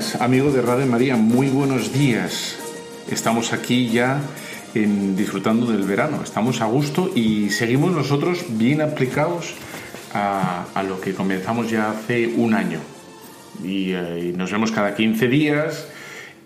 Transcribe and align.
Buenas, 0.00 0.22
amigos 0.22 0.54
de 0.54 0.62
Radio 0.62 0.86
María, 0.86 1.14
muy 1.16 1.48
buenos 1.48 1.92
días. 1.92 2.58
Estamos 3.10 3.52
aquí 3.52 3.90
ya 3.90 4.18
disfrutando 4.72 5.70
del 5.70 5.82
verano, 5.82 6.22
estamos 6.24 6.62
a 6.62 6.64
gusto 6.64 7.10
y 7.14 7.50
seguimos 7.50 7.92
nosotros 7.92 8.46
bien 8.48 8.80
aplicados 8.80 9.52
a, 10.14 10.82
lo 10.88 11.02
que 11.02 11.12
comenzamos 11.12 11.70
ya 11.70 11.90
hace 11.90 12.28
un 12.28 12.54
año. 12.54 12.78
Y, 13.62 13.92
eh, 13.92 14.32
nos 14.34 14.50
vemos 14.50 14.72
cada 14.72 14.94
15 14.94 15.28
días 15.28 15.86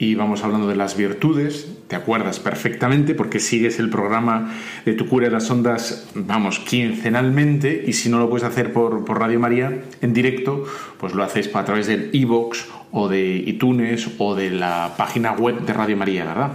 y 0.00 0.16
vamos 0.16 0.42
hablando 0.42 0.66
de 0.66 0.74
las 0.74 0.96
virtudes, 0.96 1.68
te 1.86 1.94
acuerdas 1.94 2.40
perfectamente 2.40 3.14
porque 3.14 3.38
sigues 3.38 3.78
el 3.78 3.88
programa 3.88 4.52
de 4.84 4.94
Tu 4.94 5.06
cura 5.06 5.26
de 5.26 5.32
las 5.32 5.48
ondas, 5.48 6.08
vamos, 6.16 6.58
quincenalmente 6.58 7.84
y 7.86 7.92
si 7.92 8.08
no 8.08 8.18
lo 8.18 8.28
puedes 8.28 8.44
hacer 8.44 8.72
por, 8.72 9.08
Radio 9.08 9.38
María 9.38 9.84
en 10.02 10.12
directo, 10.12 10.64
pues 10.98 11.14
lo 11.14 11.22
haces 11.22 11.54
a 11.54 11.64
través 11.64 11.86
del 11.86 12.10
iVoox 12.12 12.83
o 12.96 13.08
de 13.08 13.36
iTunes 13.46 14.08
o 14.18 14.34
de 14.36 14.50
la 14.50 14.94
página 14.96 15.32
web 15.32 15.60
de 15.66 15.72
Radio 15.72 15.96
María, 15.96 16.24
¿verdad? 16.24 16.52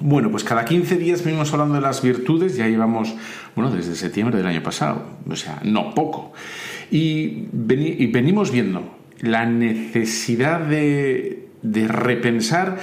Bueno, 0.00 0.30
pues 0.30 0.42
cada 0.42 0.64
15 0.64 0.96
días 0.96 1.22
venimos 1.24 1.52
hablando 1.52 1.74
de 1.76 1.80
las 1.80 2.02
virtudes, 2.02 2.56
ya 2.56 2.66
llevamos, 2.66 3.14
bueno, 3.54 3.70
desde 3.70 3.94
septiembre 3.94 4.36
del 4.38 4.46
año 4.46 4.62
pasado, 4.62 5.04
o 5.30 5.36
sea, 5.36 5.60
no 5.62 5.94
poco. 5.94 6.32
Y, 6.90 7.44
veni- 7.52 7.94
y 7.98 8.06
venimos 8.08 8.50
viendo 8.50 8.82
la 9.20 9.46
necesidad 9.46 10.60
de, 10.60 11.48
de 11.62 11.88
repensar 11.88 12.78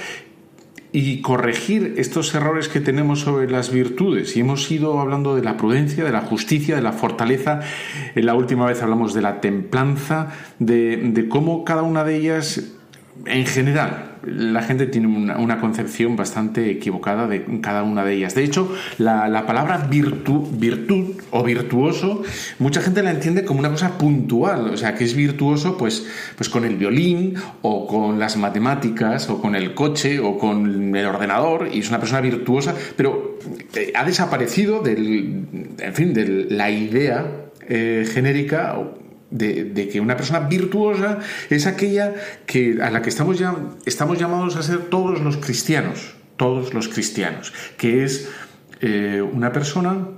y 0.92 1.22
corregir 1.22 1.94
estos 1.96 2.34
errores 2.34 2.68
que 2.68 2.80
tenemos 2.80 3.20
sobre 3.20 3.50
las 3.50 3.72
virtudes. 3.72 4.36
Y 4.36 4.40
hemos 4.40 4.70
ido 4.70 5.00
hablando 5.00 5.34
de 5.34 5.42
la 5.42 5.56
prudencia, 5.56 6.04
de 6.04 6.12
la 6.12 6.20
justicia, 6.20 6.76
de 6.76 6.82
la 6.82 6.92
fortaleza. 6.92 7.60
La 8.14 8.34
última 8.34 8.66
vez 8.66 8.82
hablamos 8.82 9.14
de 9.14 9.22
la 9.22 9.40
templanza, 9.40 10.32
de, 10.58 10.98
de 10.98 11.28
cómo 11.28 11.64
cada 11.64 11.82
una 11.82 12.04
de 12.04 12.16
ellas, 12.16 12.72
en 13.24 13.46
general, 13.46 14.11
la 14.24 14.62
gente 14.62 14.86
tiene 14.86 15.06
una, 15.08 15.60
concepción 15.60 16.16
bastante 16.16 16.70
equivocada 16.70 17.26
de 17.26 17.60
cada 17.60 17.82
una 17.82 18.04
de 18.04 18.14
ellas. 18.14 18.34
De 18.34 18.44
hecho, 18.44 18.72
la, 18.98 19.28
la 19.28 19.46
palabra 19.46 19.88
virtu- 19.88 20.48
virtud 20.50 21.20
o 21.30 21.42
virtuoso, 21.42 22.22
mucha 22.58 22.80
gente 22.80 23.02
la 23.02 23.10
entiende 23.10 23.44
como 23.44 23.60
una 23.60 23.70
cosa 23.70 23.98
puntual, 23.98 24.70
o 24.70 24.76
sea, 24.76 24.94
que 24.94 25.04
es 25.04 25.14
virtuoso 25.14 25.76
pues, 25.76 26.06
pues 26.36 26.48
con 26.48 26.64
el 26.64 26.76
violín 26.76 27.34
o 27.62 27.86
con 27.86 28.18
las 28.18 28.36
matemáticas 28.36 29.28
o 29.28 29.40
con 29.40 29.54
el 29.54 29.74
coche 29.74 30.20
o 30.20 30.38
con 30.38 30.94
el 30.94 31.06
ordenador 31.06 31.68
y 31.72 31.80
es 31.80 31.88
una 31.88 31.98
persona 31.98 32.20
virtuosa, 32.20 32.74
pero 32.96 33.38
eh, 33.74 33.92
ha 33.94 34.04
desaparecido 34.04 34.80
del, 34.80 35.44
en 35.78 35.94
fin, 35.94 36.14
de 36.14 36.46
la 36.50 36.70
idea 36.70 37.26
eh, 37.68 38.06
genérica 38.12 38.76
de, 39.32 39.88
que 39.90 40.00
una 40.00 40.16
persona 40.16 40.40
virtuosa 40.40 41.18
es 41.50 41.66
aquella 41.66 42.14
que, 42.46 42.78
a 42.82 42.90
la 42.90 43.02
que 43.02 43.08
estamos, 43.08 43.38
ya, 43.38 43.56
estamos 43.86 44.18
llamados 44.18 44.56
a 44.56 44.62
ser 44.62 44.90
todos 44.90 45.20
los 45.20 45.38
cristianos, 45.38 46.14
todos 46.36 46.74
los 46.74 46.88
cristianos, 46.88 47.52
que 47.76 48.04
es 48.04 48.28
eh, 48.80 49.22
una 49.22 49.52
persona 49.52 50.08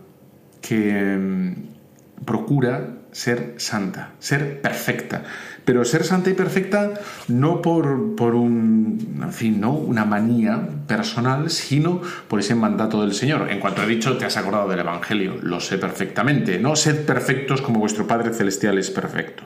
que 0.61 1.17
mm, 1.17 2.25
procura 2.25 2.99
ser 3.13 3.55
santa, 3.59 4.13
ser 4.19 4.61
perfecta. 4.61 5.25
Pero 5.65 5.85
ser 5.85 6.05
santa 6.05 6.31
y 6.31 6.35
perfecta 6.35 6.95
no 7.29 7.63
por, 7.63 8.17
por 8.17 8.35
un, 8.35 9.21
en 9.23 9.33
fin, 9.33 9.61
¿no? 9.61 9.73
una 9.73 10.05
manía 10.05 10.61
personal, 10.87 11.51
sino 11.51 12.03
por 12.29 12.41
ese 12.41 12.55
mandato 12.55 13.01
del 13.01 13.15
Señor. 13.15 13.51
En 13.51 13.61
cuanto 13.61 13.83
he 13.83 13.87
dicho, 13.87 14.17
te 14.19 14.27
has 14.27 14.37
acordado 14.37 14.69
del 14.69 14.81
Evangelio, 14.81 15.37
lo 15.43 15.61
sé 15.61 15.79
perfectamente. 15.79 16.59
No 16.59 16.77
sed 16.77 17.07
perfectos 17.07 17.63
como 17.63 17.81
vuestro 17.81 18.07
Padre 18.07 18.35
Celestial 18.35 18.79
es 18.79 18.91
perfecto. 18.91 19.45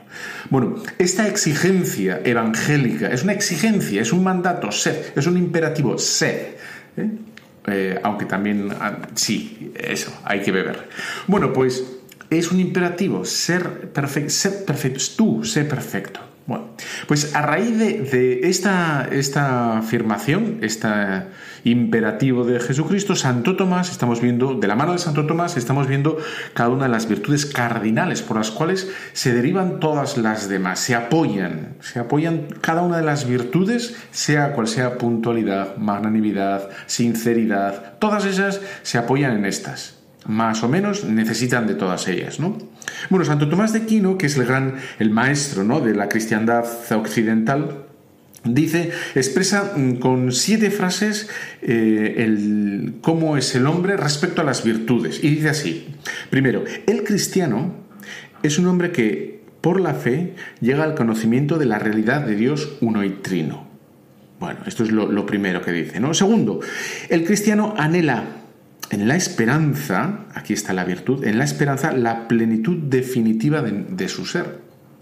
Bueno, 0.49 0.75
esta 0.97 1.27
exigencia 1.27 2.21
evangélica 2.23 3.07
es 3.07 3.23
una 3.23 3.33
exigencia, 3.33 4.01
es 4.01 4.11
un 4.11 4.23
mandato, 4.23 4.71
sed, 4.71 5.13
es 5.15 5.25
un 5.27 5.37
imperativo, 5.37 5.97
sed. 5.97 6.55
¿eh? 6.97 7.09
Eh, 7.67 7.99
aunque 8.03 8.25
también, 8.25 8.69
ah, 8.79 8.97
sí, 9.15 9.71
eso, 9.75 10.11
hay 10.23 10.41
que 10.41 10.51
beber. 10.51 10.89
Bueno, 11.27 11.53
pues 11.53 11.98
es 12.29 12.51
un 12.51 12.59
imperativo, 12.59 13.25
ser 13.25 13.91
perfecto, 13.91 14.29
ser 14.29 14.65
perfecto, 14.65 14.99
tú, 15.17 15.43
sé 15.43 15.65
perfecto. 15.65 16.19
Bueno, 16.49 16.65
pues 17.07 17.35
a 17.35 17.43
raíz 17.43 17.77
de, 17.77 18.39
esta, 18.49 19.07
esta 19.11 19.77
afirmación, 19.77 20.57
este 20.63 20.87
imperativo 21.63 22.43
de 22.43 22.59
Jesucristo, 22.59 23.15
Santo 23.15 23.55
Tomás, 23.55 23.91
estamos 23.91 24.19
viendo, 24.19 24.55
de 24.55 24.67
la 24.67 24.75
mano 24.75 24.93
de 24.93 24.97
Santo 24.97 25.27
Tomás, 25.27 25.57
estamos 25.57 25.87
viendo 25.87 26.17
cada 26.55 26.69
una 26.69 26.85
de 26.85 26.89
las 26.89 27.07
virtudes 27.07 27.45
cardinales 27.45 28.23
por 28.23 28.37
las 28.37 28.49
cuales 28.49 28.91
se 29.13 29.31
derivan 29.31 29.79
todas 29.79 30.17
las 30.17 30.49
demás, 30.49 30.79
se 30.79 30.95
apoyan, 30.95 31.75
se 31.81 31.99
apoyan 31.99 32.47
cada 32.61 32.81
una 32.81 32.97
de 32.97 33.03
las 33.03 33.27
virtudes, 33.27 33.95
sea 34.09 34.53
cual 34.53 34.67
sea 34.67 34.97
puntualidad, 34.97 35.77
magnanimidad, 35.77 36.67
sinceridad, 36.87 37.99
todas 37.99 38.25
esas 38.25 38.59
se 38.81 38.97
apoyan 38.97 39.37
en 39.37 39.45
estas 39.45 39.98
más 40.29 40.61
o 40.61 40.69
menos 40.69 41.05
necesitan 41.05 41.65
de 41.65 41.73
todas 41.73 42.07
ellas, 42.07 42.39
¿no? 42.39 42.55
Bueno, 43.09 43.25
Santo 43.25 43.49
Tomás 43.49 43.73
de 43.73 43.79
Aquino, 43.79 44.15
que 44.15 44.27
es 44.27 44.37
el 44.37 44.45
gran, 44.45 44.75
el 44.99 45.09
maestro, 45.09 45.63
¿no? 45.63 45.79
de 45.79 45.95
la 45.95 46.07
cristiandad 46.07 46.65
occidental, 46.91 47.85
dice, 48.43 48.91
expresa 49.15 49.73
con 49.99 50.31
siete 50.31 50.69
frases 50.69 51.29
eh, 51.63 52.91
cómo 53.01 53.37
es 53.37 53.55
el 53.55 53.65
hombre 53.65 53.97
respecto 53.97 54.41
a 54.41 54.45
las 54.45 54.63
virtudes. 54.63 55.23
Y 55.23 55.29
dice 55.31 55.49
así, 55.49 55.87
primero, 56.29 56.63
el 56.85 57.03
cristiano 57.03 57.73
es 58.43 58.59
un 58.59 58.67
hombre 58.67 58.91
que, 58.91 59.41
por 59.61 59.81
la 59.81 59.95
fe, 59.95 60.35
llega 60.61 60.83
al 60.83 60.93
conocimiento 60.93 61.57
de 61.57 61.65
la 61.65 61.79
realidad 61.79 62.21
de 62.21 62.35
Dios 62.35 62.77
uno 62.81 63.03
y 63.03 63.09
trino. 63.09 63.67
Bueno, 64.39 64.59
esto 64.67 64.83
es 64.83 64.91
lo, 64.91 65.11
lo 65.11 65.25
primero 65.25 65.63
que 65.63 65.71
dice, 65.71 65.99
¿no? 65.99 66.13
Segundo, 66.13 66.59
el 67.09 67.25
cristiano 67.25 67.73
anhela 67.77 68.38
en 68.89 69.07
la 69.07 69.15
esperanza, 69.15 70.25
aquí 70.33 70.53
está 70.53 70.73
la 70.73 70.83
virtud, 70.83 71.23
en 71.25 71.37
la 71.37 71.43
esperanza 71.43 71.91
la 71.91 72.27
plenitud 72.27 72.77
definitiva 72.77 73.61
de, 73.61 74.09
su 74.09 74.25
ser. 74.25 74.59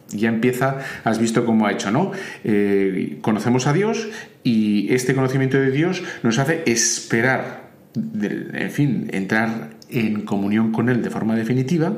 Ya 0.10 0.30
empieza, 0.30 0.80
has 1.04 1.19
visto 1.19 1.45
cómo 1.45 1.68
ha 1.68 1.72
hecho, 1.72 1.92
¿no? 1.92 2.12
Eh, 2.44 3.18
conocemos 3.22 3.68
a 3.68 3.74
Dios 3.74 4.07
y 4.44 4.94
este 4.94 5.16
conocimiento 5.16 5.57
de 5.57 5.72
Dios 5.72 6.04
nos 6.24 6.38
hace 6.39 6.63
esperar, 6.66 7.69
en 7.95 8.72
fin, 8.72 9.10
entrar 9.12 9.72
en 9.89 10.22
comunión 10.22 10.72
con 10.72 10.89
Él 10.89 11.01
de 11.01 11.10
forma 11.10 11.36
definitiva. 11.36 11.94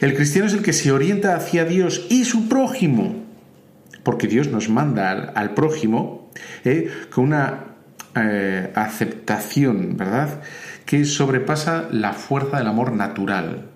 El 0.00 0.14
cristiano 0.14 0.46
es 0.46 0.54
el 0.54 0.62
que 0.62 0.72
se 0.72 0.92
orienta 0.92 1.34
hacia 1.36 1.64
Dios 1.64 2.06
y 2.08 2.24
su 2.24 2.48
prójimo, 2.48 3.24
porque 4.02 4.28
Dios 4.28 4.48
nos 4.48 4.68
manda 4.68 5.10
al, 5.10 5.32
al 5.34 5.54
prójimo 5.54 6.30
eh, 6.64 6.88
con 7.10 7.24
una 7.24 7.75
eh, 8.16 8.72
aceptación, 8.74 9.96
¿verdad? 9.96 10.40
que 10.86 11.04
sobrepasa 11.04 11.88
la 11.90 12.12
fuerza 12.14 12.58
del 12.58 12.68
amor 12.68 12.92
natural. 12.92 13.66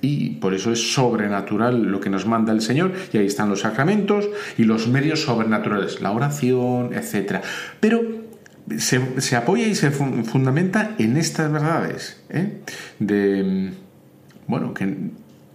Y 0.00 0.30
por 0.36 0.54
eso 0.54 0.72
es 0.72 0.94
sobrenatural 0.94 1.82
lo 1.82 2.00
que 2.00 2.10
nos 2.10 2.26
manda 2.26 2.52
el 2.52 2.60
Señor, 2.60 2.92
y 3.12 3.18
ahí 3.18 3.26
están 3.26 3.50
los 3.50 3.60
sacramentos 3.60 4.28
y 4.56 4.64
los 4.64 4.88
medios 4.88 5.22
sobrenaturales, 5.22 6.00
la 6.00 6.12
oración, 6.12 6.90
etc. 6.94 7.40
Pero 7.78 8.00
se, 8.78 9.36
apoya 9.36 9.66
y 9.66 9.74
se 9.74 9.90
fundamenta 9.90 10.94
en 10.98 11.16
estas 11.16 11.52
verdades, 11.52 12.20
¿eh? 12.30 12.62
de, 12.98 13.72
bueno, 14.46 14.74
que 14.74 14.96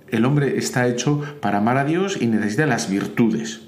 el 0.10 0.26
hombre 0.26 0.58
está 0.58 0.88
hecho 0.88 1.22
para 1.42 1.58
amar 1.58 1.78
a 1.78 1.84
Dios 1.84 2.18
y 2.22 2.28
necesita 2.28 2.66
las 2.66 2.90
virtudes. 2.90 3.62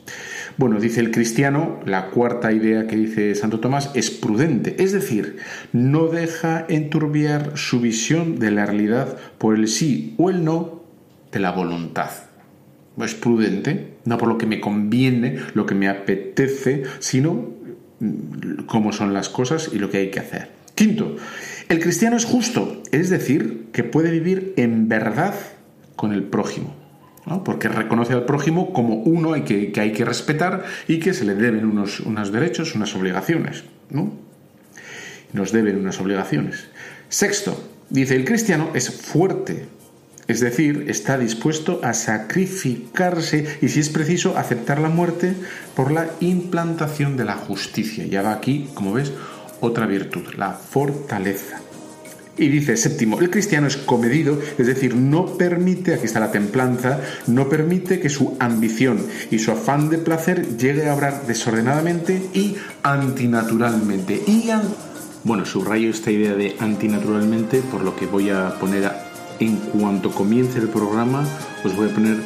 Bueno, 0.59 0.77
dice 0.81 0.99
el 0.99 1.11
cristiano, 1.11 1.79
la 1.85 2.07
cuarta 2.07 2.51
idea 2.51 2.85
que 2.85 2.97
dice 2.97 3.33
Santo 3.33 3.61
Tomás 3.61 3.91
es 3.93 4.11
prudente, 4.11 4.75
es 4.83 4.91
decir, 4.91 5.37
no 5.71 6.07
deja 6.07 6.65
enturbiar 6.67 7.53
su 7.55 7.79
visión 7.79 8.39
de 8.39 8.51
la 8.51 8.65
realidad 8.65 9.17
por 9.37 9.55
el 9.55 9.69
sí 9.69 10.15
o 10.17 10.29
el 10.29 10.43
no 10.43 10.83
de 11.31 11.39
la 11.39 11.53
voluntad. 11.53 12.09
Es 12.97 13.15
prudente, 13.15 13.93
no 14.03 14.17
por 14.17 14.27
lo 14.27 14.37
que 14.37 14.47
me 14.47 14.59
conviene, 14.59 15.37
lo 15.53 15.65
que 15.65 15.75
me 15.75 15.87
apetece, 15.87 16.83
sino 16.99 17.53
mm, 18.01 18.65
cómo 18.65 18.91
son 18.91 19.13
las 19.13 19.29
cosas 19.29 19.69
y 19.71 19.79
lo 19.79 19.89
que 19.89 19.99
hay 19.99 20.11
que 20.11 20.19
hacer. 20.19 20.49
Quinto, 20.75 21.15
el 21.69 21.79
cristiano 21.79 22.17
es 22.17 22.25
justo, 22.25 22.83
es 22.91 23.09
decir, 23.09 23.67
que 23.71 23.85
puede 23.85 24.11
vivir 24.11 24.55
en 24.57 24.89
verdad 24.89 25.35
con 25.95 26.11
el 26.11 26.23
prójimo. 26.23 26.78
Porque 27.43 27.69
reconoce 27.69 28.13
al 28.13 28.25
prójimo 28.25 28.73
como 28.73 28.95
uno 28.95 29.33
que, 29.45 29.71
que, 29.71 29.81
hay 29.81 29.91
que 29.91 30.05
respetar 30.05 30.63
y 30.87 30.99
que 30.99 31.13
se 31.13 31.25
le 31.25 31.35
deben 31.35 31.65
unos, 31.65 31.99
unos 31.99 32.31
derechos, 32.31 32.75
unas 32.75 32.95
obligaciones. 32.95 33.63
¿no? 33.89 34.11
Nos 35.33 35.51
deben 35.51 35.77
unas 35.77 35.99
obligaciones. 35.99 36.67
Sexto, 37.09 37.63
dice, 37.89 38.15
el 38.15 38.25
cristiano 38.25 38.69
es 38.73 38.89
fuerte, 38.89 39.65
es 40.27 40.39
decir, 40.41 40.85
está 40.87 41.17
dispuesto 41.17 41.79
a 41.83 41.93
sacrificarse 41.93 43.57
y, 43.61 43.69
si 43.69 43.79
es 43.79 43.89
preciso, 43.89 44.37
aceptar 44.37 44.79
la 44.79 44.89
muerte 44.89 45.33
por 45.75 45.91
la 45.91 46.07
implantación 46.19 47.17
de 47.17 47.25
la 47.25 47.35
justicia. 47.35 48.05
Ya 48.05 48.21
va 48.21 48.33
aquí, 48.33 48.69
como 48.75 48.93
ves, 48.93 49.11
otra 49.59 49.87
virtud, 49.87 50.35
la 50.37 50.53
fortaleza. 50.53 51.61
Y 52.39 52.47
dice, 52.47 52.77
séptimo, 52.77 53.19
el 53.19 53.29
cristiano 53.29 53.67
es 53.67 53.75
comedido, 53.75 54.39
es 54.57 54.65
decir, 54.65 54.95
no 54.95 55.37
permite, 55.37 55.93
aquí 55.93 56.05
está 56.05 56.21
la 56.21 56.31
templanza, 56.31 57.01
no 57.27 57.49
permite 57.49 57.99
que 57.99 58.09
su 58.09 58.37
ambición 58.39 59.05
y 59.29 59.39
su 59.39 59.51
afán 59.51 59.89
de 59.89 59.97
placer 59.97 60.57
llegue 60.57 60.87
a 60.87 60.95
obrar 60.95 61.27
desordenadamente 61.27 62.21
y 62.33 62.55
antinaturalmente. 62.81 64.23
Y 64.25 64.49
bueno, 65.25 65.45
subrayo 65.45 65.89
esta 65.89 66.11
idea 66.11 66.33
de 66.33 66.55
antinaturalmente, 66.59 67.59
por 67.59 67.83
lo 67.83 67.95
que 67.97 68.05
voy 68.05 68.29
a 68.29 68.57
poner 68.57 68.89
en 69.39 69.57
cuanto 69.57 70.11
comience 70.11 70.59
el 70.59 70.69
programa, 70.69 71.27
os 71.65 71.75
voy 71.75 71.89
a 71.89 71.93
poner 71.93 72.17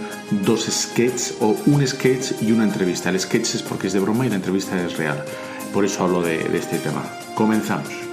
dos 0.46 0.66
sketches 0.66 1.38
o 1.40 1.56
un 1.66 1.86
sketch 1.88 2.42
y 2.42 2.52
una 2.52 2.66
entrevista. 2.66 3.10
El 3.10 3.20
sketch 3.20 3.56
es 3.56 3.64
porque 3.64 3.88
es 3.88 3.94
de 3.94 4.00
broma 4.00 4.28
y 4.28 4.30
la 4.30 4.36
entrevista 4.36 4.80
es 4.84 4.96
real. 4.96 5.24
Por 5.74 5.86
eso 5.86 6.04
hablo 6.04 6.22
de 6.22 6.56
este 6.56 6.78
tema. 6.78 7.04
Comenzamos. 7.34 8.13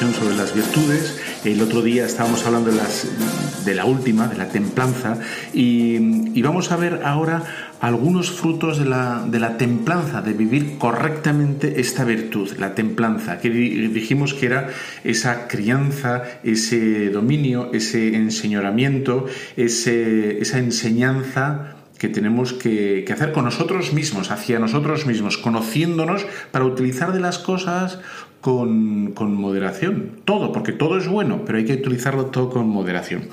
Sobre 0.00 0.34
las 0.34 0.54
virtudes. 0.54 1.20
El 1.44 1.60
otro 1.60 1.82
día 1.82 2.06
estábamos 2.06 2.46
hablando 2.46 2.70
de 2.70 3.74
la 3.74 3.84
última, 3.84 4.28
de 4.28 4.38
la 4.38 4.48
templanza, 4.48 5.18
y, 5.52 6.40
vamos 6.40 6.72
a 6.72 6.76
ver 6.76 7.02
ahora 7.04 7.42
algunos 7.80 8.30
frutos 8.30 8.78
de 8.78 8.86
la, 8.86 9.26
de 9.26 9.38
la, 9.38 9.58
templanza, 9.58 10.22
de 10.22 10.32
vivir 10.32 10.78
correctamente 10.78 11.82
esta 11.82 12.04
virtud, 12.04 12.50
la 12.58 12.74
templanza, 12.74 13.40
que 13.40 13.50
dijimos 13.50 14.32
que 14.32 14.46
era 14.46 14.70
esa 15.04 15.48
crianza, 15.48 16.22
ese 16.44 17.10
dominio, 17.10 17.70
ese 17.74 18.16
enseñoramiento, 18.16 19.26
ese, 19.56 20.40
esa 20.40 20.58
enseñanza 20.58 21.76
que 22.00 22.08
tenemos 22.08 22.54
que, 22.54 23.04
hacer 23.12 23.32
con 23.32 23.44
nosotros 23.44 23.92
mismos, 23.92 24.30
hacia 24.30 24.58
nosotros 24.58 25.04
mismos, 25.04 25.36
conociéndonos 25.36 26.24
para 26.50 26.64
utilizar 26.64 27.12
de 27.12 27.20
las 27.20 27.38
cosas 27.38 27.98
con, 28.40 29.34
moderación. 29.34 30.20
Todo, 30.24 30.52
porque 30.52 30.72
todo 30.72 30.98
es 30.98 31.08
bueno, 31.08 31.42
pero 31.44 31.58
hay 31.58 31.64
que 31.64 31.74
utilizarlo 31.74 32.26
todo 32.26 32.50
con 32.50 32.68
moderación. 32.68 33.24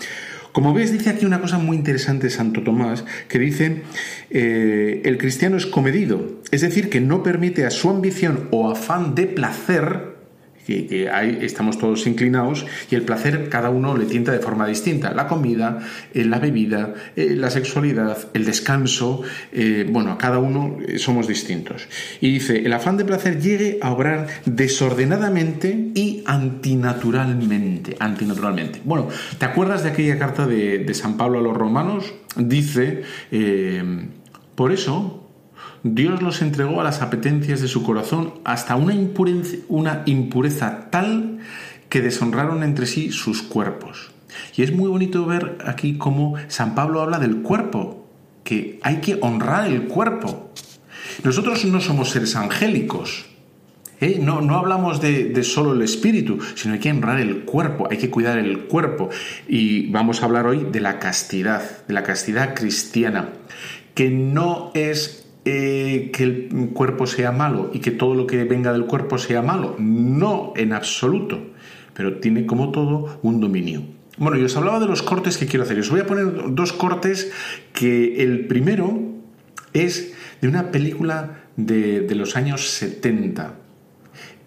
Como 0.51 0.73
ves, 0.73 0.91
dice 0.91 1.11
aquí 1.11 1.25
una 1.25 1.39
cosa 1.39 1.59
muy 1.59 1.77
interesante 1.77 2.29
Santo 2.29 2.63
Tomás, 2.63 3.05
que 3.27 3.37
dice, 3.37 3.83
eh, 4.31 5.01
el 5.05 5.17
cristiano 5.17 5.55
es 5.55 5.67
comedido, 5.67 6.21
es 6.51 6.61
decir, 6.61 6.89
que 6.89 6.99
no 6.99 7.21
permite 7.21 7.65
a 7.65 7.69
su 7.69 7.89
ambición 7.89 8.47
o 8.51 8.69
afán 8.69 9.13
de 9.13 9.27
placer 9.27 10.16
que, 10.67 11.09
estamos 11.41 11.77
todos 11.77 12.05
inclinados 12.07 12.65
y 12.91 12.95
el 12.95 13.03
placer 13.03 13.47
cada 13.49 13.69
uno 13.69 13.95
le 13.95 14.05
tienta 14.05 14.31
de 14.31 14.39
forma 14.39 14.67
distinta. 14.67 15.13
La 15.13 15.27
comida, 15.27 15.79
eh, 16.13 16.25
la 16.25 16.39
bebida, 16.39 16.93
eh, 17.15 17.35
la 17.35 17.49
sexualidad, 17.49 18.17
el 18.33 18.45
descanso, 18.45 19.23
eh, 19.53 19.87
bueno, 19.89 20.11
a 20.11 20.17
cada 20.17 20.39
uno 20.39 20.77
somos 20.97 21.27
distintos. 21.27 21.87
Y 22.19 22.33
dice, 22.33 22.65
el 22.65 22.73
afán 22.73 22.97
de 22.97 23.05
placer 23.05 23.41
llegue 23.41 23.79
a 23.81 23.91
obrar 23.91 24.27
desordenadamente 24.45 25.91
y 25.95 26.23
antinaturalmente. 26.25 27.95
Antinaturalmente. 27.99 28.81
Bueno, 28.83 29.07
¿te 29.37 29.45
acuerdas 29.45 29.83
de 29.83 29.89
aquella 29.89 30.19
carta 30.19 30.45
de 30.45 30.93
San 30.93 31.17
Pablo 31.17 31.39
a 31.39 31.41
los 31.41 31.55
romanos? 31.55 32.13
Dice, 32.35 33.03
por 34.55 34.71
eso, 34.71 35.26
Dios 35.95 36.21
los 36.21 36.41
entregó 36.41 36.81
a 36.81 36.83
las 36.83 37.01
apetencias 37.01 37.61
de 37.61 37.67
su 37.67 37.83
corazón 37.83 38.35
hasta 38.43 38.75
una 38.75 38.93
impureza, 40.05 40.89
tal 40.89 41.39
que 41.89 42.01
deshonraron 42.01 42.63
entre 42.63 42.85
sí 42.85 43.11
sus 43.11 43.41
cuerpos. 43.41 44.11
Y 44.55 44.63
es 44.63 44.73
muy 44.73 44.89
bonito 44.89 45.25
ver 45.25 45.59
aquí 45.65 45.97
cómo 45.97 46.35
San 46.47 46.75
Pablo 46.75 47.01
habla 47.01 47.19
del 47.19 47.41
cuerpo, 47.41 48.07
que 48.43 48.79
hay 48.83 48.97
que 48.97 49.17
honrar 49.21 49.67
el 49.67 49.83
cuerpo. 49.83 50.51
Nosotros 51.23 51.63
no 51.65 51.79
somos 51.79 52.09
seres 52.09 52.35
angélicos, 52.35 53.25
¿eh? 54.01 54.19
no, 54.21 54.41
no, 54.41 54.57
hablamos 54.57 55.01
de, 55.01 55.25
de, 55.25 55.43
solo 55.43 55.73
el 55.73 55.81
espíritu, 55.81 56.39
sino 56.55 56.73
hay 56.73 56.79
que 56.79 56.91
honrar 56.91 57.19
el 57.19 57.45
cuerpo, 57.45 57.87
hay 57.89 57.97
que 57.97 58.09
cuidar 58.09 58.37
el 58.37 58.65
cuerpo. 58.65 59.09
Y 59.47 59.89
vamos 59.91 60.21
a 60.21 60.25
hablar 60.25 60.45
hoy 60.45 60.67
de 60.71 60.81
la 60.81 60.99
castidad, 60.99 61.85
de 61.87 61.93
la 61.93 62.03
castidad 62.03 62.53
cristiana, 62.53 63.29
que 63.95 64.09
no 64.09 64.71
es 64.75 65.26
eh, 65.49 66.11
que 66.11 66.23
el 66.23 66.71
cuerpo 66.73 67.07
sea 67.07 67.31
malo 67.31 67.71
y 67.73 67.79
que 67.79 67.91
todo 67.91 68.15
lo 68.15 68.27
que 68.27 68.43
venga 68.43 68.73
del 68.73 68.83
cuerpo 68.83 69.17
sea 69.17 69.41
malo. 69.41 69.77
No, 69.79 70.51
en 70.57 70.73
absoluto. 70.73 71.39
Pero 71.93 72.17
tiene 72.17 72.45
como 72.45 72.71
todo 72.71 73.17
un 73.21 73.39
dominio. 73.39 73.83
Bueno, 74.17 74.35
yo 74.35 74.47
os 74.47 74.57
hablaba 74.57 74.81
de 74.81 74.87
los 74.87 75.03
cortes 75.03 75.37
que 75.37 75.45
quiero 75.45 75.63
hacer. 75.63 75.79
Os 75.79 75.89
voy 75.89 76.01
a 76.01 76.05
poner 76.05 76.53
dos 76.53 76.73
cortes 76.73 77.31
que 77.71 78.21
el 78.23 78.47
primero 78.47 78.99
es 79.71 80.13
de 80.41 80.49
una 80.49 80.69
película 80.69 81.45
de, 81.55 82.05
los 82.13 82.35
años 82.35 82.67
70. 82.67 83.55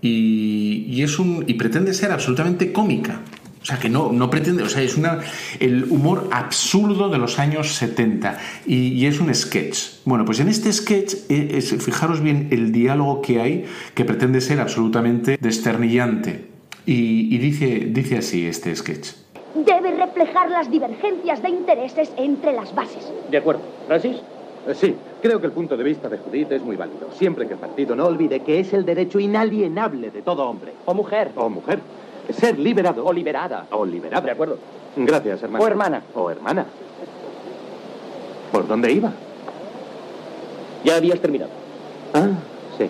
Y, 0.03 1.01
es 1.03 1.19
un, 1.19 1.45
y 1.47 1.55
pretende 1.55 1.95
ser 1.95 2.13
absolutamente 2.13 2.73
cómica. 2.73 3.23
O 3.63 3.65
sea, 3.65 3.79
que 3.79 3.91
no, 3.91 4.11
no 4.11 4.31
pretende, 4.31 4.63
o 4.63 4.69
sea, 4.69 4.83
es 4.83 4.97
una, 4.97 5.19
el 5.59 5.85
humor 5.85 6.29
absurdo 6.33 7.11
de 7.11 7.19
los 7.19 7.39
años 7.39 7.75
70 7.75 8.39
y, 8.67 9.05
es 9.05 9.21
un 9.21 9.35
sketch. 9.35 10.01
Bueno, 10.05 10.25
pues 10.25 10.41
en 10.41 10.49
este 10.49 10.73
sketch, 10.73 11.15
eh, 11.29 11.51
es, 11.53 11.71
fijaros 11.85 12.21
bien 12.21 12.49
el 12.53 12.73
diálogo 12.73 13.21
que 13.21 13.41
hay 13.41 13.67
que 13.95 14.05
pretende 14.05 14.41
ser 14.41 14.61
absolutamente 14.61 15.37
desternillante. 15.41 16.49
Y, 16.87 17.35
y 17.35 17.39
dice, 17.39 17.89
dice 17.91 18.19
así 18.19 18.47
este 18.47 18.75
sketch. 18.75 19.11
Debe 19.55 19.95
reflejar 19.95 20.51
las 20.51 20.71
divergencias 20.71 21.43
de 21.43 21.51
intereses 21.51 22.11
entre 22.17 22.53
las 22.53 22.75
bases. 22.75 23.13
De 23.31 23.37
acuerdo. 23.37 23.61
Francis. 23.87 24.17
Eh, 24.17 24.75
Sí, 24.75 24.95
creo 25.23 25.41
que 25.41 25.47
el 25.47 25.53
punto 25.53 25.77
de 25.77 25.85
vista 25.85 26.09
de 26.09 26.19
Judith 26.19 26.53
es 26.53 26.63
muy 26.63 26.77
válido. 26.77 27.11
Siempre 27.13 27.47
que 27.47 27.55
el 27.55 27.59
partido 27.59 27.97
no 27.97 28.07
olvide 28.07 28.41
que 28.41 28.61
es 28.61 28.73
el 28.73 28.85
derecho 28.85 29.19
inalienable 29.19 30.11
de 30.11 30.23
todo 30.23 30.45
hombre. 30.49 30.73
O 30.85 30.95
mujer. 30.95 31.31
O 31.35 31.49
mujer. 31.49 31.81
Ser 32.33 32.59
liberado. 32.59 33.05
O 33.05 33.13
liberada. 33.13 33.67
O 33.71 33.85
liberada. 33.85 34.23
De 34.23 34.31
acuerdo. 34.31 34.59
Gracias, 34.97 35.43
hermano. 35.43 35.65
O 35.65 35.67
hermana. 35.67 36.03
O 36.15 36.31
hermana. 36.31 36.67
¿Por 38.53 38.67
dónde 38.67 38.93
iba? 38.93 39.13
Ya 40.85 40.97
habías 40.97 41.21
terminado. 41.21 41.51
Ah, 42.15 42.29
sí. 42.77 42.89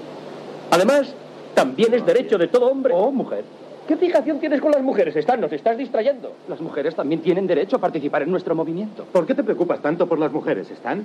Además, 0.71 1.15
también 1.55 1.93
es 1.95 2.05
derecho 2.07 2.39
de 2.39 2.49
todo 2.49 2.71
hombre. 2.71 2.95
O 2.95 3.11
mujer. 3.11 3.45
¿Qué 3.87 3.97
fijación 3.97 4.39
tienes 4.39 4.61
con 4.61 4.71
las 4.71 4.83
mujeres? 4.83 5.17
Están, 5.17 5.41
nos 5.41 5.53
estás 5.53 5.77
distrayendo. 5.77 6.33
Las 6.49 6.61
mujeres 6.61 6.95
también 6.95 7.23
tienen 7.23 7.47
derecho 7.47 7.77
a 7.77 7.79
participar 7.81 8.23
en 8.23 8.31
nuestro 8.31 8.55
movimiento. 8.55 9.05
¿Por 9.13 9.27
qué 9.27 9.35
te 9.35 9.43
preocupas 9.43 9.81
tanto 9.81 10.07
por 10.07 10.19
las 10.19 10.33
mujeres, 10.33 10.71
Stan? 10.71 11.05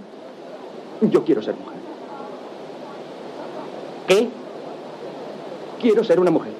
Yo 1.01 1.25
quiero 1.25 1.41
ser 1.41 1.55
mujer. 1.55 1.79
¿Qué? 4.07 4.29
Quiero 5.81 6.03
ser 6.03 6.19
una 6.19 6.31
mujer. 6.31 6.53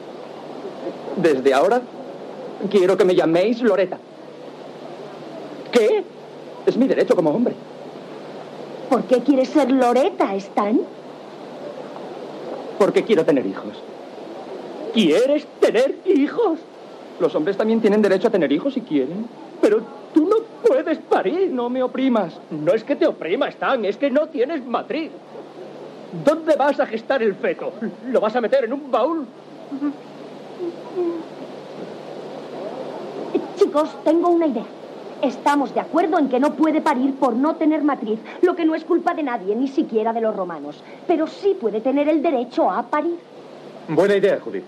Desde 1.18 1.54
ahora, 1.54 1.82
quiero 2.70 2.98
que 2.98 3.06
me 3.06 3.16
llaméis 3.16 3.62
Loreta. 3.62 3.98
¿Qué? 5.72 6.04
Es 6.66 6.78
mi 6.78 6.88
derecho 6.88 7.16
como 7.16 7.30
hombre. 7.30 7.54
¿Por 8.90 9.04
qué 9.04 9.22
quieres 9.22 9.50
ser 9.50 9.72
Loreta, 9.72 10.36
Stan? 10.36 10.80
Porque 12.78 13.04
quiero 13.04 13.24
tener 13.24 13.46
hijos. 13.46 13.82
¿Quieres 14.94 15.46
tener 15.60 15.96
hijos? 16.06 16.60
Los 17.20 17.34
hombres 17.36 17.58
también 17.58 17.82
tienen 17.82 18.02
derecho 18.02 18.28
a 18.28 18.32
tener 18.32 18.52
hijos 18.52 18.74
si 18.74 18.82
quieren. 18.82 19.28
Pero 19.62 19.82
tú 20.14 20.26
no 20.28 20.38
puedes 20.68 20.98
parir. 20.98 21.50
No 21.52 21.70
me 21.70 21.82
oprimas. 21.82 22.34
No 22.52 22.74
es 22.74 22.84
que 22.84 22.96
te 22.96 23.08
oprima, 23.08 23.48
Stan, 23.50 23.84
es 23.86 23.98
que 23.98 24.10
no 24.10 24.28
tienes 24.28 24.66
matriz. 24.66 25.12
¿Dónde 26.26 26.56
vas 26.56 26.80
a 26.80 26.86
gestar 26.86 27.24
el 27.24 27.36
feto? 27.36 27.74
¿Lo 28.10 28.20
vas 28.20 28.36
a 28.36 28.42
meter 28.42 28.66
en 28.66 28.74
un 28.74 28.92
baúl? 28.92 29.26
Chicos, 33.58 33.90
tengo 34.04 34.30
una 34.30 34.48
idea. 34.48 34.66
Estamos 35.22 35.74
de 35.74 35.80
acuerdo 35.80 36.20
en 36.20 36.30
que 36.30 36.40
no 36.40 36.54
puede 36.54 36.82
parir 36.82 37.16
por 37.16 37.34
no 37.34 37.56
tener 37.56 37.84
matriz, 37.84 38.20
lo 38.42 38.56
que 38.56 38.66
no 38.66 38.76
es 38.76 38.84
culpa 38.84 39.14
de 39.14 39.24
nadie, 39.24 39.56
ni 39.56 39.68
siquiera 39.68 40.14
de 40.14 40.22
los 40.22 40.36
romanos. 40.36 40.84
Pero 41.08 41.26
sí 41.28 41.56
puede 41.60 41.82
tener 41.82 42.10
el 42.10 42.22
derecho 42.22 42.70
a 42.70 42.84
parir. 42.84 43.18
Buena 43.88 44.16
idea, 44.16 44.40
Judith. 44.40 44.66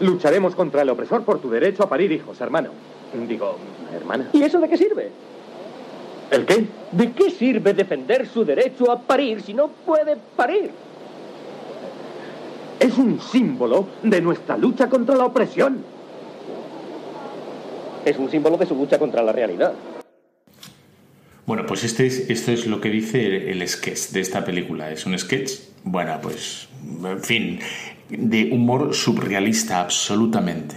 Lucharemos 0.00 0.54
contra 0.54 0.82
el 0.82 0.90
opresor 0.90 1.22
por 1.24 1.40
tu 1.40 1.50
derecho 1.50 1.82
a 1.82 1.88
parir 1.88 2.10
hijos, 2.12 2.40
hermano. 2.40 2.70
Digo, 3.28 3.56
hermana. 3.94 4.30
¿Y 4.32 4.42
eso 4.42 4.58
de 4.60 4.68
qué 4.68 4.76
sirve? 4.76 5.10
¿El 6.30 6.46
qué? 6.46 6.66
¿De 6.92 7.12
qué 7.12 7.30
sirve 7.30 7.74
defender 7.74 8.26
su 8.26 8.44
derecho 8.44 8.90
a 8.90 8.98
parir 8.98 9.42
si 9.42 9.52
no 9.52 9.68
puede 9.68 10.16
parir? 10.36 10.70
Es 12.82 12.98
un 12.98 13.20
símbolo 13.20 13.86
de 14.02 14.20
nuestra 14.20 14.56
lucha 14.56 14.88
contra 14.88 15.14
la 15.14 15.26
opresión. 15.26 15.84
Es 18.04 18.18
un 18.18 18.28
símbolo 18.28 18.56
de 18.56 18.66
su 18.66 18.74
lucha 18.74 18.98
contra 18.98 19.22
la 19.22 19.30
realidad. 19.30 19.72
Bueno, 21.46 21.64
pues 21.64 21.84
este 21.84 22.06
es, 22.06 22.28
esto 22.28 22.50
es 22.50 22.66
lo 22.66 22.80
que 22.80 22.90
dice 22.90 23.52
el 23.52 23.66
sketch 23.68 24.10
de 24.10 24.20
esta 24.20 24.44
película. 24.44 24.90
Es 24.90 25.06
un 25.06 25.16
sketch, 25.16 25.52
bueno, 25.84 26.18
pues, 26.20 26.68
en 27.04 27.20
fin, 27.20 27.60
de 28.08 28.50
humor 28.50 28.92
surrealista 28.94 29.80
absolutamente. 29.80 30.74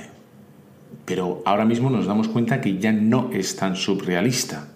Pero 1.06 1.42
ahora 1.44 1.66
mismo 1.66 1.90
nos 1.90 2.06
damos 2.06 2.28
cuenta 2.28 2.62
que 2.62 2.78
ya 2.78 2.92
no 2.92 3.32
es 3.34 3.56
tan 3.56 3.76
surrealista. 3.76 4.68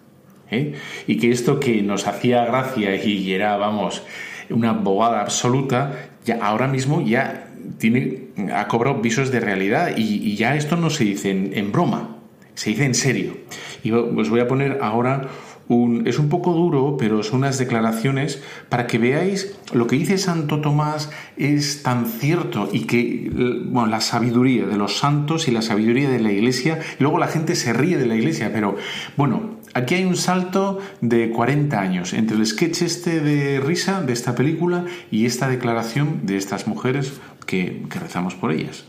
¿eh? 0.50 0.74
Y 1.06 1.18
que 1.18 1.30
esto 1.30 1.60
que 1.60 1.84
nos 1.84 2.08
hacía 2.08 2.44
gracia 2.46 2.96
y 2.96 3.32
era, 3.32 3.56
vamos, 3.58 4.02
una 4.50 4.74
bobada 4.74 5.22
absoluta, 5.22 6.10
ahora 6.32 6.68
mismo 6.68 7.02
ya 7.02 7.48
tiene, 7.78 8.30
ha 8.54 8.68
cobrado 8.68 9.02
visos 9.02 9.32
de 9.32 9.40
realidad 9.40 9.92
y, 9.98 10.36
ya 10.36 10.56
esto 10.56 10.76
no 10.76 10.90
se 10.90 11.04
dice 11.04 11.32
en, 11.32 11.52
en 11.56 11.72
broma, 11.72 12.18
se 12.56 12.72
dice 12.72 12.86
en 12.86 12.96
serio. 12.96 13.38
Y 13.84 13.92
os 13.92 14.30
voy 14.30 14.40
a 14.40 14.48
poner 14.48 14.80
ahora 14.82 15.30
un, 15.70 16.08
es 16.08 16.18
un 16.18 16.30
poco 16.30 16.52
duro, 16.54 16.98
pero 16.98 17.22
son 17.24 17.40
unas 17.40 17.60
declaraciones 17.60 18.42
para 18.70 18.88
que 18.88 18.98
veáis 18.98 19.56
lo 19.72 19.86
que 19.86 19.96
dice 19.96 20.18
Santo 20.18 20.62
Tomás 20.62 21.12
es 21.38 21.84
tan 21.84 22.08
cierto 22.08 22.68
y 22.74 22.82
que 22.82 23.30
bueno, 23.66 23.88
la 23.88 24.02
sabiduría 24.02 24.66
de 24.66 24.78
los 24.78 24.98
santos 24.98 25.48
y 25.48 25.52
la 25.52 25.62
sabiduría 25.62 26.10
de 26.10 26.20
la 26.20 26.32
iglesia, 26.32 26.80
luego 26.98 27.20
la 27.20 27.28
gente 27.28 27.56
se 27.56 27.72
ríe 27.72 27.98
de 27.98 28.08
la 28.08 28.16
iglesia, 28.16 28.52
pero 28.52 28.78
bueno, 29.16 29.59
aquí 29.74 29.96
hay 29.96 30.06
un 30.06 30.16
salto 30.16 30.80
de 31.02 31.32
40 31.32 31.80
años 31.80 32.14
entre 32.14 32.38
el 32.38 32.46
sketch 32.46 32.82
este 32.82 33.20
de 33.20 33.60
risa 33.60 34.02
de 34.02 34.14
esta 34.14 34.36
película 34.36 34.86
y 35.12 35.26
esta 35.26 35.48
declaración 35.48 36.26
de 36.26 36.38
estas 36.38 36.68
mujeres 36.68 37.12
que, 37.46 37.84
que 37.90 38.00
rezamos 38.00 38.36
por 38.36 38.52
ellas. 38.52 38.84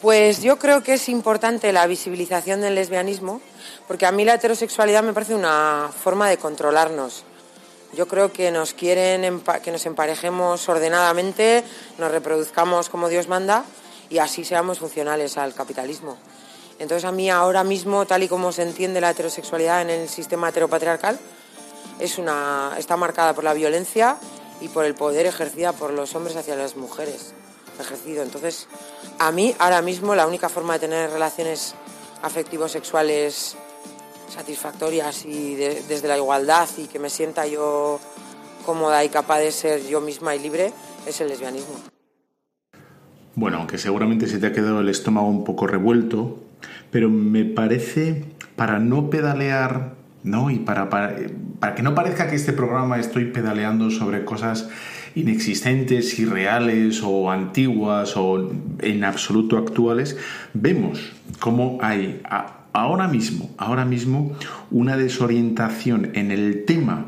Pues 0.00 0.42
yo 0.42 0.58
creo 0.58 0.82
que 0.82 0.94
es 0.94 1.08
importante 1.08 1.72
la 1.72 1.86
visibilización 1.86 2.60
del 2.60 2.76
lesbianismo, 2.76 3.40
porque 3.88 4.06
a 4.06 4.12
mí 4.12 4.24
la 4.24 4.34
heterosexualidad 4.34 5.02
me 5.02 5.12
parece 5.12 5.34
una 5.34 5.90
forma 5.92 6.28
de 6.28 6.36
controlarnos. 6.36 7.24
Yo 7.94 8.06
creo 8.06 8.32
que 8.32 8.50
nos 8.50 8.74
quieren 8.74 9.42
que 9.62 9.72
nos 9.72 9.86
emparejemos 9.86 10.68
ordenadamente, 10.68 11.64
nos 11.98 12.10
reproduzcamos 12.12 12.88
como 12.90 13.08
Dios 13.08 13.28
manda 13.28 13.64
y 14.10 14.18
así 14.18 14.44
seamos 14.44 14.78
funcionales 14.78 15.36
al 15.36 15.54
capitalismo. 15.54 16.16
Entonces 16.78 17.04
a 17.04 17.12
mí 17.12 17.28
ahora 17.30 17.64
mismo, 17.64 18.06
tal 18.06 18.22
y 18.22 18.28
como 18.28 18.52
se 18.52 18.62
entiende 18.62 19.00
la 19.00 19.10
heterosexualidad 19.10 19.82
en 19.82 19.90
el 19.90 20.08
sistema 20.08 20.48
heteropatriarcal, 20.50 21.18
es 21.98 22.18
una, 22.18 22.72
está 22.78 22.96
marcada 22.96 23.34
por 23.34 23.42
la 23.44 23.54
violencia 23.54 24.16
y 24.60 24.68
por 24.68 24.84
el 24.84 24.94
poder 24.94 25.26
ejercida 25.26 25.72
por 25.72 25.92
los 25.92 26.14
hombres 26.14 26.36
hacia 26.36 26.54
las 26.56 26.76
mujeres. 26.76 27.34
Ejercido. 27.80 28.22
Entonces, 28.22 28.66
a 29.18 29.30
mí 29.32 29.54
ahora 29.58 29.82
mismo 29.82 30.14
la 30.14 30.26
única 30.26 30.48
forma 30.48 30.74
de 30.74 30.80
tener 30.80 31.10
relaciones 31.10 31.74
afectivos 32.22 32.72
sexuales 32.72 33.56
satisfactorias 34.32 35.24
y 35.24 35.54
de- 35.54 35.82
desde 35.88 36.08
la 36.08 36.16
igualdad 36.16 36.68
y 36.76 36.86
que 36.86 36.98
me 36.98 37.08
sienta 37.10 37.46
yo 37.46 37.98
cómoda 38.66 39.02
y 39.04 39.08
capaz 39.08 39.38
de 39.38 39.52
ser 39.52 39.86
yo 39.86 40.00
misma 40.00 40.34
y 40.34 40.40
libre 40.40 40.72
es 41.06 41.20
el 41.20 41.28
lesbianismo. 41.28 41.74
Bueno, 43.34 43.58
aunque 43.58 43.78
seguramente 43.78 44.26
se 44.26 44.38
te 44.38 44.48
ha 44.48 44.52
quedado 44.52 44.80
el 44.80 44.88
estómago 44.88 45.28
un 45.28 45.44
poco 45.44 45.66
revuelto, 45.66 46.38
pero 46.90 47.10
me 47.10 47.44
parece, 47.44 48.24
para 48.56 48.78
no 48.78 49.10
pedalear, 49.10 49.94
¿no? 50.22 50.50
Y 50.50 50.58
para, 50.58 50.90
para, 50.90 51.16
para 51.60 51.74
que 51.74 51.82
no 51.82 51.94
parezca 51.94 52.28
que 52.28 52.36
este 52.36 52.52
programa 52.52 52.98
estoy 52.98 53.26
pedaleando 53.26 53.90
sobre 53.90 54.24
cosas 54.24 54.68
inexistentes, 55.14 56.18
irreales 56.18 57.02
o 57.02 57.30
antiguas 57.30 58.16
o 58.16 58.50
en 58.80 59.04
absoluto 59.04 59.56
actuales, 59.56 60.16
vemos 60.54 61.12
cómo 61.40 61.78
hay 61.80 62.20
ahora 62.72 63.08
mismo, 63.08 63.50
ahora 63.58 63.84
mismo 63.84 64.36
una 64.70 64.96
desorientación 64.96 66.12
en 66.14 66.30
el 66.30 66.64
tema 66.64 67.06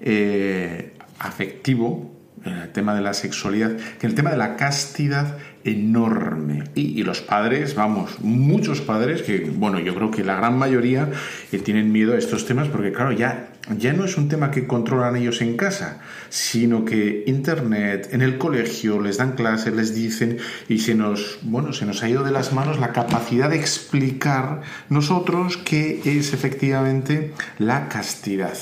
eh, 0.00 0.92
afectivo, 1.18 2.12
en 2.44 2.52
el 2.52 2.72
tema 2.72 2.94
de 2.94 3.00
la 3.00 3.14
sexualidad, 3.14 3.76
que 3.76 4.06
en 4.06 4.10
el 4.10 4.14
tema 4.14 4.30
de 4.30 4.36
la 4.36 4.56
castidad 4.56 5.38
enorme. 5.66 6.64
Y, 6.74 7.02
los 7.02 7.20
padres, 7.20 7.74
vamos, 7.74 8.20
muchos 8.20 8.80
padres, 8.80 9.22
que 9.22 9.50
bueno, 9.54 9.78
yo 9.78 9.94
creo 9.94 10.10
que 10.10 10.24
la 10.24 10.36
gran 10.36 10.58
mayoría 10.58 11.10
eh, 11.52 11.58
tienen 11.58 11.92
miedo 11.92 12.14
a 12.14 12.18
estos 12.18 12.46
temas 12.46 12.68
porque 12.68 12.92
claro, 12.92 13.12
ya, 13.12 13.50
ya 13.76 13.92
no 13.92 14.04
es 14.04 14.16
un 14.16 14.28
tema 14.28 14.50
que 14.50 14.66
controlan 14.66 15.16
ellos 15.16 15.42
en 15.42 15.56
casa, 15.56 16.00
sino 16.28 16.84
que 16.84 17.24
Internet, 17.26 18.08
en 18.12 18.22
el 18.22 18.38
colegio, 18.38 19.00
les 19.00 19.18
dan 19.18 19.32
clases, 19.32 19.74
les 19.74 19.94
dicen 19.94 20.38
y 20.68 20.78
se 20.78 20.94
nos, 20.94 21.38
bueno, 21.42 21.72
se 21.72 21.86
nos 21.86 22.02
ha 22.02 22.08
ido 22.08 22.22
de 22.22 22.30
las 22.30 22.52
manos 22.52 22.78
la 22.78 22.92
capacidad 22.92 23.50
de 23.50 23.56
explicar 23.56 24.62
nosotros 24.88 25.56
qué 25.56 26.00
es 26.04 26.32
efectivamente 26.32 27.32
la 27.58 27.88
castidad. 27.88 28.56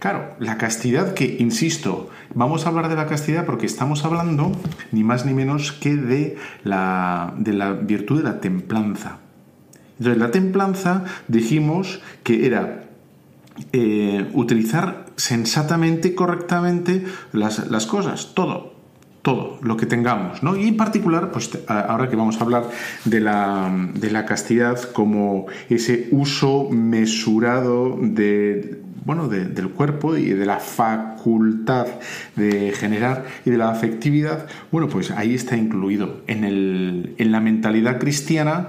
Claro, 0.00 0.34
la 0.38 0.56
castidad 0.56 1.12
que, 1.12 1.36
insisto, 1.40 2.08
vamos 2.34 2.64
a 2.64 2.68
hablar 2.68 2.88
de 2.88 2.96
la 2.96 3.06
castidad 3.06 3.46
porque 3.46 3.66
estamos 3.66 4.04
hablando 4.04 4.52
ni 4.92 5.04
más 5.04 5.26
ni 5.26 5.34
menos 5.34 5.72
que 5.72 5.94
de 5.96 6.36
la, 6.64 7.34
de 7.36 7.52
la 7.52 7.72
virtud 7.72 8.18
de 8.18 8.24
la 8.24 8.40
templanza. 8.40 9.18
Entonces, 9.98 10.18
la 10.18 10.30
templanza 10.30 11.04
dijimos 11.28 12.00
que 12.22 12.46
era 12.46 12.84
eh, 13.72 14.30
utilizar 14.32 15.06
sensatamente 15.16 16.08
y 16.08 16.14
correctamente 16.14 17.04
las, 17.32 17.70
las 17.70 17.86
cosas, 17.86 18.32
todo. 18.34 18.74
todo 19.20 19.58
lo 19.60 19.76
que 19.76 19.84
tengamos, 19.84 20.42
¿no? 20.42 20.56
Y 20.56 20.68
en 20.68 20.78
particular, 20.78 21.30
pues 21.30 21.50
ahora 21.68 22.08
que 22.08 22.16
vamos 22.16 22.40
a 22.40 22.44
hablar 22.44 22.70
de 23.04 23.20
la, 23.20 23.70
de 23.92 24.10
la 24.10 24.24
castidad 24.24 24.80
como 24.92 25.44
ese 25.68 26.08
uso 26.10 26.68
mesurado 26.70 27.98
de, 28.00 28.80
bueno, 29.04 29.28
del 29.28 29.70
cuerpo 29.70 30.16
y 30.16 30.30
de 30.30 30.46
la 30.46 30.58
facultad 30.58 31.86
de 32.36 32.72
generar 32.72 33.24
y 33.44 33.50
de 33.50 33.58
la 33.58 33.70
afectividad, 33.70 34.46
bueno, 34.70 34.88
pues 34.88 35.10
ahí 35.10 35.34
está 35.34 35.56
incluido. 35.56 36.22
En, 36.26 36.44
el, 36.44 37.14
en 37.18 37.32
la 37.32 37.40
mentalidad 37.40 37.98
cristiana 37.98 38.68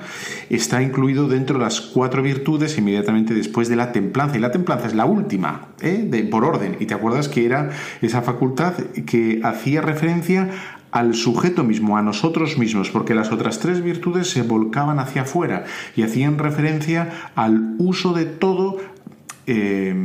está 0.49 0.81
incluido 0.81 1.27
dentro 1.27 1.57
de 1.57 1.65
las 1.65 1.81
cuatro 1.81 2.23
virtudes 2.23 2.77
inmediatamente 2.77 3.33
después 3.33 3.69
de 3.69 3.75
la 3.75 3.91
templanza. 3.91 4.37
Y 4.37 4.41
la 4.41 4.51
templanza 4.51 4.87
es 4.87 4.95
la 4.95 5.05
última, 5.05 5.67
¿eh? 5.81 6.05
de, 6.07 6.23
por 6.23 6.45
orden. 6.45 6.77
Y 6.79 6.85
te 6.85 6.93
acuerdas 6.93 7.27
que 7.27 7.45
era 7.45 7.69
esa 8.01 8.21
facultad 8.21 8.73
que 9.05 9.41
hacía 9.43 9.81
referencia 9.81 10.49
al 10.91 11.15
sujeto 11.15 11.63
mismo, 11.63 11.97
a 11.97 12.01
nosotros 12.01 12.57
mismos, 12.57 12.91
porque 12.91 13.15
las 13.15 13.31
otras 13.31 13.59
tres 13.59 13.81
virtudes 13.81 14.29
se 14.29 14.41
volcaban 14.43 14.99
hacia 14.99 15.23
afuera 15.23 15.63
y 15.95 16.03
hacían 16.03 16.37
referencia 16.37 17.09
al 17.35 17.75
uso 17.77 18.13
de 18.13 18.25
todo 18.25 18.77
eh, 19.47 19.95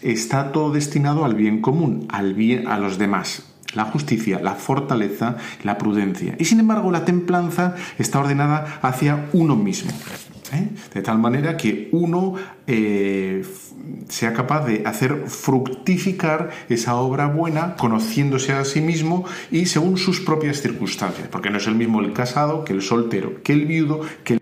está 0.00 0.52
todo 0.52 0.72
destinado 0.72 1.24
al 1.24 1.34
bien 1.34 1.60
común, 1.60 2.06
al 2.10 2.34
bien 2.34 2.68
a 2.68 2.78
los 2.78 2.98
demás. 2.98 3.48
La 3.74 3.84
justicia, 3.84 4.38
la 4.38 4.54
fortaleza, 4.54 5.36
la 5.62 5.78
prudencia. 5.78 6.34
Y 6.38 6.44
sin 6.44 6.60
embargo, 6.60 6.90
la 6.90 7.06
templanza 7.06 7.74
está 7.98 8.20
ordenada 8.20 8.80
hacia 8.82 9.30
uno 9.32 9.56
mismo. 9.56 9.92
¿eh? 10.52 10.68
De 10.92 11.02
tal 11.02 11.18
manera 11.18 11.56
que 11.56 11.88
uno 11.92 12.34
eh, 12.66 13.42
sea 14.08 14.32
capaz 14.32 14.66
de 14.66 14.82
hacer 14.84 15.24
fructificar 15.26 16.50
esa 16.68 16.96
obra 16.96 17.26
buena, 17.26 17.76
conociéndose 17.76 18.52
a 18.52 18.64
sí 18.64 18.80
mismo 18.80 19.24
y 19.50 19.66
según 19.66 19.96
sus 19.96 20.20
propias 20.20 20.60
circunstancias. 20.60 21.28
Porque 21.28 21.50
no 21.50 21.56
es 21.58 21.66
el 21.66 21.74
mismo 21.74 22.00
el 22.00 22.12
casado 22.12 22.64
que 22.64 22.72
el 22.72 22.82
soltero, 22.82 23.42
que 23.42 23.52
el 23.54 23.66
viudo, 23.66 24.00
que 24.24 24.34
el 24.34 24.41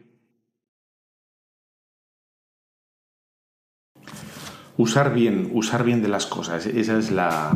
Usar 4.80 5.12
bien, 5.12 5.50
usar 5.52 5.84
bien 5.84 6.00
de 6.00 6.08
las 6.08 6.25
cosas, 6.25 6.64
esa 6.64 6.96
es 6.96 7.10
la, 7.10 7.52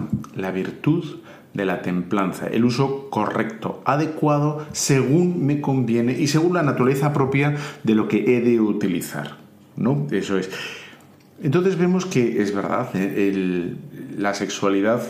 virtud 0.52 1.21
de 1.54 1.64
la 1.64 1.81
templanza, 1.81 2.49
el 2.49 2.66
uso 2.66 3.09
correcto, 3.09 3.81
adecuado, 3.87 4.66
según 4.73 5.47
me 5.47 5.62
conviene 5.62 6.12
y 6.12 6.26
según 6.26 6.52
la 6.52 6.62
naturaleza 6.62 7.14
propia 7.14 7.57
de 7.83 7.95
lo 7.95 8.09
que 8.09 8.37
he 8.37 8.43
de 8.43 8.61
utilizar. 8.61 9.38
¿no? 9.75 10.07
Eso 10.11 10.37
es. 10.37 10.50
Entonces 11.43 11.78
vemos 11.78 12.04
que 12.04 12.43
es 12.43 12.54
verdad, 12.54 12.90
¿eh? 12.93 13.75
la 14.19 14.35
sexualidad 14.35 15.00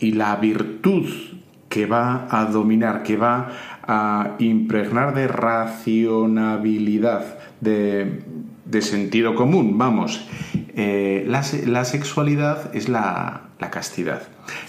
y 0.00 0.10
la 0.10 0.34
virtud 0.34 1.06
que 1.68 1.86
va 1.86 2.26
a 2.32 2.46
dominar, 2.46 3.04
que 3.04 3.16
va 3.16 3.52
a 3.86 4.34
impregnar 4.40 5.14
de 5.14 5.28
racionabilidad, 5.28 7.38
de, 7.60 8.24
de 8.70 8.82
sentido 8.82 9.34
común, 9.34 9.78
vamos, 9.78 10.26
eh, 10.74 11.24
la, 11.26 11.84
sexualidad 11.84 12.74
es 12.74 12.88
la, 12.88 13.48
castidad. 13.70 14.22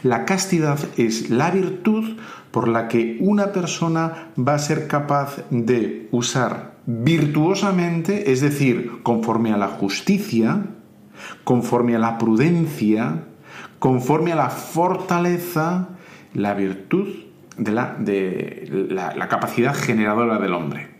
La 0.04 0.26
castidad 0.26 0.80
es 0.98 1.30
la 1.30 1.52
virtud 1.52 2.18
por 2.52 2.68
la 2.68 2.88
que 2.88 3.18
una 3.22 3.52
persona 3.52 4.30
va 4.38 4.56
a 4.56 4.60
ser 4.60 4.88
capaz 4.88 5.46
de 5.50 6.08
usar 6.12 6.74
virtuosamente, 6.86 8.32
es 8.32 8.42
decir, 8.42 9.02
conforme 9.04 9.54
a 9.54 9.58
la 9.58 9.68
justicia, 9.68 10.66
conforme 11.44 11.96
a 11.96 12.00
la 12.00 12.18
prudencia, 12.18 13.24
conforme 13.80 14.34
a 14.34 14.36
la 14.36 14.50
fortaleza, 14.50 15.90
la 16.34 16.54
virtud 16.54 17.08
de 17.58 17.72
la, 17.72 17.96
de 17.98 18.88
la 18.90 19.28
capacidad 19.28 19.76
generadora 19.76 20.40
del 20.40 20.54
hombre. 20.54 20.91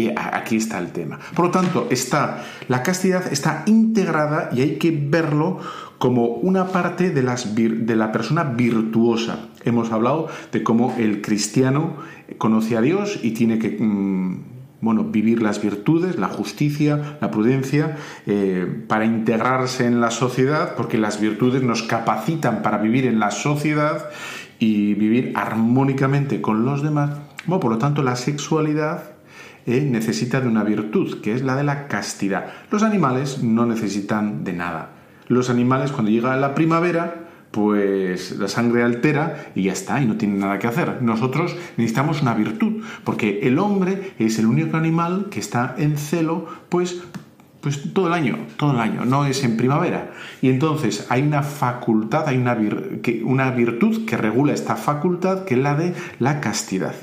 Y 0.00 0.12
aquí 0.16 0.56
está 0.56 0.78
el 0.78 0.92
tema. 0.92 1.18
Por 1.34 1.46
lo 1.46 1.50
tanto, 1.50 1.86
está, 1.90 2.42
la 2.68 2.82
castidad 2.82 3.30
está 3.30 3.64
integrada 3.66 4.48
y 4.52 4.62
hay 4.62 4.78
que 4.78 4.90
verlo 4.90 5.58
como 5.98 6.26
una 6.26 6.68
parte 6.68 7.10
de 7.10 7.96
la 7.96 8.12
persona 8.12 8.44
virtuosa. 8.44 9.48
Hemos 9.64 9.92
hablado 9.92 10.28
de 10.52 10.62
cómo 10.62 10.94
el 10.96 11.20
cristiano 11.20 11.96
conoce 12.38 12.78
a 12.78 12.80
Dios 12.80 13.20
y 13.22 13.32
tiene 13.32 13.58
que 13.58 13.76
mm, 13.78 14.44
bueno, 14.80 15.04
vivir 15.04 15.42
las 15.42 15.60
virtudes, 15.60 16.18
la 16.18 16.28
justicia, 16.28 17.18
la 17.20 17.30
prudencia, 17.30 17.98
eh, 18.26 18.66
para 18.88 19.04
integrarse 19.04 19.86
en 19.86 20.00
la 20.00 20.10
sociedad, 20.10 20.74
porque 20.76 20.96
las 20.96 21.20
virtudes 21.20 21.62
nos 21.62 21.82
capacitan 21.82 22.62
para 22.62 22.78
vivir 22.78 23.06
en 23.06 23.20
la 23.20 23.30
sociedad 23.30 24.08
y 24.58 24.94
vivir 24.94 25.32
armónicamente 25.34 26.40
con 26.40 26.64
los 26.64 26.82
demás. 26.82 27.10
Bueno, 27.44 27.60
por 27.60 27.72
lo 27.72 27.78
tanto, 27.78 28.02
la 28.02 28.16
sexualidad 28.16 29.19
eh, 29.66 29.82
necesita 29.82 30.40
de 30.40 30.48
una 30.48 30.64
virtud, 30.64 31.20
que 31.20 31.34
es 31.34 31.42
la 31.42 31.56
de 31.56 31.64
la 31.64 31.88
castidad. 31.88 32.46
Los 32.70 32.82
animales 32.82 33.42
no 33.42 33.66
necesitan 33.66 34.44
de 34.44 34.52
nada. 34.52 34.90
Los 35.28 35.50
animales 35.50 35.92
cuando 35.92 36.10
llega 36.10 36.36
la 36.36 36.54
primavera, 36.54 37.28
pues 37.50 38.38
la 38.38 38.48
sangre 38.48 38.82
altera 38.82 39.50
y 39.54 39.64
ya 39.64 39.72
está, 39.72 40.00
y 40.00 40.06
no 40.06 40.16
tienen 40.16 40.38
nada 40.40 40.58
que 40.58 40.66
hacer. 40.66 41.02
Nosotros 41.02 41.56
necesitamos 41.76 42.22
una 42.22 42.34
virtud, 42.34 42.82
porque 43.04 43.40
el 43.42 43.58
hombre 43.58 44.12
es 44.18 44.38
el 44.38 44.46
único 44.46 44.76
animal 44.76 45.26
que 45.30 45.40
está 45.40 45.74
en 45.78 45.98
celo, 45.98 46.46
pues 46.68 47.02
pues 47.60 47.92
todo 47.92 48.06
el 48.06 48.14
año, 48.14 48.38
todo 48.56 48.72
el 48.72 48.80
año, 48.80 49.04
no 49.04 49.26
es 49.26 49.44
en 49.44 49.56
primavera. 49.56 50.12
Y 50.40 50.48
entonces 50.48 51.06
hay 51.10 51.22
una 51.22 51.42
facultad, 51.42 52.26
hay 52.26 52.38
una, 52.38 52.56
una 53.24 53.50
virtud 53.50 54.06
que 54.06 54.16
regula 54.16 54.54
esta 54.54 54.76
facultad, 54.76 55.44
que 55.44 55.54
es 55.54 55.60
la 55.60 55.74
de 55.74 55.94
la 56.18 56.40
castidad. 56.40 56.94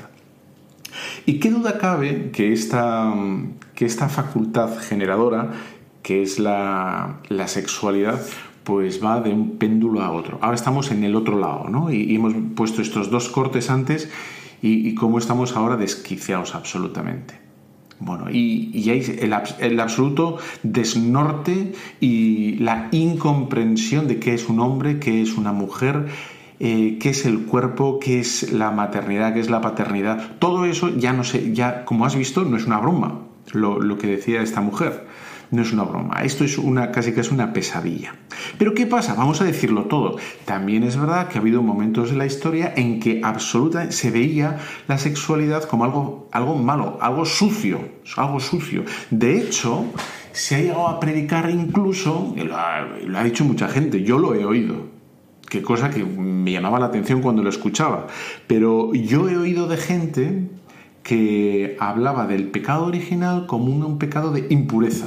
Y 1.26 1.38
qué 1.40 1.50
duda 1.50 1.78
cabe 1.78 2.30
que 2.32 2.52
esta, 2.52 3.12
que 3.74 3.84
esta 3.84 4.08
facultad 4.08 4.78
generadora, 4.78 5.52
que 6.02 6.22
es 6.22 6.38
la, 6.38 7.20
sexualidad, 7.46 8.20
pues 8.64 9.02
va 9.04 9.20
de 9.20 9.30
un 9.30 9.58
péndulo 9.58 10.02
a 10.02 10.10
otro. 10.10 10.38
Ahora 10.40 10.54
estamos 10.54 10.90
en 10.90 11.04
el 11.04 11.16
otro 11.16 11.38
lado, 11.38 11.68
¿no? 11.68 11.90
Y, 11.92 12.14
hemos 12.14 12.34
puesto 12.54 12.82
estos 12.82 13.10
dos 13.10 13.28
cortes 13.28 13.70
antes 13.70 14.10
y, 14.62 14.94
cómo 14.94 15.18
estamos 15.18 15.56
ahora 15.56 15.76
desquiciados 15.76 16.54
absolutamente. 16.54 17.34
Bueno, 18.00 18.30
y, 18.30 18.70
y 18.72 18.90
hay 18.90 19.00
el, 19.20 19.34
el, 19.58 19.80
absoluto 19.80 20.38
desnorte 20.62 21.72
y 22.00 22.54
la 22.58 22.88
incomprensión 22.92 24.06
de 24.06 24.20
qué 24.20 24.34
es 24.34 24.48
un 24.48 24.60
hombre, 24.60 25.00
qué 25.00 25.20
es 25.20 25.36
una 25.36 25.52
mujer, 25.52 26.06
eh, 26.60 26.98
qué 27.00 27.10
es 27.10 27.24
el 27.24 27.46
cuerpo, 27.46 27.98
qué 28.00 28.18
es 28.20 28.52
la 28.52 28.70
maternidad, 28.70 29.34
qué 29.34 29.40
es 29.40 29.50
la 29.50 29.60
paternidad. 29.60 30.38
Todo 30.38 30.64
eso 30.64 30.88
ya 30.88 31.12
no 31.12 31.24
sé, 31.24 31.52
ya 31.52 31.84
como 31.84 32.04
has 32.04 32.16
visto, 32.16 32.44
no 32.44 32.56
es 32.56 32.66
una 32.66 32.78
broma 32.78 33.28
lo, 33.52 33.98
que 33.98 34.06
decía 34.06 34.42
esta 34.42 34.60
mujer. 34.60 35.06
No 35.50 35.62
es 35.62 35.72
una 35.72 35.84
broma, 35.84 36.20
esto 36.24 36.44
es 36.44 36.58
una, 36.58 36.90
casi 36.90 37.12
que 37.14 37.22
es 37.22 37.30
una 37.30 37.54
pesadilla. 37.54 38.14
Pero 38.58 38.74
¿qué 38.74 38.84
pasa? 38.86 39.14
Vamos 39.14 39.40
a 39.40 39.44
decirlo 39.44 39.84
todo. 39.84 40.18
También 40.44 40.82
es 40.82 40.98
verdad 40.98 41.28
que 41.28 41.38
ha 41.38 41.40
habido 41.40 41.62
momentos 41.62 42.10
en 42.10 42.18
la 42.18 42.26
historia 42.26 42.74
en 42.76 43.00
que 43.00 43.22
absolutamente 43.24 43.94
se 43.94 44.10
veía 44.10 44.58
la 44.88 44.98
sexualidad 44.98 45.64
como 45.64 45.84
algo, 45.84 46.28
algo 46.32 46.54
malo, 46.54 46.98
algo 47.00 47.24
sucio, 47.24 47.80
algo 48.18 48.40
sucio. 48.40 48.84
De 49.10 49.38
hecho, 49.38 49.86
se 50.32 50.56
ha 50.56 50.58
llegado 50.60 50.88
a 50.88 51.00
predicar 51.00 51.48
incluso, 51.48 52.34
lo 52.36 53.18
ha 53.18 53.24
dicho 53.24 53.42
mucha 53.46 53.68
gente, 53.68 54.02
yo 54.02 54.18
lo 54.18 54.34
he 54.34 54.44
oído, 54.44 54.97
Qué 55.48 55.62
cosa 55.62 55.90
que 55.90 56.04
me 56.04 56.52
llamaba 56.52 56.78
la 56.78 56.86
atención 56.86 57.22
cuando 57.22 57.42
lo 57.42 57.48
escuchaba. 57.48 58.06
Pero 58.46 58.92
yo 58.94 59.28
he 59.28 59.36
oído 59.36 59.66
de 59.66 59.76
gente 59.78 60.50
que 61.02 61.76
hablaba 61.80 62.26
del 62.26 62.48
pecado 62.48 62.84
original 62.84 63.46
como 63.46 63.74
un, 63.74 63.98
pecado 63.98 64.30
de 64.30 64.46
impureza. 64.50 65.06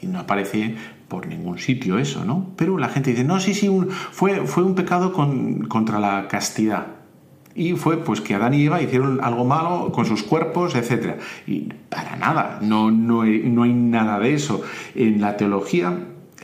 Y 0.00 0.06
no 0.06 0.20
aparece 0.20 0.76
por 1.08 1.26
ningún 1.26 1.58
sitio 1.58 1.98
eso, 1.98 2.24
¿no? 2.24 2.52
Pero 2.56 2.78
la 2.78 2.88
gente 2.88 3.10
dice, 3.10 3.24
no, 3.24 3.40
sí, 3.40 3.52
sí, 3.52 3.70
fue, 4.10 4.46
fue 4.46 4.62
un 4.62 4.74
pecado 4.74 5.12
contra 5.12 5.98
la 5.98 6.28
castidad. 6.28 6.86
Y 7.54 7.72
fue 7.72 8.04
pues 8.04 8.20
que 8.20 8.34
Adán 8.34 8.54
y 8.54 8.64
Eva 8.64 8.80
hicieron 8.80 9.22
algo 9.22 9.44
malo 9.44 9.90
con 9.92 10.06
sus 10.06 10.22
cuerpos, 10.22 10.76
etc. 10.76 11.16
Y 11.46 11.72
para 11.90 12.16
nada, 12.16 12.60
no, 12.62 12.90
no, 12.90 13.24
no 13.24 13.62
hay 13.64 13.72
nada 13.72 14.18
de 14.20 14.32
eso. 14.32 14.62
En 14.94 15.20
la 15.20 15.36
teología 15.36 15.98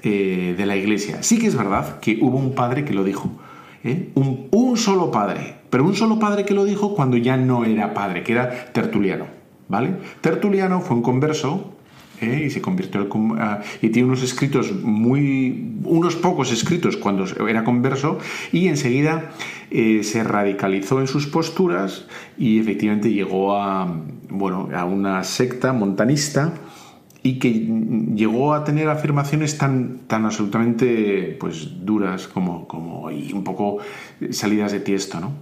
eh, 0.06 0.54
de 0.54 0.66
la 0.66 0.76
iglesia. 0.76 1.22
Sí 1.22 1.38
que 1.38 1.46
es 1.46 1.56
verdad 1.56 1.98
que 1.98 2.18
hubo 2.20 2.36
un 2.36 2.54
padre 2.54 2.84
que 2.84 2.92
lo 2.92 3.04
dijo. 3.04 3.30
¿eh? 3.82 4.10
Un, 4.14 4.76
solo 4.76 5.10
padre. 5.10 5.56
Pero 5.70 5.84
un 5.84 5.94
solo 5.94 6.18
padre 6.18 6.44
que 6.44 6.52
lo 6.52 6.66
dijo 6.66 6.94
cuando 6.94 7.16
ya 7.16 7.38
no 7.38 7.64
era 7.64 7.94
padre, 7.94 8.22
que 8.22 8.32
era 8.32 8.66
Tertuliano. 8.72 9.24
¿Vale? 9.66 9.94
Tertuliano 10.20 10.82
fue 10.82 10.96
un 10.96 11.02
converso 11.02 11.72
¿eh? 12.20 12.44
y 12.46 12.50
se 12.50 12.60
convirtió 12.60 13.08
y 13.80 13.88
tiene 13.88 14.06
unos 14.06 14.22
escritos 14.22 14.72
muy 14.82 15.72
unos 15.84 16.16
pocos 16.16 16.52
escritos 16.52 16.98
cuando 16.98 17.24
era 17.48 17.64
converso 17.64 18.18
y 18.52 18.68
enseguida 18.68 19.30
se 19.70 20.22
radicalizó 20.22 21.00
en 21.00 21.06
sus 21.06 21.26
posturas 21.26 22.04
y 22.36 22.58
efectivamente 22.58 23.10
llegó 23.10 23.56
a 23.56 23.90
bueno 24.28 24.68
a 24.74 24.84
una 24.84 25.24
secta 25.24 25.72
montanista 25.72 26.52
y 27.26 27.38
que 27.38 27.50
llegó 28.14 28.52
a 28.52 28.64
tener 28.64 28.86
afirmaciones 28.90 29.56
tan, 29.56 30.00
tan 30.06 30.26
absolutamente 30.26 31.34
pues, 31.40 31.84
duras 31.84 32.28
como, 32.28 32.68
como 32.68 33.10
y 33.10 33.32
un 33.32 33.42
poco 33.42 33.78
salidas 34.30 34.72
de 34.72 34.80
tiesto. 34.80 35.20
¿no? 35.20 35.32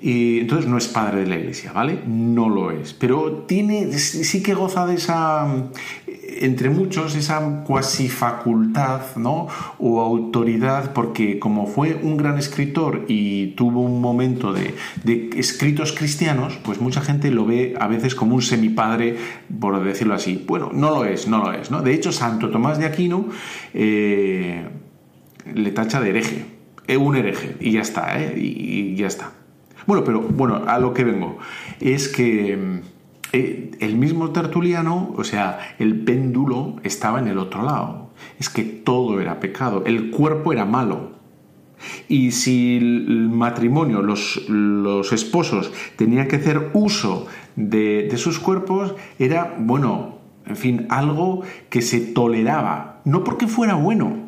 Y 0.00 0.40
entonces 0.40 0.68
no 0.68 0.76
es 0.76 0.88
padre 0.88 1.20
de 1.20 1.26
la 1.28 1.36
iglesia, 1.36 1.72
¿vale? 1.72 2.02
No 2.06 2.48
lo 2.48 2.72
es. 2.72 2.92
Pero 2.92 3.44
tiene, 3.46 3.92
sí 3.92 4.42
que 4.42 4.52
goza 4.52 4.84
de 4.84 4.96
esa, 4.96 5.70
entre 6.40 6.70
muchos, 6.70 7.14
esa 7.14 7.64
cuasi 7.64 8.08
facultad, 8.08 9.16
¿no? 9.16 9.48
O 9.78 10.00
autoridad, 10.00 10.92
porque 10.92 11.38
como 11.38 11.66
fue 11.66 11.98
un 12.02 12.16
gran 12.16 12.38
escritor 12.38 13.04
y 13.08 13.48
tuvo 13.48 13.80
un 13.80 14.00
momento 14.00 14.52
de, 14.52 14.74
escritos 15.36 15.92
cristianos, 15.92 16.58
pues 16.62 16.80
mucha 16.80 17.00
gente 17.00 17.30
lo 17.30 17.46
ve 17.46 17.74
a 17.78 17.86
veces 17.86 18.14
como 18.14 18.34
un 18.34 18.42
semipadre, 18.42 19.16
por 19.60 19.82
decirlo 19.82 20.14
así. 20.14 20.42
Bueno, 20.46 20.70
no 20.72 20.90
lo 20.90 21.04
es, 21.04 21.28
no 21.28 21.38
lo 21.38 21.52
es, 21.52 21.70
¿no? 21.70 21.82
De 21.82 21.94
hecho, 21.94 22.12
Santo 22.12 22.50
Tomás 22.50 22.78
de 22.78 22.86
Aquino 22.86 23.28
eh, 23.74 24.64
le 25.54 25.70
tacha 25.72 26.00
de 26.00 26.10
hereje. 26.10 26.44
Es 26.86 26.96
un 26.98 27.16
hereje, 27.16 27.56
y 27.60 27.72
ya 27.72 27.80
está, 27.80 28.20
¿eh? 28.22 28.34
y 28.36 28.94
ya 28.94 29.08
está. 29.08 29.32
Bueno, 29.86 30.02
pero 30.04 30.20
bueno, 30.20 30.64
a 30.66 30.78
lo 30.78 30.92
que 30.92 31.04
vengo 31.04 31.38
es 31.80 32.08
que 32.08 32.82
eh, 33.32 33.72
el 33.80 33.96
mismo 33.96 34.30
tertuliano, 34.30 35.14
o 35.16 35.24
sea, 35.24 35.58
el 35.78 36.00
péndulo 36.00 36.76
estaba 36.82 37.18
en 37.18 37.28
el 37.28 37.38
otro 37.38 37.62
lado. 37.62 38.10
Es 38.38 38.48
que 38.48 38.62
todo 38.62 39.20
era 39.20 39.40
pecado, 39.40 39.84
el 39.86 40.10
cuerpo 40.10 40.52
era 40.52 40.64
malo. 40.64 41.16
Y 42.08 42.30
si 42.30 42.76
el 42.78 43.28
matrimonio, 43.28 44.00
los, 44.00 45.12
esposos 45.12 45.72
tenían 45.96 46.26
que 46.26 46.36
hacer 46.36 46.70
uso 46.72 47.26
de, 47.54 48.08
de 48.10 48.16
sus 48.16 48.38
cuerpos, 48.38 48.94
era, 49.18 49.54
bueno, 49.58 50.18
en 50.46 50.56
fin, 50.56 50.86
algo 50.88 51.42
que 51.68 51.82
se 51.82 52.00
toleraba, 52.00 53.02
no 53.04 53.24
porque 53.24 53.46
fuera 53.46 53.74
bueno, 53.74 54.25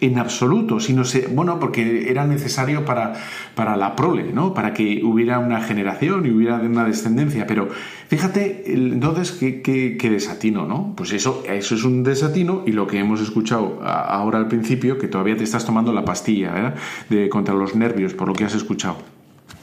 en 0.00 0.18
absoluto, 0.18 0.80
sino 0.80 1.04
se, 1.04 1.26
bueno, 1.26 1.58
porque 1.60 2.10
era 2.10 2.26
necesario 2.26 2.84
para, 2.84 3.14
para 3.54 3.76
la 3.76 3.96
prole, 3.96 4.32
¿no? 4.32 4.54
Para 4.54 4.72
que 4.72 5.02
hubiera 5.04 5.38
una 5.38 5.60
generación 5.60 6.26
y 6.26 6.30
hubiera 6.30 6.56
una 6.56 6.84
descendencia. 6.84 7.46
Pero 7.46 7.68
fíjate, 8.08 8.64
entonces, 8.66 9.32
qué, 9.32 9.62
qué, 9.62 10.10
desatino, 10.10 10.66
¿no? 10.66 10.94
Pues 10.96 11.12
eso, 11.12 11.42
eso 11.46 11.74
es 11.74 11.84
un 11.84 12.02
desatino 12.02 12.62
y 12.66 12.72
lo 12.72 12.86
que 12.86 12.98
hemos 12.98 13.20
escuchado 13.20 13.80
ahora 13.82 14.38
al 14.38 14.48
principio, 14.48 14.98
que 14.98 15.08
todavía 15.08 15.36
te 15.36 15.44
estás 15.44 15.64
tomando 15.64 15.92
la 15.92 16.04
pastilla, 16.04 16.52
¿verdad? 16.52 16.74
De, 17.08 17.28
contra 17.28 17.54
los 17.54 17.74
nervios, 17.74 18.14
por 18.14 18.28
lo 18.28 18.34
que 18.34 18.44
has 18.44 18.54
escuchado. 18.54 19.19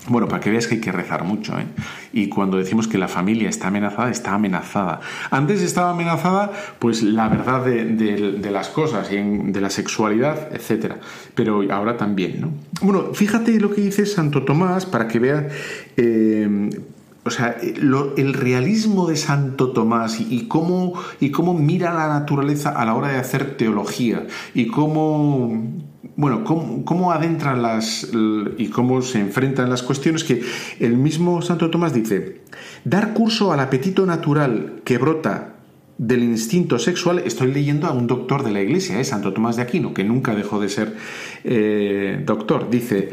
Bueno, 0.07 0.27
para 0.27 0.39
que 0.39 0.49
veas 0.49 0.67
que 0.67 0.75
hay 0.75 0.81
que 0.81 0.91
rezar 0.91 1.23
mucho, 1.23 1.57
¿eh? 1.57 1.65
Y 2.13 2.29
cuando 2.29 2.57
decimos 2.57 2.87
que 2.87 2.97
la 2.97 3.07
familia 3.07 3.49
está 3.49 3.67
amenazada, 3.67 4.09
está 4.09 4.33
amenazada. 4.33 5.01
Antes 5.31 5.61
estaba 5.61 5.91
amenazada, 5.91 6.51
pues 6.79 7.03
la 7.03 7.27
verdad 7.27 7.65
de, 7.65 8.51
las 8.51 8.69
cosas, 8.69 9.09
de 9.09 9.61
la 9.61 9.69
sexualidad, 9.69 10.49
etc. 10.55 10.95
Pero 11.35 11.61
ahora 11.71 11.97
también, 11.97 12.41
¿no? 12.41 12.51
Bueno, 12.81 13.13
fíjate 13.13 13.59
lo 13.59 13.73
que 13.73 13.81
dice 13.81 14.05
Santo 14.05 14.43
Tomás 14.43 14.85
para 14.85 15.07
que 15.07 15.19
veas... 15.19 15.45
Eh, 15.97 16.69
o 17.27 17.29
sea, 17.29 17.57
el 17.59 18.33
realismo 18.33 19.05
de 19.05 19.17
Santo 19.17 19.71
Tomás 19.71 20.21
y, 20.21 20.47
cómo, 20.47 20.93
y 21.19 21.29
cómo 21.29 21.53
mira 21.53 21.93
la 21.93 22.07
naturaleza 22.07 22.69
a 22.69 22.85
la 22.85 22.95
hora 22.95 23.09
de 23.09 23.17
hacer 23.17 23.57
teología 23.57 24.25
y 24.53 24.67
cómo, 24.67 25.61
bueno, 26.15 26.43
cómo, 26.43 27.11
adentran 27.11 27.61
las 27.61 28.07
y 28.57 28.67
cómo 28.69 29.01
se 29.01 29.19
enfrentan 29.19 29.69
las 29.69 29.83
cuestiones 29.83 30.23
que 30.23 30.41
el 30.79 30.97
mismo 30.97 31.41
Santo 31.41 31.69
Tomás 31.69 31.93
dice, 31.93 32.41
dar 32.83 33.13
curso 33.13 33.51
al 33.51 33.59
apetito 33.59 34.05
natural 34.05 34.81
que 34.83 34.97
brota 34.97 35.55
del 35.97 36.23
instinto 36.23 36.77
sexual, 36.77 37.19
estoy 37.25 37.51
leyendo 37.51 37.87
a 37.87 37.91
un 37.91 38.07
doctor 38.07 38.43
de 38.43 38.51
la 38.51 38.61
iglesia, 38.61 38.99
¿eh? 38.99 39.03
Santo 39.03 39.33
Tomás 39.33 39.55
de 39.55 39.63
Aquino, 39.63 39.93
que 39.93 40.03
nunca 40.03 40.35
dejó 40.35 40.59
de 40.59 40.69
ser 40.69 40.95
eh, 41.43 42.21
doctor, 42.23 42.69
dice, 42.69 43.09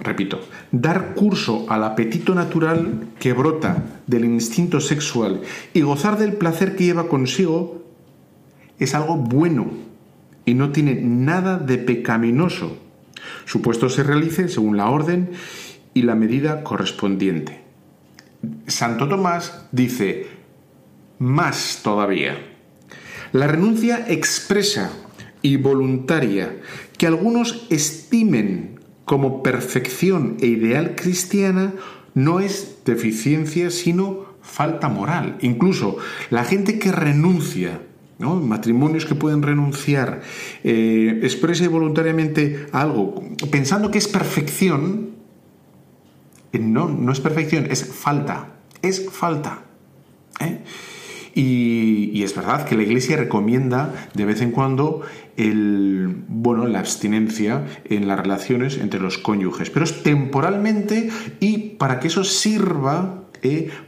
repito, 0.00 0.40
dar 0.70 1.14
curso 1.14 1.66
al 1.68 1.82
apetito 1.82 2.34
natural 2.34 3.08
que 3.18 3.32
brota 3.32 3.84
del 4.06 4.24
instinto 4.24 4.80
sexual 4.80 5.40
y 5.74 5.80
gozar 5.80 6.18
del 6.18 6.34
placer 6.34 6.76
que 6.76 6.84
lleva 6.84 7.08
consigo 7.08 7.82
es 8.78 8.94
algo 8.94 9.16
bueno 9.16 9.87
y 10.48 10.54
no 10.54 10.72
tiene 10.72 10.94
nada 10.94 11.58
de 11.58 11.76
pecaminoso, 11.76 12.78
supuesto 13.44 13.90
se 13.90 14.02
realice 14.02 14.48
según 14.48 14.78
la 14.78 14.88
orden 14.88 15.32
y 15.92 16.02
la 16.02 16.14
medida 16.14 16.64
correspondiente. 16.64 17.60
Santo 18.66 19.08
Tomás 19.08 19.66
dice, 19.72 20.26
más 21.18 21.80
todavía, 21.82 22.38
la 23.32 23.46
renuncia 23.46 24.06
expresa 24.08 24.90
y 25.42 25.56
voluntaria 25.56 26.56
que 26.96 27.06
algunos 27.06 27.66
estimen 27.68 28.80
como 29.04 29.42
perfección 29.42 30.38
e 30.40 30.46
ideal 30.46 30.94
cristiana 30.94 31.74
no 32.14 32.40
es 32.40 32.78
deficiencia 32.86 33.70
sino 33.70 34.24
falta 34.40 34.88
moral. 34.88 35.36
Incluso 35.42 35.98
la 36.30 36.44
gente 36.44 36.78
que 36.78 36.90
renuncia 36.90 37.82
matrimonios 38.18 39.06
que 39.06 39.14
pueden 39.14 39.42
renunciar 39.42 40.22
eh, 40.64 41.20
expresa 41.22 41.68
voluntariamente 41.68 42.66
algo 42.72 43.22
pensando 43.50 43.90
que 43.90 43.98
es 43.98 44.08
perfección, 44.08 45.10
eh, 46.52 46.58
no, 46.58 46.88
no 46.88 47.12
es 47.12 47.20
perfección, 47.20 47.66
es 47.70 47.84
falta, 47.84 48.56
es 48.82 49.08
falta. 49.10 49.62
¿eh? 50.40 50.60
Y, 51.34 52.22
es 52.22 52.34
verdad 52.34 52.66
que 52.66 52.76
la 52.76 52.82
Iglesia 52.82 53.16
recomienda 53.16 54.08
de 54.12 54.24
vez 54.24 54.42
en 54.42 54.50
cuando 54.50 55.02
el, 55.36 56.24
bueno, 56.26 56.66
la 56.66 56.80
abstinencia 56.80 57.64
en 57.84 58.08
las 58.08 58.18
relaciones 58.18 58.76
entre 58.76 58.98
los 58.98 59.18
cónyuges, 59.18 59.70
pero 59.70 59.84
es 59.84 60.02
temporalmente 60.02 61.10
y 61.38 61.58
para 61.76 62.00
que 62.00 62.08
eso 62.08 62.24
sirva 62.24 63.24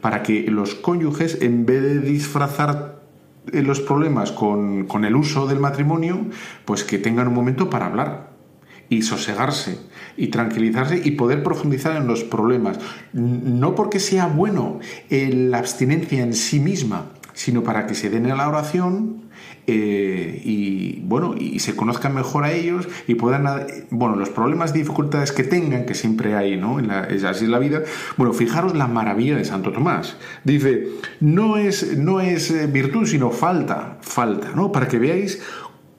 para 0.01 0.23
que 0.23 0.43
los 0.49 0.77
cónyuges, 0.77 1.39
en 1.43 1.67
vez 1.67 1.83
de 1.83 2.01
disfrazar 2.01 3.00
eh, 3.00 3.00
los 3.47 3.81
problemas 3.81 4.33
con, 4.33 4.87
con, 4.87 5.05
el 5.05 5.17
uso 5.17 5.47
del 5.47 5.61
matrimonio, 5.61 6.27
pues 6.65 6.85
que 6.85 6.99
tengan 6.99 7.29
un 7.29 7.35
momento 7.35 7.71
para 7.71 7.87
hablar 7.87 8.31
y 8.91 9.03
sosegarse 9.03 9.79
y 10.17 10.29
tranquilizarse 10.29 11.01
y 11.03 11.13
poder 11.13 11.43
profundizar 11.43 11.97
en 11.97 12.07
los 12.07 12.25
problemas. 12.25 12.79
No 13.13 13.75
porque 13.75 14.01
sea 14.01 14.27
bueno 14.27 14.81
la 15.09 15.59
abstinencia 15.59 16.23
en 16.23 16.35
sí 16.35 16.61
misma, 16.61 17.13
sino 17.33 17.63
para 17.63 17.87
que 17.87 17.95
se 17.95 18.11
den 18.11 18.31
a 18.31 18.35
la 18.35 18.49
oración 18.49 19.30
eh, 19.67 20.41
y 20.45 21.01
bueno 21.01 21.35
y 21.39 21.61
se 21.61 21.77
conozcan 21.77 22.15
mejor 22.15 22.45
a 22.45 22.53
ellos 22.53 22.89
y 23.07 23.15
puedan 23.15 23.47
bueno 23.91 24.17
los 24.17 24.31
problemas 24.31 24.75
y 24.75 24.79
dificultades 24.79 25.33
que 25.33 25.45
tengan 25.45 25.87
que 25.87 25.95
siempre 25.95 26.35
hay 26.35 26.57
no 26.57 26.79
en 26.79 26.89
la, 26.89 27.01
así 27.03 27.45
es 27.45 27.51
la 27.51 27.59
vida. 27.59 27.83
Bueno 28.17 28.33
fijaros 28.33 28.75
la 28.75 28.87
maravilla 28.87 29.37
de 29.37 29.45
Santo 29.45 29.73
Tomás. 29.73 30.17
Dice 30.45 30.89
no 31.21 31.57
es 31.57 31.97
no 31.99 32.21
es 32.21 32.51
eh, 32.51 32.67
virtud 32.67 33.07
sino 33.07 33.31
falta 33.31 33.99
falta 34.01 34.53
no 34.55 34.73
para 34.73 34.89
que 34.89 34.99
veáis 34.99 35.43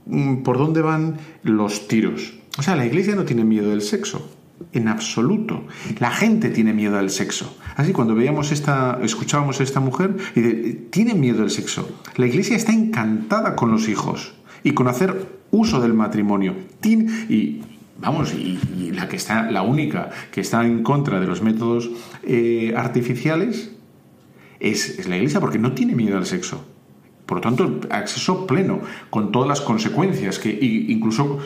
mm, 0.05 0.43
por 0.43 0.57
dónde 0.57 0.81
van 0.81 1.17
los 1.43 1.87
tiros. 1.87 2.33
O 2.57 2.61
sea 2.63 2.75
la 2.75 2.85
Iglesia 2.85 3.15
no 3.15 3.23
tiene 3.23 3.43
miedo 3.43 3.69
del 3.69 3.81
sexo 3.81 4.40
en 4.73 4.87
absoluto. 4.87 5.65
La 5.99 6.11
gente 6.11 6.49
tiene 6.49 6.73
miedo 6.73 6.97
al 6.97 7.09
sexo. 7.09 7.57
Así 7.75 7.93
cuando 7.93 8.15
veíamos 8.15 8.51
esta, 8.51 8.99
escuchábamos 9.01 9.59
a 9.59 9.63
esta 9.63 9.79
mujer 9.79 10.15
y 10.35 10.73
tiene 10.89 11.13
miedo 11.13 11.43
al 11.43 11.49
sexo. 11.49 11.89
La 12.17 12.27
iglesia 12.27 12.55
está 12.55 12.73
encantada 12.73 13.55
con 13.55 13.71
los 13.71 13.87
hijos 13.87 14.33
y 14.63 14.71
con 14.71 14.87
hacer 14.87 15.41
uso 15.51 15.81
del 15.81 15.93
matrimonio. 15.93 16.55
y 16.83 17.61
vamos, 17.99 18.33
y, 18.33 18.91
la 18.91 19.07
que 19.07 19.15
está, 19.15 19.49
la 19.51 19.61
única 19.61 20.09
que 20.31 20.41
está 20.41 20.65
en 20.65 20.83
contra 20.83 21.19
de 21.19 21.27
los 21.27 21.41
métodos 21.41 21.89
eh, 22.23 22.73
artificiales 22.75 23.71
es, 24.59 24.99
es 24.99 25.07
la 25.07 25.17
iglesia 25.17 25.39
porque 25.39 25.59
no 25.59 25.73
tiene 25.73 25.95
miedo 25.95 26.17
al 26.17 26.25
sexo. 26.25 26.65
Por 27.25 27.37
lo 27.37 27.41
tanto, 27.41 27.79
acceso 27.91 28.45
pleno, 28.45 28.81
con 29.09 29.31
todas 29.31 29.47
las 29.47 29.61
consecuencias 29.61 30.37
que 30.37 30.49
incluso 30.89 31.39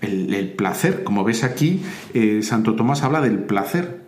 el, 0.00 0.52
placer, 0.56 1.04
como 1.04 1.24
ves 1.24 1.44
aquí, 1.44 1.82
eh, 2.14 2.40
Santo 2.42 2.76
Tomás 2.76 3.02
habla 3.02 3.20
del 3.20 3.38
placer. 3.40 4.06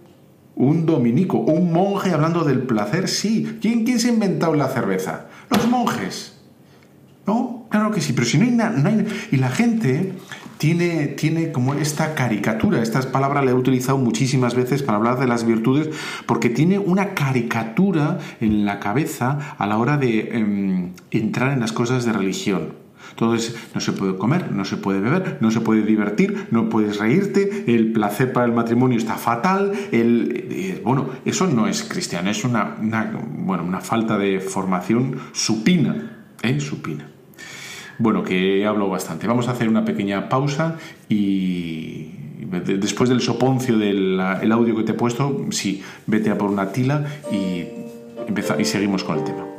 Un 0.56 0.84
dominico, 0.84 1.38
un 1.38 1.72
monje 1.72 2.10
hablando 2.12 2.44
del 2.44 2.60
placer, 2.62 3.08
sí. 3.08 3.58
¿Quién, 3.60 3.84
¿Quién 3.84 3.98
se 3.98 4.08
ha 4.08 4.12
inventado 4.12 4.54
la 4.54 4.68
cerveza? 4.68 5.26
Los 5.48 5.68
monjes. 5.68 6.38
¿No? 7.26 7.66
Claro 7.70 7.92
que 7.92 8.00
sí, 8.00 8.12
pero 8.12 8.26
si 8.26 8.38
no 8.38 8.44
hay 8.44 8.50
nada... 8.50 9.04
y 9.30 9.36
la 9.36 9.50
gente 9.50 10.12
tiene, 10.58 11.06
tiene 11.06 11.52
como 11.52 11.72
esta 11.72 12.14
caricatura, 12.14 12.82
esta 12.82 13.00
palabra 13.12 13.40
la 13.42 13.52
he 13.52 13.54
utilizado 13.54 13.96
muchísimas 13.96 14.54
veces 14.54 14.82
para 14.82 14.98
hablar 14.98 15.18
de 15.18 15.26
las 15.26 15.46
virtudes, 15.46 15.88
porque 16.26 16.50
tiene 16.50 16.78
una 16.78 17.14
caricatura 17.14 18.18
en 18.40 18.66
la 18.66 18.78
cabeza 18.78 19.54
a 19.56 19.66
la 19.66 19.78
hora 19.78 19.96
de 19.96 20.28
em, 20.32 20.92
entrar 21.10 21.52
en 21.52 21.60
las 21.60 21.72
cosas 21.72 22.04
de 22.04 22.12
religión. 22.12 22.79
Entonces, 23.20 23.54
no 23.74 23.82
se 23.82 23.92
puede 23.92 24.16
comer, 24.16 24.50
no 24.50 24.64
se 24.64 24.78
puede 24.78 25.00
beber, 25.00 25.36
no 25.42 25.50
se 25.50 25.60
puede 25.60 25.82
divertir, 25.82 26.46
no 26.50 26.70
puedes 26.70 26.98
reírte, 26.98 27.64
el 27.66 27.92
placer 27.92 28.32
para 28.32 28.46
el 28.46 28.52
matrimonio 28.52 28.96
está 28.96 29.16
fatal, 29.16 29.72
el, 29.92 30.46
eh, 30.50 30.80
bueno, 30.82 31.10
eso 31.26 31.46
no 31.46 31.68
es 31.68 31.82
cristiano, 31.82 32.30
es 32.30 32.44
una, 32.44 32.78
bueno, 32.80 33.62
una 33.62 33.82
falta 33.82 34.16
de 34.16 34.40
formación 34.40 35.18
supina, 35.32 36.24
¿eh? 36.42 36.58
supina. 36.60 37.10
Bueno, 37.98 38.22
que 38.22 38.60
he 38.60 38.66
hablado 38.66 38.88
bastante. 38.88 39.26
Vamos 39.26 39.48
a 39.48 39.50
hacer 39.50 39.68
una 39.68 39.84
pequeña 39.84 40.30
pausa 40.30 40.78
y 41.06 42.12
después 42.40 43.10
del 43.10 43.20
soponcio 43.20 43.76
del 43.76 44.18
el 44.40 44.50
audio 44.50 44.74
que 44.74 44.84
te 44.84 44.92
he 44.92 44.94
puesto, 44.94 45.44
sí, 45.50 45.82
vete 46.06 46.30
a 46.30 46.38
por 46.38 46.48
una 46.48 46.72
tila 46.72 47.04
y, 47.30 47.66
empeza, 48.26 48.58
y 48.58 48.64
seguimos 48.64 49.04
con 49.04 49.18
el 49.18 49.24
tema. 49.24 49.49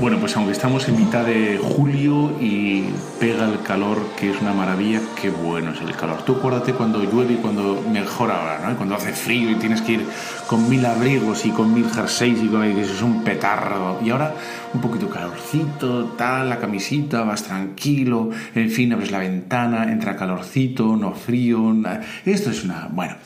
Bueno, 0.00 0.18
pues 0.18 0.34
aunque 0.34 0.52
estamos 0.52 0.88
en 0.88 0.96
mitad 0.96 1.26
de 1.26 1.58
julio 1.58 2.34
y 2.40 2.84
pega 3.20 3.46
el 3.46 3.60
calor, 3.60 3.98
que 4.18 4.30
es 4.30 4.40
una 4.40 4.54
maravilla, 4.54 4.98
qué 5.20 5.28
bueno 5.28 5.72
es 5.72 5.80
el 5.82 5.94
calor. 5.94 6.24
Tú 6.24 6.36
acuérdate 6.36 6.72
cuando 6.72 7.04
llueve 7.04 7.34
y 7.34 7.36
cuando 7.36 7.84
mejor 7.92 8.30
ahora, 8.30 8.66
¿no? 8.66 8.74
Cuando 8.78 8.94
hace 8.94 9.12
frío 9.12 9.50
y 9.50 9.56
tienes 9.56 9.82
que 9.82 9.92
ir 9.92 10.06
con 10.46 10.70
mil 10.70 10.86
abrigos 10.86 11.44
y 11.44 11.50
con 11.50 11.74
mil 11.74 11.86
jerseys 11.90 12.42
y 12.42 12.48
con 12.48 12.62
que 12.62 12.80
es 12.80 13.02
un 13.02 13.22
petardo. 13.24 14.00
Y 14.02 14.08
ahora 14.08 14.34
un 14.72 14.80
poquito 14.80 15.10
calorcito, 15.10 16.14
tal, 16.16 16.48
la 16.48 16.58
camisita, 16.58 17.22
vas 17.24 17.42
tranquilo, 17.42 18.30
en 18.54 18.70
fin, 18.70 18.94
abres 18.94 19.10
la 19.10 19.18
ventana, 19.18 19.92
entra 19.92 20.16
calorcito, 20.16 20.96
no 20.96 21.12
frío. 21.12 21.76
Esto 22.24 22.48
es 22.48 22.64
una... 22.64 22.88
Bueno, 22.90 23.16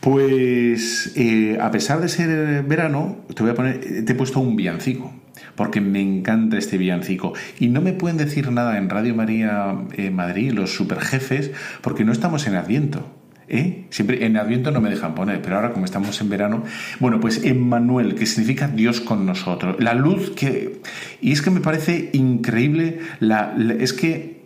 pues 0.00 1.12
eh, 1.14 1.58
a 1.60 1.70
pesar 1.70 2.00
de 2.00 2.08
ser 2.08 2.64
verano, 2.64 3.18
te 3.32 3.40
voy 3.40 3.52
a 3.52 3.54
poner, 3.54 4.04
te 4.04 4.12
he 4.12 4.16
puesto 4.16 4.40
un 4.40 4.56
villancico 4.56 5.12
porque 5.58 5.80
me 5.80 6.00
encanta 6.00 6.56
este 6.56 6.78
villancico. 6.78 7.34
Y 7.58 7.66
no 7.66 7.80
me 7.80 7.92
pueden 7.92 8.16
decir 8.16 8.50
nada 8.52 8.78
en 8.78 8.88
Radio 8.88 9.16
María 9.16 9.74
eh, 9.96 10.08
Madrid, 10.10 10.52
los 10.52 10.72
superjefes, 10.72 11.50
porque 11.82 12.04
no 12.04 12.12
estamos 12.12 12.46
en 12.46 12.54
Adviento. 12.54 13.04
¿Eh? 13.48 13.86
Siempre 13.90 14.24
en 14.24 14.36
Adviento 14.36 14.70
no 14.70 14.80
me 14.80 14.88
dejan 14.88 15.16
poner, 15.16 15.42
pero 15.42 15.56
ahora 15.56 15.72
como 15.72 15.84
estamos 15.84 16.20
en 16.20 16.28
verano, 16.28 16.62
bueno, 17.00 17.18
pues 17.18 17.44
Emmanuel, 17.44 18.14
que 18.14 18.24
significa 18.26 18.68
Dios 18.68 19.00
con 19.00 19.26
nosotros, 19.26 19.76
la 19.80 19.94
luz 19.94 20.30
que 20.30 20.80
y 21.20 21.32
es 21.32 21.42
que 21.42 21.50
me 21.50 21.60
parece 21.60 22.10
increíble 22.12 23.00
la 23.20 23.56
es 23.80 23.94
que 23.94 24.37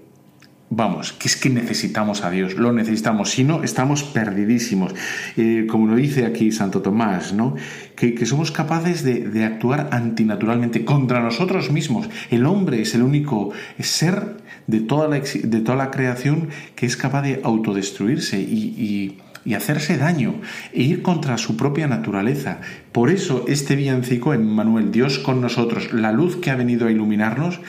Vamos, 0.74 1.12
que 1.12 1.28
es 1.28 1.37
que 1.37 1.50
necesitamos 1.50 2.24
a 2.24 2.30
Dios, 2.30 2.54
lo 2.54 2.72
necesitamos, 2.72 3.30
si 3.30 3.44
no, 3.44 3.62
estamos 3.62 4.04
perdidísimos. 4.04 4.94
Eh, 5.37 5.66
como 5.68 5.87
lo 5.87 5.96
dice 5.96 6.24
aquí 6.24 6.50
Santo 6.50 6.80
Tomás, 6.80 7.35
¿no? 7.35 7.56
que, 7.94 8.24
somos 8.24 8.52
capaces 8.52 9.04
de, 9.04 9.44
actuar 9.44 9.90
antinaturalmente 9.92 10.87
contra 10.87 11.20
nosotros 11.20 11.70
mismos. 11.70 12.08
El 12.30 12.46
hombre 12.46 12.80
es 12.80 12.94
el 12.94 13.02
único 13.02 13.50
ser 13.80 14.38
de 14.66 14.80
toda 14.80 15.08
la, 15.08 15.20
de 15.20 15.61
toda 15.61 15.76
la 15.76 15.90
creación 15.90 16.48
que 16.74 16.87
es 16.87 16.96
capaz 16.96 17.20
de 17.20 17.42
autodestruirse 17.44 18.40
y, 18.40 19.18
y 19.44 19.52
hacerse 19.52 19.98
daño 19.98 20.40
e 20.72 20.85
ir 20.85 21.02
contra 21.02 21.37
su 21.37 21.54
propia 21.54 21.87
naturaleza. 21.87 22.62
Por 22.92 23.11
eso 23.11 23.44
este 23.46 23.76
villancico 23.76 24.32
en 24.32 24.46
Manuel, 24.46 24.90
Dios 24.90 25.18
con 25.18 25.42
nosotros, 25.42 25.92
la 25.92 26.12
luz 26.12 26.37
que 26.37 26.50
ha 26.50 26.56
venido 26.56 26.87
a 26.87 26.90
iluminarnos, 26.90 27.61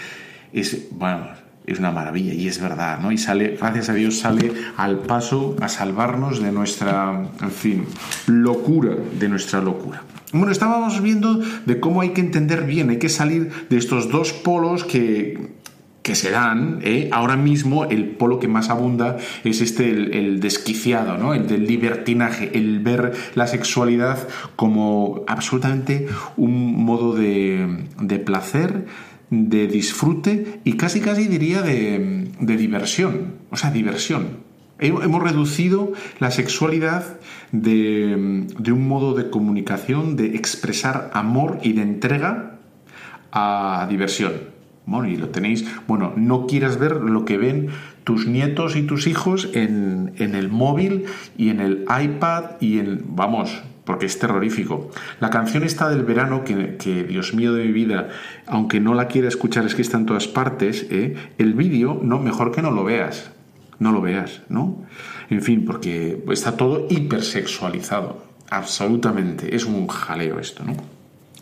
es, 0.53 0.87
bueno, 0.91 1.42
es 1.65 1.79
una 1.79 1.91
maravilla 1.91 2.33
y 2.33 2.47
es 2.47 2.61
verdad, 2.61 2.99
¿no? 2.99 3.11
Y 3.11 3.17
sale, 3.17 3.57
gracias 3.59 3.89
a 3.89 3.93
Dios, 3.93 4.19
sale 4.19 4.51
al 4.77 4.99
paso 4.99 5.55
a 5.61 5.69
salvarnos 5.69 6.41
de 6.41 6.51
nuestra, 6.51 7.29
en 7.41 7.51
fin, 7.51 7.85
locura, 8.27 8.95
de 9.19 9.29
nuestra 9.29 9.61
locura. 9.61 10.03
Bueno, 10.31 10.51
estábamos 10.51 11.01
viendo 11.01 11.41
de 11.65 11.79
cómo 11.79 12.01
hay 12.01 12.09
que 12.09 12.21
entender 12.21 12.65
bien, 12.65 12.89
hay 12.89 12.97
que 12.97 13.09
salir 13.09 13.51
de 13.69 13.77
estos 13.77 14.09
dos 14.09 14.33
polos 14.33 14.83
que 14.83 15.53
que 16.03 16.15
se 16.15 16.31
dan, 16.31 16.79
¿eh? 16.83 17.09
ahora 17.13 17.37
mismo 17.37 17.85
el 17.85 18.09
polo 18.09 18.37
que 18.37 18.49
más 18.49 18.69
abunda 18.69 19.17
es 19.45 19.61
este, 19.61 19.89
el, 19.89 20.41
desquiciado, 20.41 21.17
¿no? 21.17 21.33
el 21.33 21.47
del 21.47 21.65
libertinaje, 21.65 22.51
el 22.53 22.79
ver 22.79 23.13
la 23.35 23.47
sexualidad 23.47 24.27
como 24.57 25.23
absolutamente 25.27 26.07
un 26.35 26.83
modo 26.83 27.15
de, 27.15 27.87
de 28.01 28.19
placer, 28.19 28.85
de 29.33 29.67
disfrute 29.67 30.59
y 30.63 30.73
casi 30.73 30.99
casi 30.99 31.27
diría 31.27 31.61
de, 31.61 32.29
de 32.39 32.57
diversión, 32.57 33.33
o 33.49 33.57
sea, 33.57 33.71
diversión. 33.71 34.43
Hemos 34.79 35.23
reducido 35.23 35.93
la 36.19 36.31
sexualidad 36.31 37.19
de, 37.51 38.45
de, 38.59 38.71
un 38.71 38.87
modo 38.87 39.13
de 39.13 39.29
comunicación, 39.29 40.15
de 40.15 40.35
expresar 40.35 41.09
amor 41.13 41.59
y 41.63 41.73
de 41.73 41.83
entrega 41.83 42.59
a 43.31 43.87
diversión. 43.89 44.33
Bueno, 44.85 45.07
y 45.07 45.15
lo 45.15 45.29
tenéis, 45.29 45.65
bueno, 45.87 46.11
no 46.17 46.47
quieras 46.47 46.77
ver 46.77 46.97
lo 46.97 47.23
que 47.23 47.37
ven 47.37 47.69
tus 48.03 48.27
nietos 48.27 48.75
y 48.75 48.81
tus 48.81 49.07
hijos 49.07 49.49
en, 49.53 50.13
en 50.17 50.35
el 50.35 50.49
móvil 50.49 51.05
y 51.37 51.49
en 51.49 51.61
el 51.61 51.85
iPad 51.87 52.59
y 52.59 52.79
en, 52.79 53.03
vamos, 53.15 53.63
porque 53.85 54.05
es 54.05 54.17
terrorífico. 54.19 54.91
La 55.19 55.29
canción 55.29 55.63
está 55.63 55.89
del 55.89 56.03
verano, 56.03 56.43
que, 56.43 56.77
que, 56.77 57.03
Dios 57.03 57.33
mío 57.33 57.53
de 57.53 57.65
mi 57.65 57.71
vida, 57.71 58.09
aunque 58.47 58.79
no 58.79 58.93
la 58.93 59.07
quiera 59.07 59.27
escuchar, 59.27 59.65
es 59.65 59.75
que 59.75 59.81
está 59.81 59.97
en 59.97 60.05
todas 60.05 60.27
partes, 60.27 60.87
¿eh? 60.89 61.15
el 61.37 61.53
vídeo, 61.53 61.99
no, 62.01 62.19
mejor 62.19 62.51
que 62.51 62.61
no 62.61 62.71
lo 62.71 62.83
veas, 62.83 63.31
no 63.79 63.91
lo 63.91 64.01
veas, 64.01 64.41
¿no? 64.49 64.85
En 65.29 65.41
fin, 65.41 65.65
porque 65.65 66.23
está 66.31 66.55
todo 66.57 66.87
hipersexualizado, 66.89 68.23
absolutamente, 68.49 69.55
es 69.55 69.65
un 69.65 69.87
jaleo 69.87 70.39
esto, 70.39 70.63
¿no? 70.63 70.75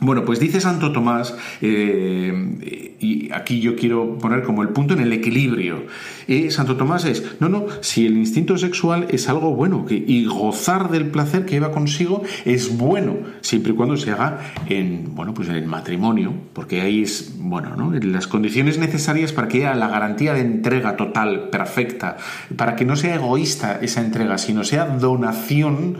Bueno, 0.04 0.26
pues 0.26 0.40
dice 0.40 0.60
Santo 0.60 0.92
Tomás, 0.92 1.36
eh, 1.62 2.96
y 3.00 3.32
aquí 3.32 3.60
yo 3.60 3.76
quiero 3.76 4.18
poner 4.18 4.42
como 4.42 4.64
el 4.64 4.70
punto 4.70 4.96
en 4.96 5.00
el 5.00 5.14
equilibrio. 5.14 5.84
Eh, 6.28 6.50
Santo 6.50 6.76
Tomás 6.76 7.06
es, 7.06 7.36
no, 7.40 7.50
no, 7.50 7.68
si 7.82 8.08
el 8.08 8.18
instinto 8.18 8.58
sexual 8.58 9.06
es 9.12 9.30
algo 9.30 9.54
bueno 9.54 9.86
que, 9.86 9.94
y 9.94 10.26
gozar 10.26 10.90
del 10.90 11.12
placer 11.12 11.46
que 11.46 11.52
lleva 11.52 11.72
consigo 11.72 12.24
es 12.46 12.76
bueno, 12.80 13.16
siempre 13.42 13.74
y 13.74 13.76
cuando 13.76 13.96
se 13.96 14.10
haga 14.10 14.40
en, 14.68 15.14
bueno, 15.14 15.36
pues 15.36 15.50
en 15.50 15.56
el 15.58 15.68
matrimonio, 15.68 16.34
porque 16.54 16.82
ahí 16.82 17.04
es, 17.04 17.36
bueno, 17.38 17.76
¿no? 17.76 17.92
las 17.94 18.26
condiciones 18.26 18.80
necesarias 18.80 19.34
para 19.34 19.50
que 19.50 19.60
haya 19.60 19.76
la 19.76 19.88
garantía 19.88 20.34
de 20.34 20.42
entrega 20.42 20.98
total, 20.98 21.50
perfecta, 21.52 22.18
para 22.56 22.76
que 22.76 22.86
no 22.86 22.96
sea 22.96 23.14
egoísta 23.14 23.78
esa 23.84 24.02
entrega, 24.02 24.40
sino 24.40 24.64
sea 24.64 24.86
donación 24.86 25.98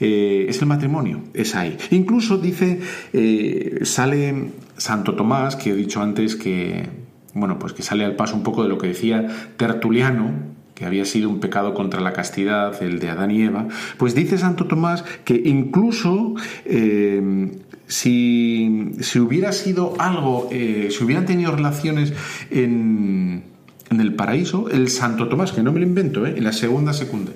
eh, 0.00 0.46
es 0.48 0.60
el 0.62 0.66
matrimonio, 0.66 1.22
es 1.34 1.54
ahí. 1.54 1.76
Incluso 1.90 2.38
dice, 2.38 2.80
eh, 3.12 3.80
sale 3.82 4.52
Santo 4.78 5.14
Tomás, 5.14 5.56
que 5.56 5.70
he 5.70 5.74
dicho 5.74 6.00
antes 6.00 6.36
que, 6.36 6.88
bueno, 7.34 7.58
pues 7.58 7.74
que 7.74 7.82
sale 7.82 8.04
al 8.04 8.16
paso 8.16 8.34
un 8.34 8.42
poco 8.42 8.62
de 8.62 8.70
lo 8.70 8.78
que 8.78 8.88
decía 8.88 9.26
Tertuliano, 9.58 10.32
que 10.74 10.86
había 10.86 11.04
sido 11.04 11.28
un 11.28 11.40
pecado 11.40 11.74
contra 11.74 12.00
la 12.00 12.14
castidad, 12.14 12.82
el 12.82 12.98
de 12.98 13.10
Adán 13.10 13.30
y 13.30 13.42
Eva, 13.42 13.68
pues 13.98 14.14
dice 14.14 14.38
Santo 14.38 14.64
Tomás 14.64 15.04
que 15.24 15.34
incluso 15.44 16.34
eh, 16.64 17.50
si, 17.86 18.92
si, 19.00 19.18
hubiera 19.18 19.52
sido 19.52 19.94
algo, 19.98 20.48
si 20.50 21.04
hubieran 21.04 21.26
tenido 21.26 21.52
relaciones 21.54 22.14
en, 22.50 23.42
en, 23.90 24.00
el 24.00 24.14
paraíso, 24.14 24.70
el 24.70 24.88
Santo 24.88 25.28
Tomás, 25.28 25.52
que 25.52 25.62
no 25.62 25.72
me 25.72 25.80
lo 25.80 25.86
invento, 25.86 26.26
en 26.26 26.42
la 26.42 26.52
segunda 26.52 26.92
secunda, 26.92 27.32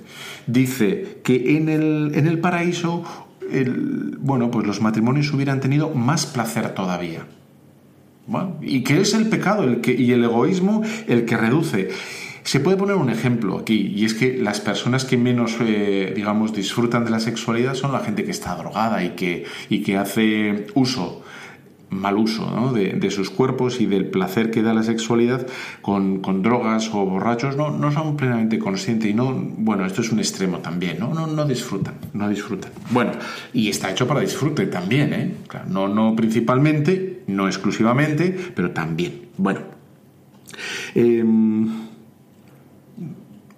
dice 0.46 1.18
que 1.22 1.56
en 1.56 1.68
el, 1.68 2.12
en 2.14 2.26
el 2.26 2.38
paraíso, 2.38 3.04
el, 3.50 4.16
bueno, 4.20 4.50
pues 4.50 4.66
los 4.66 4.80
matrimonios 4.80 5.32
hubieran 5.32 5.60
tenido 5.60 5.90
más 5.90 6.26
placer 6.26 6.74
todavía. 6.74 7.26
y 8.62 8.82
que 8.82 9.00
es 9.00 9.14
el 9.14 9.28
pecado 9.28 9.64
el 9.64 9.80
que, 9.80 9.92
y 9.92 10.12
el 10.12 10.24
egoísmo 10.24 10.82
el 11.08 11.24
que 11.24 11.36
reduce. 11.36 11.90
Se 12.44 12.60
puede 12.60 12.76
poner 12.76 12.96
un 12.96 13.08
ejemplo 13.08 13.58
aquí, 13.58 13.92
y 13.96 14.04
es 14.04 14.12
que 14.12 14.36
las 14.36 14.60
personas 14.60 15.06
que 15.06 15.16
menos, 15.16 15.56
eh, 15.60 16.12
digamos, 16.14 16.52
disfrutan 16.54 17.04
de 17.04 17.10
la 17.10 17.18
sexualidad 17.18 17.74
son 17.74 17.92
la 17.92 18.00
gente 18.00 18.22
que 18.22 18.30
está 18.30 18.54
drogada 18.54 19.02
y 19.02 19.10
que, 19.10 19.44
y 19.70 19.82
que 19.82 19.96
hace 19.96 20.66
uso 20.74 21.23
mal 21.94 22.16
uso 22.16 22.72
de, 22.72 23.11
sus 23.11 23.30
cuerpos 23.30 23.80
y 23.80 23.87
del 23.87 24.07
placer 24.07 24.50
que 24.50 24.62
da 24.62 24.74
la 24.74 24.83
sexualidad 24.83 25.46
con, 25.80 26.20
drogas 26.42 26.90
o 26.92 27.04
borrachos 27.07 27.57
no, 27.57 27.70
no 27.70 27.92
son 27.92 28.16
plenamente 28.16 28.59
conscientes 28.59 29.11
y 29.11 29.14
no, 29.14 29.33
bueno, 29.33 29.87
esto 29.87 30.00
es 30.00 30.11
un 30.11 30.18
extremo 30.18 30.59
también, 30.59 30.98
¿no? 30.98 31.14
No, 31.14 31.26
no 31.26 31.44
disfrutan, 31.44 31.94
no 32.12 32.28
disfrutan. 32.28 32.72
Bueno, 32.90 33.12
y 33.52 33.68
está 33.68 33.90
hecho 33.90 34.07
para 34.07 34.20
disfrute 34.20 34.66
también, 34.66 35.12
¿eh? 35.12 35.35
no, 35.68 35.88
no 35.88 36.14
principalmente, 36.16 37.22
no 37.26 37.46
exclusivamente, 37.46 38.37
pero 38.54 38.72
también. 38.72 39.22
Bueno, 39.37 39.61
em, 40.94 41.68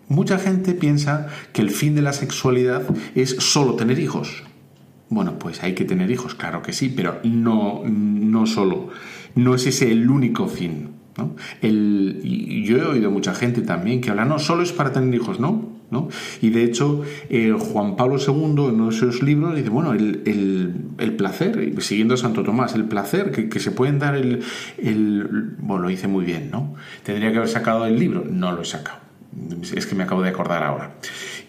mucha 0.09 0.38
gente 0.38 0.75
piensa 0.75 1.29
que 1.53 1.62
el 1.62 1.70
fin 1.70 1.94
de 1.94 2.03
la 2.03 2.12
sexualidad 2.12 2.83
es 3.14 3.31
solo 3.38 3.75
tener 3.75 3.99
hijos. 3.99 4.44
Bueno, 5.09 5.38
pues 5.38 5.62
hay 5.62 5.75
que 5.75 5.85
tener 5.85 6.11
hijos, 6.11 6.35
claro 6.35 6.62
que 6.62 6.73
sí, 6.73 6.92
pero 6.95 7.21
no, 7.23 7.83
no 7.85 8.47
solo. 8.47 8.88
No 9.35 9.55
es 9.55 9.66
ese 9.66 9.92
el 9.92 10.11
único 10.11 10.49
fin. 10.49 10.90
¿no? 11.16 11.37
El, 11.62 12.21
yo 12.64 12.79
he 12.79 12.85
oído 12.85 13.11
mucha 13.11 13.35
gente 13.35 13.62
también 13.62 14.01
que 14.01 14.11
habla, 14.11 14.25
no, 14.25 14.38
solo 14.38 14.62
es 14.62 14.73
para 14.73 14.92
tener 14.92 15.14
hijos, 15.14 15.40
¿no? 15.40 15.77
¿no? 15.90 16.09
Y 16.42 16.51
de 16.51 16.64
hecho, 16.64 17.03
eh, 17.31 17.55
Juan 17.57 17.97
Pablo 17.97 18.16
II 18.19 18.35
en 18.35 18.59
uno 18.59 18.87
de 18.87 18.92
sus 18.92 19.23
libros 19.23 19.55
dice, 19.55 19.69
bueno, 19.69 19.92
el, 19.92 20.23
el, 20.27 20.75
el 20.99 21.12
placer, 21.14 21.75
siguiendo 21.81 22.14
a 22.14 22.16
Santo 22.16 22.42
Tomás, 22.42 22.75
el 22.75 22.85
placer 22.85 23.31
que, 23.31 23.49
que 23.49 23.61
se 23.61 23.71
pueden 23.71 23.99
dar 23.99 24.16
el, 24.16 24.42
el... 24.79 25.55
Bueno, 25.59 25.85
lo 25.85 25.90
hice 25.90 26.09
muy 26.09 26.25
bien, 26.25 26.51
¿no? 26.51 26.75
¿Tendría 27.05 27.31
que 27.31 27.38
haber 27.38 27.49
sacado 27.49 27.87
el 27.87 27.99
libro? 27.99 28.25
No 28.29 28.53
lo 28.53 28.62
he 28.62 28.64
sacado. 28.64 29.06
Es 29.75 29.87
que 29.87 29.94
me 29.94 30.05
acabo 30.05 30.22
de 30.22 30.31
acordar 30.31 30.62
ahora 30.62 30.94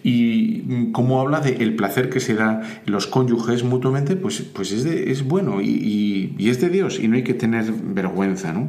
y 0.02 0.62
mm, 0.64 0.92
como 0.92 1.20
habla 1.20 1.40
del 1.40 1.74
placer 1.76 2.08
que 2.10 2.20
se 2.20 2.34
da 2.34 2.62
los 2.86 3.06
cónyuges 3.06 3.64
mutuamente, 3.64 4.16
pues, 4.16 4.42
pues 4.42 4.72
es, 4.72 4.84
es 4.84 5.24
bueno 5.24 5.60
y, 5.60 6.34
y, 6.38 6.50
es 6.50 6.60
de 6.60 6.68
Dios 6.68 6.98
y 6.98 7.08
no 7.08 7.16
hay 7.16 7.24
que 7.24 7.34
tener 7.34 7.64
vergüenza, 7.72 8.52
¿no? 8.52 8.68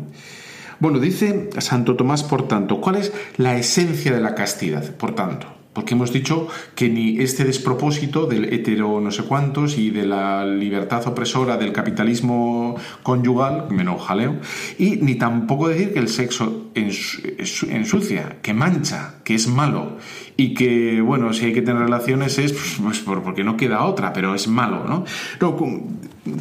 Bueno, 0.80 1.00
dice 1.00 1.50
Santo 1.60 1.96
Tomás, 1.96 2.24
por 2.24 2.48
tanto, 2.48 2.80
¿cuál 2.80 2.96
es 2.96 3.14
la 3.38 3.58
esencia 3.58 4.14
de 4.14 4.22
la 4.22 4.34
castidad? 4.34 4.96
Por 4.96 5.14
tanto, 5.14 5.48
porque 5.74 5.94
hemos 5.94 6.12
dicho 6.12 6.48
que 6.76 6.90
ni 6.90 7.20
este 7.20 7.44
despropósito 7.44 8.26
del 8.26 8.52
hetero 8.54 9.00
no 9.00 9.12
sé 9.12 9.24
cuántos 9.24 9.78
y 9.78 9.92
de 9.92 10.06
la 10.06 10.46
libertad 10.46 11.08
opresora 11.08 11.58
del 11.58 11.72
capitalismo 11.72 12.76
conyugal, 13.04 13.68
menos 13.70 14.02
jaleo, 14.02 14.38
y 14.78 14.98
ni 14.98 15.16
tampoco 15.16 15.70
decir 15.70 15.94
que 15.94 16.00
el 16.00 16.10
sexo 16.10 16.72
ensucia, 16.74 18.38
que 18.42 18.54
mancha, 18.54 19.16
que 19.24 19.36
es 19.36 19.48
malo, 19.48 19.98
y 20.36 20.54
que, 20.54 21.02
bueno, 21.02 21.34
si 21.34 21.46
hay 21.46 21.54
que 21.54 21.62
tener 21.62 21.84
relaciones 21.84 22.40
es 22.40 22.54
pues, 22.82 23.00
porque 23.00 23.44
no 23.44 23.58
queda 23.58 23.84
otra, 23.84 24.14
pero 24.14 24.34
es 24.34 24.48
malo, 24.48 24.86
¿no? 24.86 25.06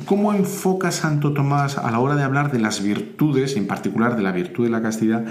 ¿Cómo 0.04 0.32
enfoca 0.32 0.90
Santo 0.90 1.32
Tomás 1.32 1.78
a 1.78 1.90
la 1.90 1.98
hora 1.98 2.14
de 2.14 2.22
hablar 2.22 2.52
de 2.52 2.60
las 2.60 2.82
virtudes, 2.82 3.56
en 3.56 3.66
particular 3.66 4.16
de 4.16 4.22
la 4.22 4.32
virtud 4.32 4.64
de 4.64 4.70
la 4.70 4.82
castidad? 4.82 5.24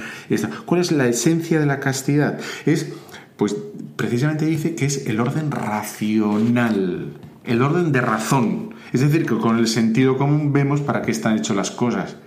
¿Cuál 0.66 0.82
es 0.82 0.92
la 0.92 1.08
esencia 1.08 1.60
de 1.60 1.66
la 1.66 1.80
castidad? 1.80 2.40
Es 2.66 2.94
pues 3.38 3.56
precisamente 3.96 4.46
dice 4.46 4.76
que 4.76 4.86
es 4.86 5.08
el 5.08 5.20
orden 5.20 5.52
racional, 5.52 7.14
el 7.46 7.62
orden 7.62 7.92
de 7.92 8.02
razón. 8.02 8.74
Es 8.92 9.02
decir, 9.02 9.26
que 9.26 9.38
con 9.38 9.58
el 9.58 9.68
sentido 9.68 10.18
común 10.18 10.54
vemos 10.54 10.82
para 10.82 11.02
qué 11.02 11.12
están 11.12 11.38
hechas 11.38 11.56
las 11.56 11.72
cosas. 11.72 12.18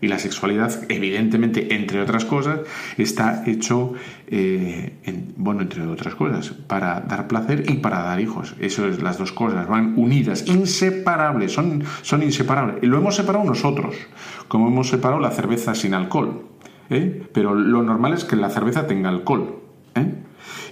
Y 0.00 0.06
la 0.06 0.20
sexualidad, 0.20 0.84
evidentemente, 0.88 1.74
entre 1.74 2.00
otras 2.00 2.24
cosas, 2.24 2.60
está 2.98 3.42
hecho, 3.46 3.94
eh, 4.28 4.92
bueno, 5.36 5.62
entre 5.62 5.84
otras 5.88 6.14
cosas, 6.14 6.50
para 6.50 7.00
dar 7.00 7.26
placer 7.26 7.64
y 7.68 7.74
para 7.74 8.02
dar 8.02 8.20
hijos. 8.20 8.54
Eso 8.60 8.86
es 8.86 9.02
las 9.02 9.18
dos 9.18 9.32
cosas, 9.32 9.66
van 9.66 9.94
unidas, 9.96 10.46
inseparables, 10.46 11.52
son, 11.52 11.82
son 12.02 12.22
inseparables. 12.22 12.84
Lo 12.84 12.98
hemos 12.98 13.16
separado 13.16 13.44
nosotros, 13.44 13.96
como 14.46 14.68
hemos 14.68 14.88
separado 14.88 15.20
la 15.20 15.32
cerveza 15.32 15.74
sin 15.74 15.94
alcohol. 15.94 16.44
¿eh? 16.90 17.26
Pero 17.32 17.54
lo 17.54 17.82
normal 17.82 18.12
es 18.12 18.24
que 18.24 18.36
la 18.36 18.50
cerveza 18.50 18.86
tenga 18.86 19.08
alcohol. 19.08 19.62
¿eh? 19.96 20.14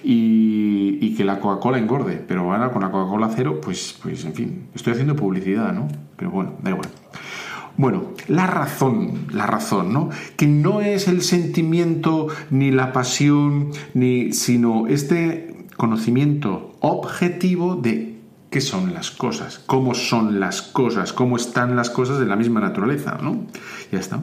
Y, 0.09 1.15
que 1.17 1.25
la 1.25 1.41
Coca-Cola 1.41 1.79
engorde. 1.79 2.23
Pero 2.27 2.53
ahora 2.53 2.71
con 2.71 2.83
la 2.83 2.91
Coca-Cola 2.91 3.31
cero, 3.35 3.61
pues, 3.63 3.99
pues 4.03 4.25
en 4.25 4.35
fin, 4.35 4.69
estoy 4.75 4.93
haciendo 4.93 5.17
publicidad, 5.17 5.73
¿no? 5.73 5.89
Pero 6.17 6.31
bueno, 6.31 6.53
da 6.63 6.71
igual. 6.71 6.89
Bueno, 7.77 8.13
la 8.29 8.47
razón, 8.47 9.27
la 9.33 9.47
razón, 9.47 9.93
¿no? 9.93 10.11
Que 10.37 10.47
no 10.47 10.81
es 10.81 11.09
el 11.09 11.23
sentimiento 11.23 12.29
ni 12.51 12.71
la 12.71 12.93
pasión, 12.93 13.71
ni, 13.95 14.33
sino 14.33 14.87
este 14.87 15.67
conocimiento 15.77 16.77
objetivo 16.81 17.77
de 17.77 18.17
qué 18.51 18.61
son 18.61 18.95
las 18.95 19.11
cosas, 19.11 19.59
cómo 19.67 19.95
son 19.95 20.41
las 20.41 20.63
cosas, 20.63 21.13
cómo 21.13 21.37
están 21.37 21.77
las 21.77 21.91
cosas 21.91 22.19
de 22.19 22.27
la 22.27 22.37
misma 22.37 22.61
naturaleza, 22.61 23.19
¿no? 23.21 23.47
Ya 23.91 23.99
está. 23.99 24.23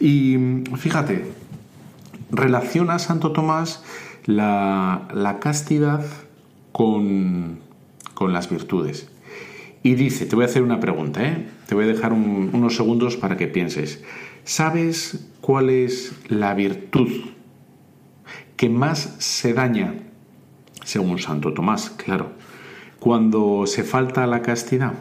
Y 0.00 0.64
fíjate, 0.76 1.30
relaciona 2.30 2.98
Santo 2.98 3.32
Tomás 3.32 3.82
la, 4.28 5.38
castidad 5.40 6.04
con, 6.72 7.60
las 8.20 8.50
virtudes. 8.50 9.08
Y 9.82 9.94
dice, 9.94 10.26
te 10.26 10.36
voy 10.36 10.44
a 10.44 10.48
hacer 10.48 10.62
una 10.62 10.80
pregunta, 10.80 11.24
¿eh? 11.24 11.48
te 11.66 11.74
voy 11.74 11.84
a 11.84 11.88
dejar 11.88 12.12
unos 12.12 12.76
segundos 12.76 13.16
para 13.16 13.36
que 13.36 13.46
pienses. 13.48 14.04
¿Sabes 14.44 15.28
cuál 15.40 15.70
es 15.70 16.14
la 16.28 16.52
virtud 16.54 17.08
que 18.56 18.68
más 18.68 19.16
se 19.18 19.54
daña, 19.54 19.94
según 20.84 21.18
Santo 21.18 21.54
Tomás, 21.54 21.90
claro, 21.90 22.32
cuando 23.00 23.66
se 23.66 23.82
falta 23.82 24.26
la 24.26 24.42
castidad? 24.42 24.92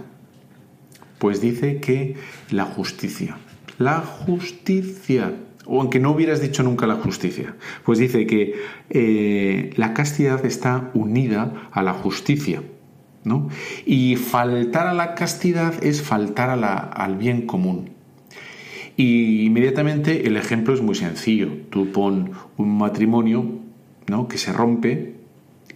Pues 1.19 1.41
dice 1.41 1.81
que 1.81 2.15
la 2.49 2.63
justicia. 2.63 3.37
La 3.77 3.99
justicia. 3.99 5.33
O 5.67 5.81
aunque 5.81 5.99
no 5.99 6.11
hubieras 6.11 6.41
dicho 6.41 6.63
nunca 6.63 6.87
la 6.87 6.95
justicia. 6.95 7.55
Pues 7.83 7.99
dice 7.99 8.25
que 8.25 8.55
eh, 8.89 9.71
la 9.75 9.93
castidad 9.93 10.45
está 10.45 10.91
unida 10.93 11.69
a 11.71 11.83
la 11.83 11.93
justicia. 11.93 12.61
¿no? 13.23 13.49
Y 13.85 14.15
faltar 14.15 14.87
a 14.87 14.93
la 14.93 15.13
castidad 15.13 15.83
es 15.83 16.01
faltar 16.01 16.49
al 16.49 17.17
bien 17.17 17.45
común. 17.45 17.89
Y 18.95 19.45
inmediatamente 19.45 20.27
el 20.27 20.37
ejemplo 20.37 20.73
es 20.73 20.81
muy 20.81 20.95
sencillo. 20.95 21.49
Tú 21.69 21.91
pon 21.91 22.31
un 22.57 22.77
matrimonio 22.77 23.45
¿no? 24.07 24.27
que 24.27 24.37
se 24.37 24.53
rompe 24.53 25.16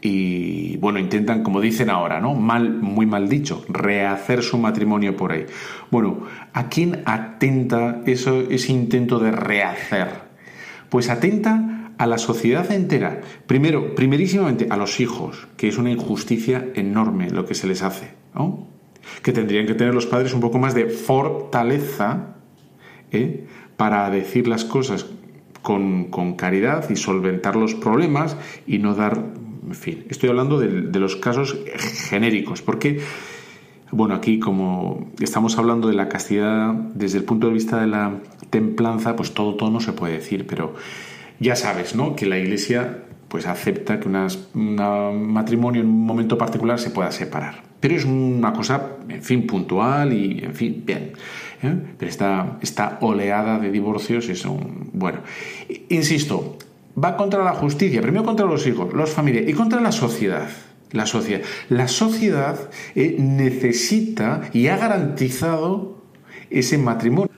y 0.02 0.78
bueno, 0.78 0.98
intentan, 0.98 1.44
como 1.44 1.62
dicen 1.62 1.92
ahora, 1.92 2.20
¿no? 2.20 2.34
Mal, 2.34 2.74
muy 2.74 3.06
mal 3.06 3.30
dicho, 3.30 3.64
rehacer 3.70 4.42
su 4.42 4.58
matrimonio 4.58 5.16
por 5.16 5.32
ahí. 5.32 5.46
Bueno, 5.92 6.22
¿a 6.54 6.70
quién 6.70 7.04
atenta 7.06 8.02
eso, 8.08 8.42
ese 8.50 8.72
intento 8.72 9.20
de 9.20 9.32
rehacer? 9.32 10.10
Pues 10.90 11.10
atenta 11.10 11.94
a 12.00 12.08
la 12.08 12.18
sociedad 12.18 12.72
entera. 12.72 13.22
Primero, 13.46 13.94
primerísimamente 13.94 14.66
a 14.72 14.78
los 14.78 15.00
hijos, 15.00 15.48
que 15.56 15.68
es 15.68 15.78
una 15.78 15.92
injusticia 15.92 16.70
enorme 16.74 17.30
lo 17.30 17.46
que 17.46 17.54
se 17.54 17.68
les 17.68 17.84
hace. 17.84 18.10
Que 19.22 19.34
tendrían 19.34 19.68
que 19.68 19.76
tener 19.76 19.94
los 19.94 20.08
padres 20.08 20.34
un 20.34 20.42
poco 20.42 20.58
más 20.58 20.74
de 20.74 20.88
fortaleza 20.90 22.34
¿eh? 23.12 23.46
para 23.78 24.10
decir 24.10 24.48
las 24.48 24.66
cosas 24.66 25.06
con, 25.62 26.06
con, 26.06 26.34
caridad 26.34 26.90
y 26.90 26.96
solventar 26.96 27.56
los 27.56 27.76
problemas 27.76 28.36
y 28.66 28.80
no 28.80 28.96
dar 28.96 29.24
en 29.66 29.76
fin, 29.76 30.06
estoy 30.10 30.30
hablando 30.30 30.60
de, 30.60 31.00
los 31.00 31.16
casos 31.16 31.58
genéricos, 32.10 32.62
porque, 32.62 33.02
bueno, 33.92 34.16
aquí 34.16 34.40
como 34.40 35.12
estamos 35.20 35.58
hablando 35.58 35.88
de 35.88 35.94
la 35.94 36.10
castidad 36.10 36.74
desde 36.74 37.20
el 37.20 37.24
punto 37.24 37.48
de 37.48 37.54
vista 37.54 37.80
de 37.80 37.88
la 37.88 38.20
templanza, 38.50 39.16
pues 39.16 39.34
todo, 39.34 39.56
todo 39.56 39.70
no 39.70 39.80
se 39.80 39.94
puede 39.94 40.14
decir, 40.14 40.48
pero 40.48 40.74
ya 41.40 41.56
sabes, 41.56 41.96
¿no? 41.96 42.16
Que 42.16 42.26
la 42.26 42.38
Iglesia 42.38 43.04
pues 43.32 43.48
acepta 43.48 43.98
que 43.98 44.10
un 44.10 45.32
matrimonio 45.32 45.82
en 45.82 45.88
un 45.88 46.06
momento 46.06 46.38
particular 46.38 46.78
se 46.80 46.90
pueda 46.90 47.12
separar. 47.12 47.64
Pero 47.80 47.96
es 47.96 48.04
una 48.04 48.52
cosa, 48.52 48.98
en 49.08 49.24
fin, 49.24 49.48
puntual 49.48 50.12
y, 50.12 50.44
en 50.44 50.54
fin, 50.54 50.84
bien. 50.86 51.14
¿eh? 51.64 51.76
Pero 51.98 52.10
esta, 52.10 52.58
esta 52.62 52.98
oleada 53.00 53.58
de 53.58 53.72
divorcios 53.72 54.28
es 54.28 54.44
un... 54.46 54.90
Bueno, 54.92 55.20
insisto, 55.88 56.58
va 57.02 57.18
contra 57.18 57.44
la 57.44 57.54
justicia, 57.54 58.02
primero 58.02 58.24
contra 58.24 58.46
los 58.46 58.66
hijos, 58.68 58.94
los 58.94 59.10
familiares 59.10 59.50
y 59.50 59.54
contra 59.54 59.82
la 59.82 59.92
sociedad. 59.92 60.50
La 60.92 61.06
sociedad, 61.06 61.42
la 61.70 61.88
sociedad 61.88 62.70
eh, 62.96 63.16
necesita 63.18 64.50
y 64.52 64.68
ha 64.68 64.78
garantizado 64.78 66.04
ese 66.50 66.78
matrimonio. 66.78 67.32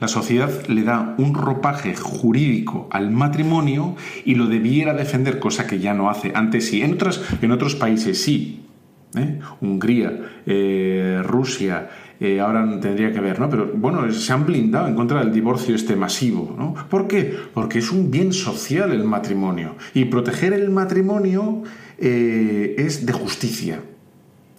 La 0.00 0.08
sociedad 0.08 0.66
le 0.66 0.82
da 0.82 1.14
un 1.18 1.34
ropaje 1.34 1.94
jurídico 1.94 2.88
al 2.90 3.10
matrimonio 3.10 3.96
y 4.24 4.34
lo 4.34 4.46
debiera 4.46 4.94
defender, 4.94 5.38
cosa 5.38 5.66
que 5.66 5.78
ya 5.78 5.92
no 5.92 6.08
hace. 6.08 6.32
Antes 6.34 6.68
sí, 6.68 6.82
en, 6.82 6.94
otras, 6.94 7.20
en 7.42 7.52
otros 7.52 7.74
países 7.74 8.20
sí. 8.22 8.66
¿eh? 9.14 9.40
Hungría, 9.60 10.12
eh, 10.46 11.20
Rusia, 11.22 11.90
eh, 12.20 12.38
ahora 12.38 12.68
tendría 12.80 13.12
que 13.12 13.20
ver, 13.20 13.40
¿no? 13.40 13.48
Pero 13.48 13.72
bueno, 13.74 14.12
se 14.12 14.32
han 14.32 14.44
blindado 14.44 14.88
en 14.88 14.94
contra 14.94 15.20
del 15.20 15.32
divorcio 15.32 15.74
este 15.74 15.96
masivo, 15.96 16.54
¿no? 16.56 16.74
¿Por 16.90 17.08
qué? 17.08 17.34
Porque 17.54 17.78
es 17.78 17.90
un 17.90 18.10
bien 18.10 18.34
social 18.34 18.92
el 18.92 19.04
matrimonio. 19.04 19.76
Y 19.94 20.04
proteger 20.04 20.52
el 20.52 20.68
matrimonio 20.68 21.62
eh, 21.96 22.74
es 22.76 23.06
de 23.06 23.12
justicia. 23.14 23.80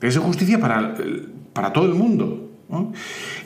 Es 0.02 0.16
de 0.16 0.20
justicia 0.20 0.60
para, 0.60 0.96
para 1.54 1.72
todo 1.72 1.86
el 1.86 1.94
mundo. 1.94 2.48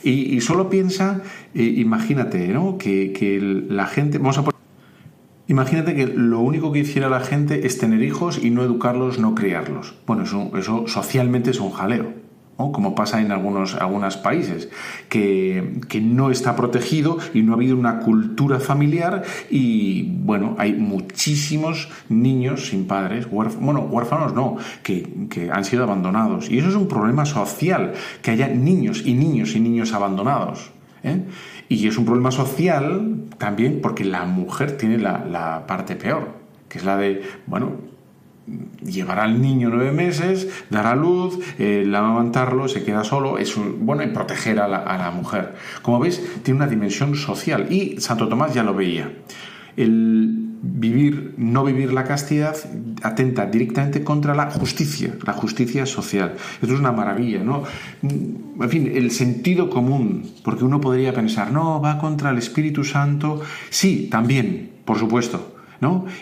Y, 0.03 0.39
solo 0.41 0.69
piensa, 0.69 1.21
eh, 1.53 1.63
imagínate, 1.63 2.47
¿no? 2.49 2.77
Que, 2.77 3.65
la 3.67 3.87
gente. 3.87 4.17
Vamos 4.17 4.37
a 4.37 4.45
Imagínate 5.47 5.93
que 5.93 6.07
lo 6.07 6.39
único 6.39 6.71
que 6.71 6.79
hiciera 6.79 7.09
la 7.09 7.19
gente 7.19 7.67
es 7.67 7.77
tener 7.77 8.01
hijos 8.01 8.39
y 8.41 8.49
no 8.49 8.63
educarlos, 8.63 9.19
no 9.19 9.35
criarlos. 9.35 9.95
Bueno, 10.07 10.23
eso 10.23 10.87
socialmente 10.87 11.51
es 11.51 11.59
un 11.59 11.71
jaleo 11.71 12.24
como 12.57 12.95
pasa 12.95 13.21
en 13.21 13.31
algunos, 13.31 13.75
algunos 13.75 14.17
países, 14.17 14.69
que, 15.09 15.81
no 16.01 16.29
está 16.31 16.55
protegido 16.55 17.17
y 17.33 17.41
no 17.41 17.53
ha 17.53 17.55
habido 17.55 17.77
una 17.77 17.99
cultura 17.99 18.59
familiar 18.59 19.23
y 19.49 20.03
bueno, 20.03 20.55
hay 20.57 20.73
muchísimos 20.73 21.89
niños 22.09 22.67
sin 22.69 22.85
padres, 22.85 23.29
bueno, 23.29 23.81
huérfanos 23.81 24.33
no, 24.33 24.57
que, 24.83 25.27
que 25.29 25.51
han 25.51 25.65
sido 25.65 25.83
abandonados. 25.83 26.49
Y 26.49 26.59
eso 26.59 26.69
es 26.69 26.75
un 26.75 26.87
problema 26.87 27.25
social, 27.25 27.93
que 28.21 28.31
haya 28.31 28.47
niños 28.47 29.03
y 29.05 29.13
niños 29.13 29.55
y 29.55 29.59
niños 29.59 29.93
abandonados. 29.93 30.71
¿eh? 31.03 31.23
Y 31.69 31.87
es 31.87 31.97
un 31.97 32.05
problema 32.05 32.31
social 32.31 33.25
también 33.37 33.79
porque 33.81 34.05
la 34.05 34.25
mujer 34.25 34.77
tiene 34.77 34.97
la, 34.97 35.25
la 35.25 35.65
parte 35.67 35.95
peor, 35.95 36.29
que 36.69 36.77
es 36.77 36.85
la 36.85 36.97
de, 36.97 37.21
bueno, 37.47 37.94
llevará 38.83 39.23
al 39.23 39.41
niño 39.41 39.69
nueve 39.69 39.91
meses, 39.91 40.47
dará 40.69 40.95
luz, 40.95 41.39
el 41.57 41.93
amamantarlo, 41.93 42.67
se 42.67 42.83
queda 42.83 43.03
solo, 43.03 43.37
es 43.37 43.55
bueno, 43.79 44.03
y 44.03 44.07
proteger 44.07 44.59
a 44.59 44.67
la, 44.67 45.11
mujer. 45.11 45.55
Como 45.81 45.99
veis, 45.99 46.21
tiene 46.43 46.59
una 46.59 46.67
dimensión 46.67 47.15
social 47.15 47.71
y 47.71 47.99
Santo 47.99 48.27
Tomás 48.27 48.53
ya 48.53 48.63
lo 48.63 48.73
veía. 48.73 49.11
El 49.77 50.45
vivir, 50.61 51.33
no 51.37 51.63
vivir 51.63 51.93
la 51.93 52.05
castidad 52.05 52.55
atenta 53.03 53.45
directamente 53.45 54.03
contra 54.03 54.33
la 54.33 54.49
justicia, 54.49 55.15
la 55.25 55.33
justicia 55.33 55.85
social. 55.85 56.35
Esto 56.61 56.73
es 56.73 56.79
una 56.79 56.91
maravilla, 56.91 57.43
¿no? 57.43 57.63
En 58.01 58.69
fin, 58.69 58.91
el 58.93 59.11
sentido 59.11 59.69
común, 59.69 60.31
porque 60.43 60.63
uno 60.63 60.81
podría 60.81 61.13
pensar, 61.13 61.51
no, 61.51 61.81
va 61.81 61.97
contra 61.97 62.29
el 62.29 62.37
Espíritu 62.37 62.83
Santo. 62.83 63.41
Sí, 63.69 64.07
también, 64.09 64.71
por 64.85 64.97
supuesto, 64.97 65.54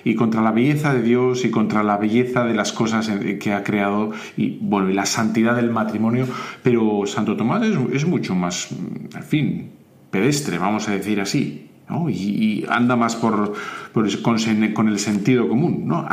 y 0.04 0.16
contra 0.16 0.42
la 0.42 0.52
belleza 0.52 0.94
de 0.94 1.02
Dios 1.02 1.46
y 1.46 1.52
contra 1.52 1.84
la 1.84 1.98
belleza 1.98 2.44
de 2.44 2.54
las 2.54 2.72
cosas 2.72 3.10
que 3.40 3.54
ha 3.54 3.64
creado 3.64 4.12
y, 4.36 4.58
bueno, 4.62 4.90
y 4.90 4.94
la 4.94 5.06
santidad 5.06 5.56
del 5.56 5.72
matrimonio, 5.72 6.28
pero 6.62 7.04
Santo 7.06 7.38
Tomás 7.38 7.64
es, 7.94 8.06
mucho 8.06 8.36
más, 8.36 8.70
en 8.72 9.24
fin, 9.24 9.72
pedestre, 10.12 10.58
vamos 10.58 10.90
a 10.90 10.92
decir 10.92 11.22
así, 11.22 11.70
y, 12.10 12.66
anda 12.70 12.96
más 12.96 13.16
por, 13.16 13.54
con, 13.94 14.88
el 14.88 15.00
sentido 15.00 15.48
común, 15.48 15.84
¿no? 15.88 16.06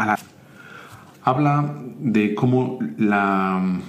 habla 1.23 1.75
de 1.99 2.35
cómo 2.35 2.79
la, 2.99 3.81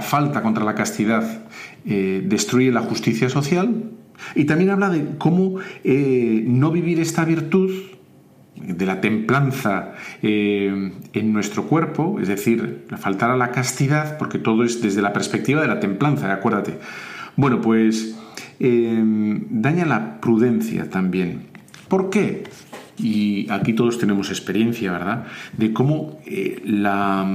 falta 0.00 0.42
contra 0.42 0.64
la 0.64 0.74
castidad 0.74 1.44
eh, 1.84 2.22
destruye 2.24 2.70
la 2.70 2.82
justicia 2.82 3.28
social 3.28 3.90
y 4.34 4.44
también 4.44 4.70
habla 4.70 4.88
de 4.88 5.16
cómo 5.18 5.56
eh, 5.84 6.44
no 6.46 6.70
vivir 6.70 7.00
esta 7.00 7.24
virtud 7.24 7.70
de 8.66 8.86
la 8.86 9.00
templanza 9.00 9.94
eh, 10.22 10.92
en 11.12 11.32
nuestro 11.32 11.64
cuerpo, 11.64 12.18
es 12.20 12.28
decir, 12.28 12.86
faltar 12.98 13.30
a 13.30 13.36
la 13.36 13.50
castidad, 13.50 14.18
porque 14.18 14.38
todo 14.38 14.64
es 14.64 14.80
desde 14.80 15.02
la 15.02 15.12
perspectiva 15.12 15.60
de 15.62 15.68
la 15.68 15.80
templanza, 15.80 16.32
acuérdate. 16.32 16.78
Bueno, 17.36 17.60
pues 17.60 18.16
eh, 18.60 19.02
daña 19.50 19.86
la 19.86 20.20
prudencia 20.20 20.88
también. 20.90 21.46
¿Por 21.88 22.10
qué? 22.10 22.44
Y 22.98 23.50
aquí 23.50 23.72
todos 23.72 23.98
tenemos 23.98 24.30
experiencia, 24.30 24.92
¿verdad? 24.92 25.24
De 25.56 25.72
cómo 25.72 26.20
eh, 26.26 26.60
la, 26.64 27.26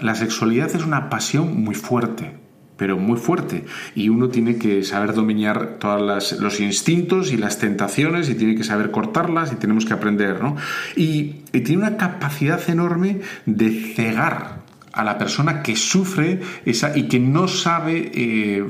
la 0.00 0.14
sexualidad 0.14 0.74
es 0.74 0.84
una 0.84 1.08
pasión 1.08 1.62
muy 1.62 1.74
fuerte 1.74 2.37
pero 2.78 2.96
muy 2.96 3.18
fuerte. 3.18 3.66
Y 3.94 4.08
uno 4.08 4.30
tiene 4.30 4.56
que 4.56 4.82
saber 4.84 5.12
dominar 5.12 5.76
todos 5.78 6.40
los 6.40 6.60
instintos 6.60 7.32
y 7.32 7.36
las 7.36 7.58
tentaciones 7.58 8.30
y 8.30 8.36
tiene 8.36 8.54
que 8.54 8.64
saber 8.64 8.90
cortarlas 8.90 9.52
y 9.52 9.56
tenemos 9.56 9.84
que 9.84 9.92
aprender, 9.92 10.40
¿no? 10.42 10.56
Y, 10.96 11.44
tiene 11.58 11.82
una 11.82 11.96
capacidad 11.96 12.70
enorme 12.70 13.20
de 13.44 13.92
cegar 13.94 14.60
a 14.92 15.02
la 15.04 15.18
persona 15.18 15.62
que 15.62 15.74
sufre 15.74 16.40
esa 16.64 16.96
y 16.96 17.08
que 17.08 17.18
no 17.18 17.48
sabe, 17.48 18.12
eh, 18.14 18.64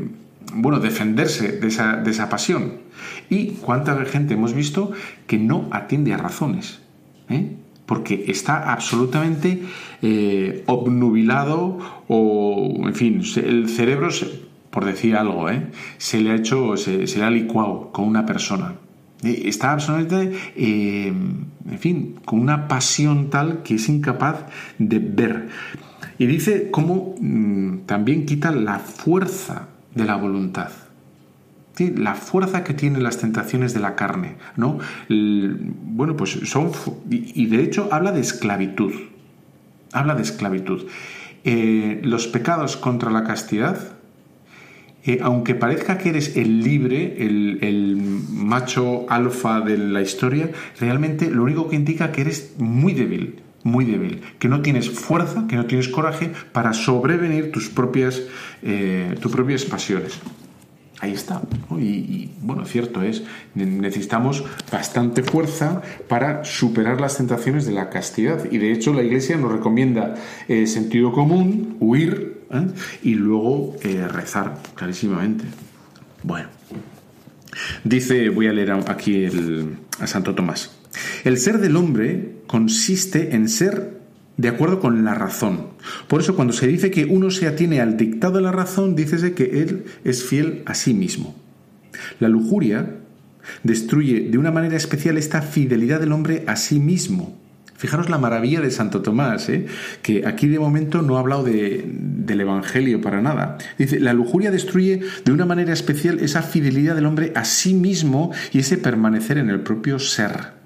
bueno, 0.55 0.81
defenderse 0.81 1.53
de 1.53 1.69
esa, 1.69 1.97
de 1.97 2.11
esa 2.11 2.31
pasión. 2.31 2.79
Y 3.29 3.49
cuánta 3.61 3.95
gente 4.07 4.35
hemos 4.35 4.55
visto 4.55 4.93
que 5.27 5.37
no 5.37 5.69
atiende 5.71 6.15
a 6.15 6.17
razones. 6.17 6.81
¿eh? 7.29 7.57
Porque 7.89 8.27
está 8.29 8.71
absolutamente 8.71 9.63
eh, 10.03 10.63
obnubilado 10.67 11.79
o, 12.07 12.75
en 12.85 12.95
fin, 12.95 13.23
el 13.37 13.71
cerebro, 13.71 14.11
por 14.69 14.85
decir 14.85 15.17
algo, 15.17 15.49
¿eh? 15.49 15.69
se 15.97 16.21
le 16.21 16.33
ha 16.33 16.35
hecho, 16.35 16.77
se, 16.77 17.07
le 17.07 17.25
ha 17.25 17.31
licuado 17.31 17.91
con 17.91 18.07
una 18.07 18.27
persona. 18.27 18.75
Está 19.23 19.73
absolutamente, 19.73 20.37
eh, 20.55 21.07
en 21.07 21.79
fin, 21.79 22.17
con 22.27 22.41
una 22.41 22.69
pasión 22.69 23.31
tal 23.31 23.63
que 23.63 23.77
es 23.77 23.89
incapaz 23.89 24.45
de 24.79 24.99
ver. 24.99 25.49
Y 26.19 26.27
dice 26.27 26.71
cómo 26.71 27.15
mm, 27.19 27.87
también 27.87 28.27
quita 28.27 28.53
la 28.53 28.81
fuerza 28.81 29.69
de 29.95 30.05
la 30.05 30.17
voluntad. 30.17 30.69
La 31.97 32.15
fuerza 32.15 32.65
que 32.65 32.75
tienen 32.75 33.03
las 33.03 33.19
tentaciones 33.19 33.75
de 33.75 33.81
la 33.81 33.95
carne, 33.95 34.37
¿no? 34.57 34.79
bueno, 35.09 36.17
pues 36.17 36.39
son... 36.45 36.73
Y, 37.11 37.47
de 37.47 37.63
hecho 37.63 37.89
habla 37.93 38.13
de 38.13 38.21
esclavitud. 38.21 38.93
Habla 39.93 40.15
de 40.15 40.23
esclavitud. 40.23 40.87
Eh, 41.45 42.01
los 42.03 42.27
pecados 42.27 42.77
contra 42.77 43.11
la 43.11 43.25
castidad, 43.25 43.79
eh, 45.05 45.21
aunque 45.23 45.55
parezca 45.55 45.97
que 45.97 46.11
eres 46.11 46.37
el 46.37 46.63
libre, 46.63 47.17
el, 47.25 47.97
macho 48.31 49.07
alfa 49.09 49.61
de 49.61 49.79
la 49.79 50.03
historia, 50.03 50.51
realmente 50.81 51.31
lo 51.31 51.45
único 51.45 51.69
que 51.69 51.77
indica 51.77 52.13
que 52.13 52.23
eres 52.23 52.55
muy 52.59 52.93
débil, 52.93 53.41
muy 53.63 53.85
débil, 53.85 54.21
que 54.39 54.49
no 54.49 54.61
tienes 54.63 54.91
fuerza, 54.91 55.47
que 55.49 55.57
no 55.57 55.67
tienes 55.67 55.89
coraje 55.89 56.31
para 56.53 56.73
sobrevenir 56.73 57.53
tus 57.53 57.69
propias, 57.69 58.23
eh, 58.63 59.15
tus 59.21 59.33
propias 59.33 59.65
pasiones. 59.65 60.21
Ahí 61.01 61.13
está. 61.13 61.43
Y, 61.79 62.31
bueno, 62.41 62.65
cierto 62.65 63.03
es, 63.03 63.23
necesitamos 63.55 64.45
bastante 64.73 65.23
fuerza 65.23 65.81
para 66.09 66.45
superar 66.45 67.01
las 67.01 67.17
tentaciones 67.17 67.67
de 67.67 67.73
la 67.73 67.89
castidad. 67.89 68.51
Y 68.51 68.59
de 68.59 68.73
hecho 68.73 68.93
la 68.93 69.03
Iglesia 69.03 69.37
nos 69.37 69.53
recomienda 69.53 70.17
eh, 70.49 70.67
sentido 70.67 71.13
común, 71.13 71.77
huir 71.79 72.43
¿eh? 72.51 72.67
y 73.03 73.15
luego 73.15 73.77
rezar, 74.11 74.59
clarísimamente. 74.75 75.45
Bueno, 76.25 76.49
dice, 77.85 78.29
voy 78.31 78.49
a 78.49 78.53
leer 78.53 78.73
aquí 78.73 79.27
a 80.01 80.07
Santo 80.07 80.35
Tomás. 80.35 80.79
El 81.25 81.39
ser 81.39 81.59
del 81.59 81.77
hombre 81.77 82.39
consiste 82.47 83.35
en 83.35 83.49
ser 83.49 83.98
de 84.39 84.49
acuerdo 84.49 84.81
con 84.81 85.05
la 85.05 85.15
razón. 85.15 85.67
Por 86.07 86.23
eso 86.23 86.35
cuando 86.35 86.55
se 86.55 86.67
dice 86.67 86.91
que 86.91 87.05
uno 87.05 87.31
se 87.31 87.47
atiene 87.47 87.83
al 87.83 87.99
dictado 87.99 88.37
de 88.37 88.43
la 88.43 88.53
razón, 88.53 88.97
dícese 88.97 89.35
que 89.35 89.63
él 89.63 89.85
es 90.05 90.25
fiel 90.25 90.63
a 90.65 90.75
sí 90.75 90.95
mismo. 90.95 91.37
La 92.21 92.29
lujuria 92.29 92.95
destruye 93.65 94.29
de 94.31 94.39
una 94.39 94.53
manera 94.53 94.77
especial 94.77 95.19
esta 95.19 95.43
fidelidad 95.43 96.01
del 96.01 96.13
hombre 96.13 96.45
a 96.47 96.57
sí 96.57 96.79
mismo. 96.79 97.37
Fijaros 97.77 98.11
la 98.11 98.19
maravilla 98.19 98.61
de 98.61 98.73
Santo 98.73 99.03
Tomás, 99.03 99.49
¿eh? 99.49 99.67
que 100.03 100.27
aquí 100.27 100.49
de 100.49 100.59
momento 100.59 101.01
no 101.03 101.17
ha 101.17 101.21
hablado 101.21 101.45
del 101.45 102.41
Evangelio 102.41 103.01
para 103.01 103.23
nada. 103.23 103.59
Dice, 103.77 104.01
la 104.01 104.13
lujuria 104.13 104.51
destruye 104.51 105.01
de 105.25 105.33
una 105.33 105.47
manera 105.47 105.73
especial 105.73 106.19
esa 106.19 106.43
fidelidad 106.43 106.97
del 106.97 107.07
hombre 107.07 107.33
a 107.37 107.45
sí 107.45 107.75
mismo 107.75 108.33
y 108.53 108.61
ese 108.61 108.79
permanecer 108.79 109.39
en 109.39 109.49
el 109.49 109.61
propio 109.61 110.01
ser. 110.01 110.58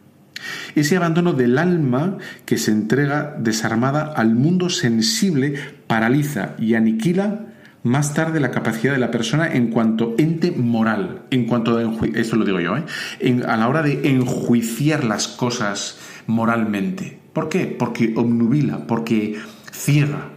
Ese 0.74 0.96
abandono 0.96 1.32
del 1.32 1.58
alma 1.58 2.18
que 2.44 2.58
se 2.58 2.70
entrega 2.70 3.36
desarmada 3.38 4.12
al 4.14 4.34
mundo 4.34 4.70
sensible 4.70 5.54
paraliza 5.86 6.54
y 6.58 6.74
aniquila 6.74 7.46
más 7.82 8.14
tarde 8.14 8.40
la 8.40 8.50
capacidad 8.50 8.92
de 8.92 8.98
la 8.98 9.10
persona 9.10 9.52
en 9.52 9.68
cuanto 9.68 10.14
ente 10.18 10.52
moral, 10.52 11.22
en 11.30 11.46
cuanto 11.46 11.76
de, 11.76 12.20
esto 12.20 12.36
lo 12.36 12.44
digo 12.44 12.60
yo, 12.60 12.76
¿eh? 12.76 12.84
a 13.46 13.56
la 13.56 13.68
hora 13.68 13.82
de 13.82 14.08
enjuiciar 14.08 15.04
las 15.04 15.28
cosas 15.28 15.98
moralmente. 16.26 17.18
¿Por 17.32 17.48
qué? 17.48 17.66
Porque 17.66 18.12
obnubila, 18.16 18.86
porque 18.86 19.40
ciega. 19.72 20.28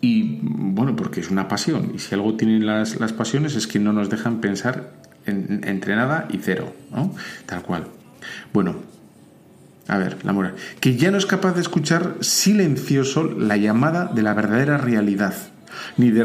Y 0.00 0.40
bueno, 0.42 0.96
porque 0.96 1.20
es 1.20 1.30
una 1.30 1.46
pasión. 1.46 1.92
Y 1.94 1.98
si 1.98 2.14
algo 2.14 2.34
tienen 2.34 2.66
las, 2.66 2.96
pasiones 3.12 3.54
es 3.54 3.66
que 3.66 3.78
no 3.78 3.92
nos 3.92 4.08
dejan 4.08 4.40
pensar 4.40 4.94
entre 5.26 5.94
nada 5.94 6.26
y 6.30 6.38
cero, 6.38 6.72
¿no? 6.90 7.14
Tal 7.46 7.62
cual. 7.62 7.86
Bueno, 8.52 8.76
a 9.88 9.98
ver, 9.98 10.18
la 10.24 10.32
moral. 10.32 10.54
Que 10.80 10.96
ya 10.96 11.10
no 11.10 11.18
es 11.18 11.26
capaz 11.26 11.54
de 11.54 11.60
escuchar 11.60 12.16
silencioso 12.20 13.24
la 13.24 13.56
llamada 13.56 14.06
de 14.06 14.22
la 14.22 14.34
verdadera 14.34 14.78
realidad, 14.78 15.34
ni 15.96 16.10
de, 16.10 16.24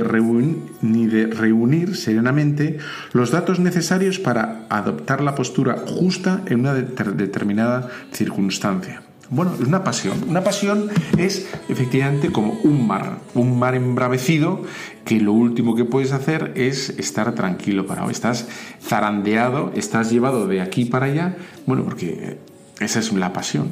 ni 0.81 1.07
de 1.07 1.27
reunir 1.27 1.95
serenamente 1.95 2.77
los 3.13 3.31
datos 3.31 3.59
necesarios 3.59 4.19
para 4.19 4.65
adoptar 4.69 5.21
la 5.21 5.35
postura 5.35 5.77
justa 5.85 6.41
en 6.47 6.59
una 6.61 6.73
determinada 6.73 7.89
circunstancia. 8.11 9.01
Bueno, 9.29 9.55
es 9.59 9.67
una 9.67 9.83
pasión. 9.83 10.23
Una 10.27 10.43
pasión 10.43 10.89
es 11.17 11.47
efectivamente 11.67 12.31
como 12.31 12.53
un 12.63 12.85
mar, 12.85 13.17
un 13.33 13.57
mar 13.57 13.73
embravecido 13.73 14.61
que 15.03 15.19
lo 15.19 15.33
último 15.33 15.75
que 15.75 15.83
puedes 15.83 16.11
hacer 16.11 16.53
es 16.55 16.91
estar 16.91 17.33
tranquilo 17.33 17.87
para 17.87 18.05
Estás 18.11 18.47
zarandeado, 18.83 19.71
estás 19.75 20.11
llevado 20.11 20.47
de 20.47 20.61
aquí 20.61 20.85
para 20.85 21.07
allá, 21.07 21.37
bueno, 21.65 21.83
porque 21.83 22.37
esa 22.79 22.99
es 22.99 23.11
la 23.13 23.33
pasión. 23.33 23.71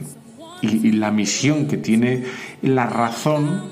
Y, 0.61 0.93
la 0.93 1.11
misión 1.11 1.67
que 1.67 1.75
tiene 1.75 2.23
la 2.61 2.85
razón, 2.85 3.63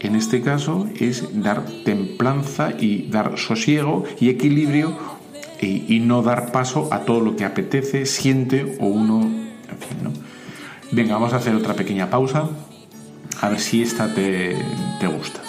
en 0.00 0.16
este 0.16 0.40
caso, 0.40 0.88
es 0.98 1.42
dar 1.42 1.66
templanza 1.84 2.70
y 2.78 3.08
dar 3.10 3.38
sosiego 3.38 4.04
y 4.18 4.30
equilibrio 4.30 4.96
y, 5.60 6.00
no 6.00 6.22
dar 6.22 6.50
paso 6.52 6.88
a 6.90 7.00
todo 7.00 7.20
lo 7.20 7.36
que 7.36 7.44
apetece, 7.44 8.06
siente 8.06 8.76
o 8.80 8.86
uno... 8.86 9.20
En. 9.22 10.28
Venga, 10.90 11.14
vamos 11.14 11.34
a 11.34 11.36
hacer 11.36 11.54
otra 11.54 11.74
pequeña 11.74 12.08
pausa. 12.08 12.48
A 13.42 13.50
ver 13.50 13.60
si 13.60 13.82
esta 13.82 14.14
te, 14.14 14.56
te 15.00 15.06
gusta. 15.06 15.47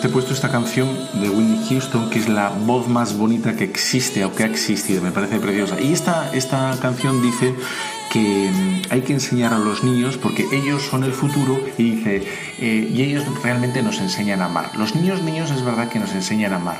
Te 0.00 0.06
he 0.06 0.10
puesto 0.10 0.32
esta 0.32 0.48
canción 0.48 0.88
de 1.20 1.28
Whitney 1.28 1.66
Houston, 1.68 2.08
que 2.08 2.18
es 2.18 2.28
la 2.28 2.48
voz 2.48 2.88
más 2.88 3.18
bonita 3.18 3.54
que 3.54 3.64
existe 3.64 4.24
o 4.24 4.34
que 4.34 4.44
ha 4.44 4.46
existido, 4.46 5.02
me 5.02 5.10
parece 5.10 5.38
preciosa. 5.38 5.78
Y 5.78 5.92
esta, 5.92 6.30
esta 6.32 6.74
canción 6.80 7.20
dice 7.20 7.54
que 8.10 8.50
mm, 8.50 8.92
hay 8.92 9.02
que 9.02 9.12
enseñar 9.12 9.52
a 9.52 9.58
los 9.58 9.84
niños 9.84 10.16
porque 10.16 10.46
ellos 10.52 10.82
son 10.82 11.04
el 11.04 11.12
futuro 11.12 11.60
y 11.76 11.90
dice, 11.96 12.26
eh, 12.58 12.90
y 12.90 13.02
ellos 13.02 13.24
realmente 13.42 13.82
nos 13.82 14.00
enseñan 14.00 14.40
a 14.40 14.46
amar. 14.46 14.70
Los 14.78 14.94
niños, 14.94 15.22
niños 15.22 15.50
es 15.50 15.62
verdad 15.62 15.90
que 15.90 15.98
nos 15.98 16.12
enseñan 16.12 16.54
a 16.54 16.56
amar. 16.56 16.78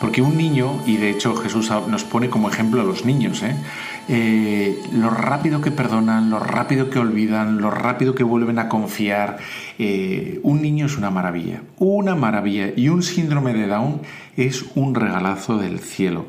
Porque 0.00 0.22
un 0.22 0.36
niño, 0.36 0.82
y 0.86 0.96
de 0.96 1.10
hecho 1.10 1.36
Jesús 1.36 1.70
nos 1.86 2.04
pone 2.04 2.30
como 2.30 2.48
ejemplo 2.48 2.80
a 2.80 2.84
los 2.84 3.04
niños, 3.04 3.42
¿eh? 3.42 3.54
Eh, 4.14 4.78
lo 4.92 5.08
rápido 5.08 5.62
que 5.62 5.70
perdonan, 5.70 6.28
lo 6.28 6.38
rápido 6.38 6.90
que 6.90 6.98
olvidan, 6.98 7.62
lo 7.62 7.70
rápido 7.70 8.14
que 8.14 8.22
vuelven 8.22 8.58
a 8.58 8.68
confiar. 8.68 9.38
Eh, 9.78 10.38
un 10.42 10.60
niño 10.60 10.84
es 10.84 10.98
una 10.98 11.08
maravilla, 11.08 11.62
una 11.78 12.14
maravilla. 12.14 12.74
Y 12.76 12.90
un 12.90 13.02
síndrome 13.02 13.54
de 13.54 13.66
Down 13.66 14.02
es 14.36 14.66
un 14.74 14.94
regalazo 14.94 15.56
del 15.56 15.78
cielo. 15.78 16.26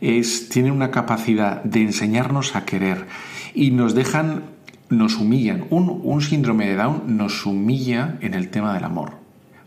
Es, 0.00 0.48
tiene 0.48 0.72
una 0.72 0.90
capacidad 0.90 1.62
de 1.64 1.82
enseñarnos 1.82 2.56
a 2.56 2.64
querer 2.64 3.04
y 3.52 3.72
nos 3.72 3.94
dejan, 3.94 4.44
nos 4.88 5.16
humillan. 5.16 5.66
Un, 5.68 6.22
síndrome 6.22 6.66
de 6.66 6.76
Down 6.76 7.18
nos 7.18 7.44
humilla 7.44 8.16
en 8.22 8.32
el 8.32 8.48
tema 8.48 8.72
del 8.72 8.84
amor 8.84 9.18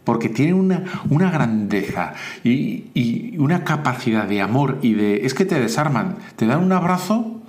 porque 0.04 0.30
tiene 0.30 0.56
una, 0.56 1.30
grandeza 1.30 2.14
y, 2.44 3.38
una 3.38 3.64
capacidad 3.64 4.28
de 4.28 4.42
amor 4.42 4.80
y 4.82 4.94
de... 4.96 5.28
Es 5.28 5.36
que 5.36 5.46
te 5.46 5.60
desarman, 5.60 6.16
te 6.38 6.48
dan 6.48 6.64
un 6.64 6.72
abrazo 6.72 7.41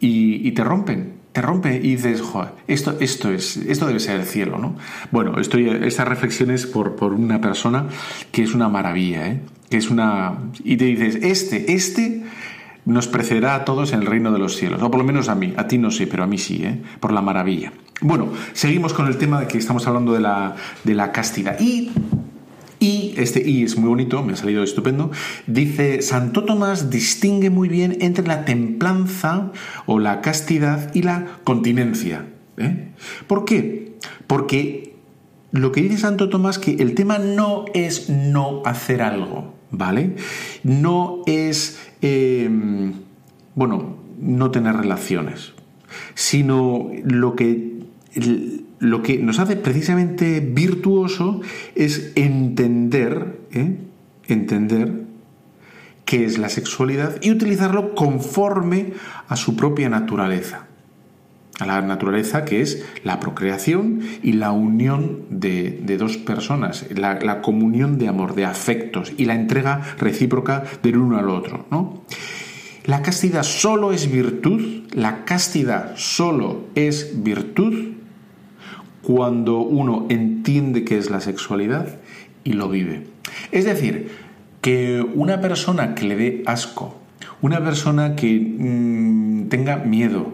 y, 0.00 0.50
te 0.52 0.64
rompen, 0.64 1.14
te 1.32 1.42
rompe 1.42 1.76
y 1.76 1.96
dices, 1.96 2.20
joder, 2.20 2.52
esto, 2.66 2.96
esto, 3.00 3.30
es, 3.30 3.56
esto 3.56 3.86
debe 3.86 4.00
ser 4.00 4.20
el 4.20 4.26
cielo, 4.26 4.58
¿no? 4.58 4.76
Bueno, 5.10 5.38
estoy, 5.38 5.68
estas 5.68 6.08
reflexiones 6.08 6.66
por, 6.66 6.96
por 6.96 7.12
una 7.12 7.40
persona 7.40 7.86
que 8.32 8.42
es 8.42 8.54
una 8.54 8.68
maravilla, 8.68 9.28
¿eh? 9.28 9.40
Que 9.70 9.78
es 9.78 9.90
una... 9.90 10.38
Y 10.64 10.76
te 10.76 10.84
dices, 10.84 11.16
este, 11.22 11.72
este 11.72 12.22
nos 12.86 13.08
precederá 13.08 13.56
a 13.56 13.64
todos 13.64 13.92
en 13.92 14.00
el 14.00 14.06
reino 14.06 14.32
de 14.32 14.38
los 14.38 14.56
cielos, 14.56 14.80
o 14.80 14.90
por 14.90 14.98
lo 14.98 15.04
menos 15.04 15.28
a 15.28 15.34
mí, 15.34 15.52
a 15.56 15.66
ti 15.66 15.76
no 15.76 15.90
sé, 15.90 16.06
pero 16.06 16.22
a 16.22 16.26
mí 16.26 16.38
sí, 16.38 16.62
¿eh? 16.64 16.80
por 17.00 17.12
la 17.12 17.20
maravilla. 17.20 17.72
Bueno, 18.00 18.28
seguimos 18.52 18.94
con 18.94 19.06
el 19.06 19.18
tema 19.18 19.40
de 19.40 19.48
que 19.48 19.58
estamos 19.58 19.86
hablando 19.86 20.12
de 20.12 20.20
la, 20.20 20.54
de 20.84 20.94
la 20.94 21.10
castidad. 21.10 21.58
Y 21.58 21.90
y 22.78 23.14
este 23.16 23.48
y 23.48 23.62
es 23.62 23.76
muy 23.76 23.88
bonito, 23.88 24.22
me 24.22 24.34
ha 24.34 24.36
salido 24.36 24.62
estupendo. 24.62 25.10
Dice, 25.46 26.02
Santo 26.02 26.44
Tomás 26.44 26.90
distingue 26.90 27.50
muy 27.50 27.68
bien 27.68 27.96
entre 28.00 28.26
la 28.26 28.44
templanza 28.44 29.52
o 29.86 29.98
la 29.98 30.20
castidad 30.20 30.94
y 30.94 31.02
la 31.02 31.38
continencia. 31.44 32.26
¿eh? 32.58 32.88
¿Por 33.26 33.44
qué? 33.44 33.94
Porque 34.26 34.94
lo 35.52 35.72
que 35.72 35.82
dice 35.82 35.98
Santo 35.98 36.28
Tomás 36.28 36.58
que 36.58 36.72
el 36.74 36.94
tema 36.94 37.18
no 37.18 37.64
es 37.72 38.10
no 38.10 38.62
hacer 38.64 39.02
algo, 39.02 39.54
¿vale? 39.70 40.16
No 40.62 41.22
es, 41.26 41.78
em, 42.02 42.92
bueno, 43.54 43.96
no 44.20 44.50
tener 44.50 44.76
relaciones, 44.76 45.52
sino 46.14 46.90
lo 47.04 47.36
que 47.36 47.76
lo 48.78 49.02
que 49.02 49.18
nos 49.18 49.38
hace 49.38 49.56
precisamente 49.56 50.40
virtuoso 50.40 51.40
es 51.74 52.12
entender, 52.14 53.40
¿eh? 53.52 53.78
entender 54.28 55.06
qué 56.04 56.24
es 56.24 56.38
la 56.38 56.48
sexualidad 56.48 57.16
y 57.22 57.30
utilizarlo 57.30 57.94
conforme 57.94 58.92
a 59.28 59.36
su 59.36 59.56
propia 59.56 59.88
naturaleza. 59.88 60.66
A 61.58 61.64
la 61.64 61.80
naturaleza 61.80 62.44
que 62.44 62.60
es 62.60 62.84
la 63.02 63.18
procreación 63.18 64.02
y 64.22 64.32
la 64.32 64.52
unión 64.52 65.22
de, 65.30 65.96
dos 65.98 66.18
personas, 66.18 66.84
la, 66.94 67.18
la, 67.18 67.40
comunión 67.40 67.96
de 67.96 68.08
amor, 68.08 68.34
de 68.34 68.44
afectos 68.44 69.12
y 69.16 69.24
la 69.24 69.34
entrega 69.34 69.80
recíproca 69.98 70.64
del 70.82 70.98
uno 70.98 71.18
al 71.18 71.30
otro. 71.30 71.64
¿no? 71.70 72.04
La 72.84 73.00
castidad 73.00 73.42
solo 73.42 73.92
es 73.92 74.12
virtud, 74.12 74.84
la 74.92 75.24
castidad 75.24 75.94
solo 75.96 76.66
es 76.74 77.22
virtud 77.24 77.96
cuando 79.06 79.60
uno 79.60 80.06
entiende 80.08 80.84
qué 80.84 80.98
es 80.98 81.10
la 81.10 81.20
sexualidad 81.20 81.86
y 82.42 82.54
lo 82.54 82.68
vive. 82.68 83.06
Es 83.52 83.64
decir, 83.64 84.10
que 84.60 85.00
una 85.14 85.40
persona 85.40 85.94
que 85.94 86.06
le 86.06 86.16
dé 86.16 86.42
asco, 86.44 86.96
una 87.40 87.62
persona 87.62 88.16
que 88.16 88.40
mm, 88.40 89.48
tenga 89.48 89.76
miedo, 89.76 90.32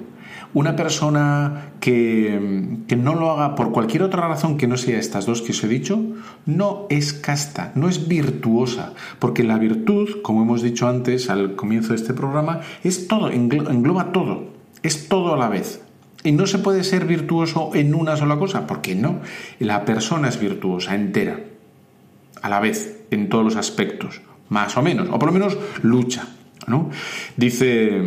una 0.54 0.74
persona 0.74 1.72
que, 1.80 2.78
que, 2.88 2.96
no 2.96 3.14
lo 3.14 3.32
haga 3.32 3.56
por 3.56 3.72
cualquier 3.72 4.04
otra 4.04 4.26
razón 4.26 4.56
que 4.56 4.66
no 4.66 4.78
sea 4.78 4.98
estas 4.98 5.26
dos 5.26 5.42
que 5.42 5.52
os 5.52 5.62
he 5.64 5.68
dicho, 5.68 6.02
no 6.46 6.86
es 6.88 7.12
casta, 7.12 7.72
no 7.74 7.90
es 7.90 8.08
virtuosa, 8.08 8.94
porque 9.18 9.44
la 9.44 9.58
virtud, 9.58 10.22
como 10.22 10.44
hemos 10.44 10.62
dicho 10.62 10.88
antes 10.88 11.28
al 11.28 11.56
comienzo 11.56 11.90
de 11.90 11.96
este 11.96 12.14
programa, 12.14 12.60
es 12.84 13.06
todo, 13.06 13.28
engloba 13.30 14.12
todo, 14.12 14.46
es 14.82 15.10
todo 15.10 15.34
a 15.34 15.36
la 15.36 15.50
vez. 15.50 15.82
Y 16.24 16.32
no 16.32 16.46
se 16.46 16.58
puede 16.58 16.84
ser 16.84 17.04
virtuoso 17.04 17.72
en 17.74 17.94
una 17.94 18.16
sola 18.16 18.38
cosa, 18.38 18.66
porque 18.66 18.94
no. 18.94 19.20
La 19.58 19.84
persona 19.84 20.28
es 20.28 20.38
virtuosa 20.38 20.94
entera, 20.94 21.40
a 22.40 22.48
la 22.48 22.60
vez, 22.60 23.04
en 23.10 23.28
todos 23.28 23.44
los 23.44 23.56
aspectos, 23.56 24.22
más 24.48 24.76
o 24.76 24.82
menos, 24.82 25.08
o 25.10 25.18
por 25.18 25.28
lo 25.28 25.32
menos 25.32 25.56
lucha. 25.82 26.28
¿no? 26.66 26.90
Dice, 27.36 28.00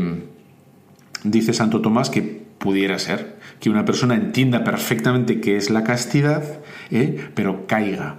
dice 1.24 1.54
Santo 1.54 1.82
Tomás 1.82 2.10
que 2.10 2.46
pudiera 2.58 2.98
ser 3.00 3.36
que 3.60 3.70
una 3.70 3.86
persona 3.86 4.16
entienda 4.16 4.64
perfectamente 4.64 5.42
qué 5.42 5.58
es 5.58 5.70
la 5.70 5.84
castidad, 5.84 6.44
¿eh? 6.92 7.30
pero 7.34 7.68
caiga. 7.68 8.18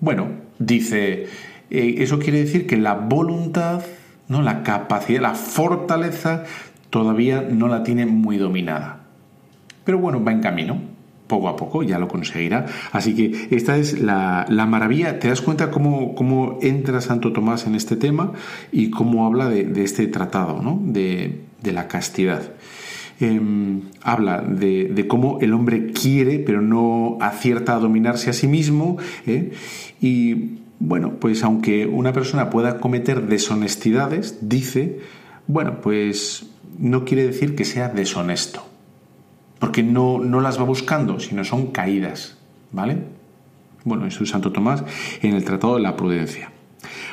Bueno, 0.00 0.28
dice, 0.58 1.26
eh, 1.70 1.94
eso 1.98 2.18
quiere 2.18 2.40
decir 2.40 2.66
que 2.66 2.76
la 2.76 2.94
voluntad, 2.94 3.82
¿no? 4.28 4.42
la 4.42 4.62
capacidad, 4.62 5.20
la 5.20 5.34
fortaleza, 5.34 6.44
todavía 6.90 7.42
no 7.42 7.68
la 7.68 7.82
tiene 7.82 8.06
muy 8.06 8.38
dominada. 8.38 9.01
Pero 9.84 9.98
bueno, 9.98 10.22
va 10.22 10.32
en 10.32 10.40
camino, 10.40 10.80
poco 11.32 11.48
a 11.48 11.56
poco, 11.56 11.82
ya 11.82 11.98
lo 11.98 12.08
conseguirá. 12.08 12.66
Así 12.92 13.14
que 13.14 13.48
esta 13.56 13.78
es 13.78 14.00
la, 14.00 14.46
maravilla. 14.68 15.18
¿Te 15.18 15.28
das 15.28 15.40
cuenta 15.40 15.70
cómo, 15.70 16.14
cómo, 16.14 16.58
entra 16.60 17.00
Santo 17.00 17.32
Tomás 17.32 17.66
en 17.66 17.74
este 17.74 17.96
tema 17.96 18.32
y 18.70 18.90
cómo 18.90 19.24
habla 19.24 19.48
de, 19.48 19.82
este 19.82 20.06
tratado, 20.08 20.60
¿no? 20.62 20.78
de, 20.84 21.40
la 21.64 21.88
castidad? 21.88 22.42
Em, 23.18 23.82
habla 24.02 24.42
de, 24.42 25.06
cómo 25.08 25.38
el 25.40 25.54
hombre 25.54 25.92
quiere, 25.92 26.38
pero 26.38 26.60
no 26.60 27.16
acierta 27.20 27.76
a 27.76 27.78
dominarse 27.78 28.28
a 28.28 28.34
sí 28.34 28.46
mismo. 28.46 28.98
¿eh? 29.26 29.52
Y 30.02 30.58
bueno, 30.80 31.14
pues 31.18 31.42
aunque 31.44 31.86
una 31.86 32.12
persona 32.12 32.50
pueda 32.50 32.78
cometer 32.78 33.26
deshonestidades, 33.26 34.38
dice, 34.42 34.98
bueno, 35.46 35.80
pues 35.80 36.50
no 36.78 37.06
quiere 37.06 37.24
decir 37.26 37.54
que 37.54 37.64
sea 37.64 37.88
deshonesto 37.88 38.71
porque 39.62 39.84
no, 39.84 40.18
no 40.18 40.40
las 40.40 40.58
va 40.58 40.64
buscando, 40.64 41.20
sino 41.20 41.44
son 41.44 41.68
caídas, 41.68 42.36
¿vale? 42.72 42.98
Bueno, 43.84 44.06
eso 44.06 44.24
es 44.24 44.30
Santo 44.30 44.50
Tomás 44.50 44.82
en 45.22 45.34
el 45.34 45.44
Tratado 45.44 45.76
de 45.76 45.82
la 45.82 45.96
Prudencia. 45.96 46.50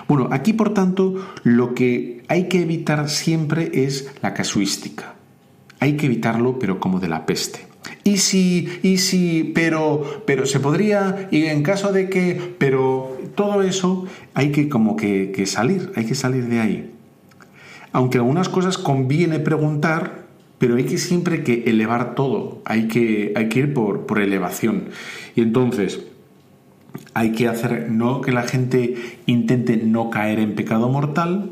Bueno, 0.07 0.29
aquí 0.31 0.53
por 0.53 0.73
tanto 0.73 1.13
lo 1.43 1.75
que 1.75 2.23
hay 2.27 2.47
que 2.47 2.63
evitar 2.63 3.07
siempre 3.07 3.69
es 3.71 4.11
la 4.23 4.33
casuística. 4.33 5.13
Hay 5.79 5.95
que 5.95 6.07
evitarlo, 6.07 6.57
pero 6.57 6.79
como 6.79 6.99
de 6.99 7.09
la 7.09 7.27
peste. 7.27 7.67
Y 8.03 8.17
si, 8.17 8.67
y 8.81 8.97
si, 8.97 9.51
pero, 9.53 10.23
pero 10.25 10.47
se 10.47 10.59
podría, 10.59 11.27
y 11.29 11.45
en 11.45 11.61
caso 11.61 11.93
de 11.93 12.09
que, 12.09 12.55
pero 12.57 13.15
todo 13.35 13.61
eso 13.61 14.07
hay 14.33 14.51
que 14.51 14.69
como 14.69 14.95
que, 14.95 15.31
que 15.31 15.45
salir, 15.45 15.91
hay 15.95 16.05
que 16.05 16.15
salir 16.15 16.47
de 16.47 16.59
ahí. 16.61 16.91
Aunque 17.91 18.17
algunas 18.17 18.49
cosas 18.49 18.79
conviene 18.79 19.37
preguntar, 19.37 20.18
pero 20.59 20.75
hay 20.75 20.83
que 20.83 20.97
siempre 20.97 21.43
que 21.43 21.63
elevar 21.65 22.13
todo, 22.13 22.61
hay 22.65 22.87
que, 22.87 23.33
hay 23.35 23.49
que 23.49 23.59
ir 23.59 23.73
por, 23.73 24.05
por 24.05 24.19
elevación. 24.19 24.89
Y 25.35 25.41
entonces, 25.41 26.01
hay 27.13 27.31
que 27.31 27.47
hacer, 27.47 27.89
no 27.89 28.21
que 28.21 28.31
la 28.31 28.43
gente 28.43 28.95
intente 29.25 29.77
no 29.77 30.09
caer 30.09 30.39
en 30.39 30.55
pecado 30.55 30.89
mortal, 30.89 31.51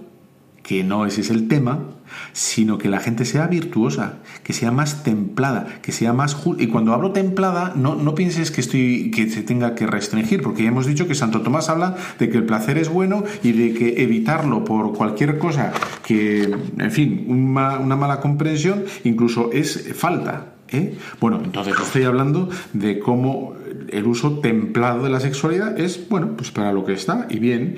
que 0.62 0.84
no 0.84 1.05
ese 1.05 1.22
es 1.22 1.30
el 1.30 1.47
tema, 1.47 1.97
sino 2.34 2.78
que 2.78 2.89
la 2.89 2.99
gente 2.99 3.26
sea 3.26 3.47
virtuosa, 3.47 4.20
que 4.43 4.53
sea 4.53 4.72
más 4.72 5.03
templada, 5.03 5.80
que 5.82 5.91
sea 5.91 6.14
más 6.14 6.34
justa. 6.34 6.64
Y 6.64 6.68
cuando 6.68 6.93
hablo 6.93 7.12
templada, 7.12 7.74
no, 7.76 7.95
no 7.95 8.16
pienses 8.16 8.51
que, 8.51 8.62
estoy, 8.62 9.12
que 9.12 9.30
se 9.30 9.43
tenga 9.43 9.76
que 9.76 9.88
restringir, 9.88 10.41
porque 10.41 10.64
ya 10.64 10.70
hemos 10.70 10.86
dicho 10.86 11.08
que 11.08 11.16
Santo 11.16 11.41
Tomás 11.41 11.70
habla 11.70 11.95
de 12.20 12.30
que 12.30 12.38
el 12.38 12.45
placer 12.45 12.78
es 12.78 12.89
bueno 12.89 13.24
y 13.43 13.51
de 13.51 13.74
que 13.74 14.01
evitarlo 14.03 14.64
por 14.64 14.93
cualquier 14.93 15.38
cosa 15.38 15.74
que, 16.05 16.55
en 16.78 16.91
fin, 16.91 17.26
una, 17.28 17.95
mala 17.95 18.20
comprensión, 18.20 18.86
incluso 19.03 19.51
es 19.51 19.93
falta. 19.95 20.53
¿eh? 20.70 20.97
Bueno, 21.20 21.41
entonces 21.43 21.76
estoy 21.82 22.03
hablando 22.03 22.49
de 22.74 22.99
cómo 22.99 23.55
el 23.89 24.05
uso 24.05 24.39
templado 24.39 25.03
de 25.03 25.09
la 25.09 25.19
sexualidad 25.19 25.80
es, 25.80 26.07
bueno, 26.09 26.36
pues 26.36 26.51
para 26.51 26.71
lo 26.71 26.86
que 26.86 26.93
está 26.93 27.28
y 27.30 27.39
bien. 27.39 27.75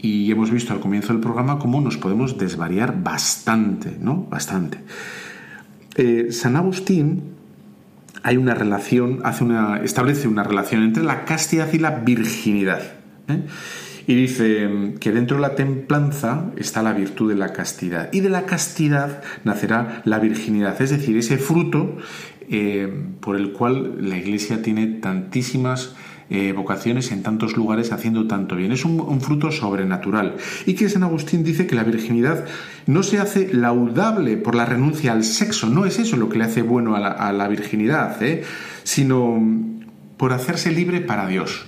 Y 0.00 0.30
hemos 0.30 0.50
visto 0.50 0.72
al 0.72 0.80
comienzo 0.80 1.12
del 1.12 1.20
programa 1.20 1.58
cómo 1.58 1.80
nos 1.80 1.96
podemos 1.96 2.38
desvariar 2.38 3.02
bastante, 3.02 3.96
¿no? 4.00 4.26
Bastante. 4.30 4.78
Eh, 5.96 6.28
San 6.30 6.56
Agustín 6.56 7.36
hay 8.22 8.36
una 8.36 8.54
relación, 8.54 9.20
hace 9.24 9.44
una, 9.44 9.78
establece 9.78 10.28
una 10.28 10.42
relación 10.42 10.82
entre 10.82 11.04
la 11.04 11.24
castidad 11.24 11.72
y 11.72 11.78
la 11.78 11.90
virginidad. 11.90 12.82
¿eh? 13.28 13.42
Y 14.08 14.14
dice 14.14 14.94
que 15.00 15.12
dentro 15.12 15.36
de 15.36 15.42
la 15.42 15.54
templanza 15.54 16.50
está 16.56 16.82
la 16.82 16.92
virtud 16.92 17.28
de 17.28 17.36
la 17.36 17.52
castidad. 17.52 18.08
Y 18.12 18.20
de 18.20 18.28
la 18.28 18.46
castidad 18.46 19.22
nacerá 19.44 20.02
la 20.04 20.18
virginidad, 20.18 20.80
es 20.80 20.90
decir, 20.90 21.16
ese 21.16 21.38
fruto 21.38 21.96
eh, 22.50 22.92
por 23.20 23.36
el 23.36 23.52
cual 23.52 24.08
la 24.08 24.16
Iglesia 24.16 24.62
tiene 24.62 24.86
tantísimas 24.86 25.94
eh, 26.28 26.52
vocaciones 26.52 27.12
en 27.12 27.22
tantos 27.22 27.56
lugares 27.56 27.92
haciendo 27.92 28.26
tanto 28.26 28.56
bien. 28.56 28.72
Es 28.72 28.84
un, 28.84 29.20
fruto 29.20 29.52
sobrenatural. 29.52 30.34
Y 30.66 30.74
que 30.74 30.88
San 30.88 31.04
Agustín 31.04 31.44
dice 31.44 31.68
que 31.68 31.76
la 31.76 31.84
virginidad 31.84 32.44
no 32.86 33.04
se 33.04 33.20
hace 33.20 33.54
laudable 33.54 34.36
por 34.36 34.56
la 34.56 34.66
renuncia 34.66 35.12
al 35.12 35.22
sexo, 35.22 35.68
no 35.68 35.86
es 35.86 36.00
eso 36.00 36.16
lo 36.16 36.28
que 36.28 36.38
le 36.38 36.44
hace 36.44 36.62
bueno 36.62 36.96
a 36.96 37.32
la, 37.32 37.48
virginidad, 37.48 38.18
sino 38.82 39.40
por 40.16 40.32
hacerse 40.32 40.72
libre 40.72 41.00
para 41.00 41.28
Dios 41.28 41.66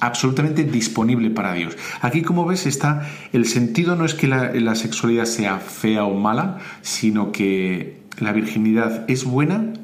absolutamente 0.00 0.64
disponible 0.64 1.28
para 1.30 1.52
Dios. 1.52 1.76
Aquí, 2.00 2.22
como 2.22 2.46
ves, 2.46 2.66
está 2.66 3.06
el 3.32 3.44
sentido 3.44 3.96
no 3.96 4.06
es 4.06 4.14
que 4.14 4.26
la, 4.26 4.74
sexualidad 4.74 5.26
sea 5.26 5.58
fea 5.58 6.04
o 6.04 6.18
mala, 6.18 6.58
sino 6.80 7.32
que 7.32 8.00
la 8.18 8.32
virginidad 8.32 9.04
es 9.08 9.24
buena 9.24 9.74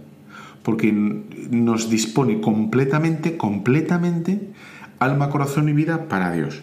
porque 0.67 0.93
nos 0.93 1.89
dispone 1.89 2.41
completamente, 2.41 3.37
completamente, 3.37 4.51
alma, 4.99 5.31
corazón 5.31 5.69
y 5.69 5.73
vida 5.73 6.09
para 6.09 6.33
Dios. 6.33 6.61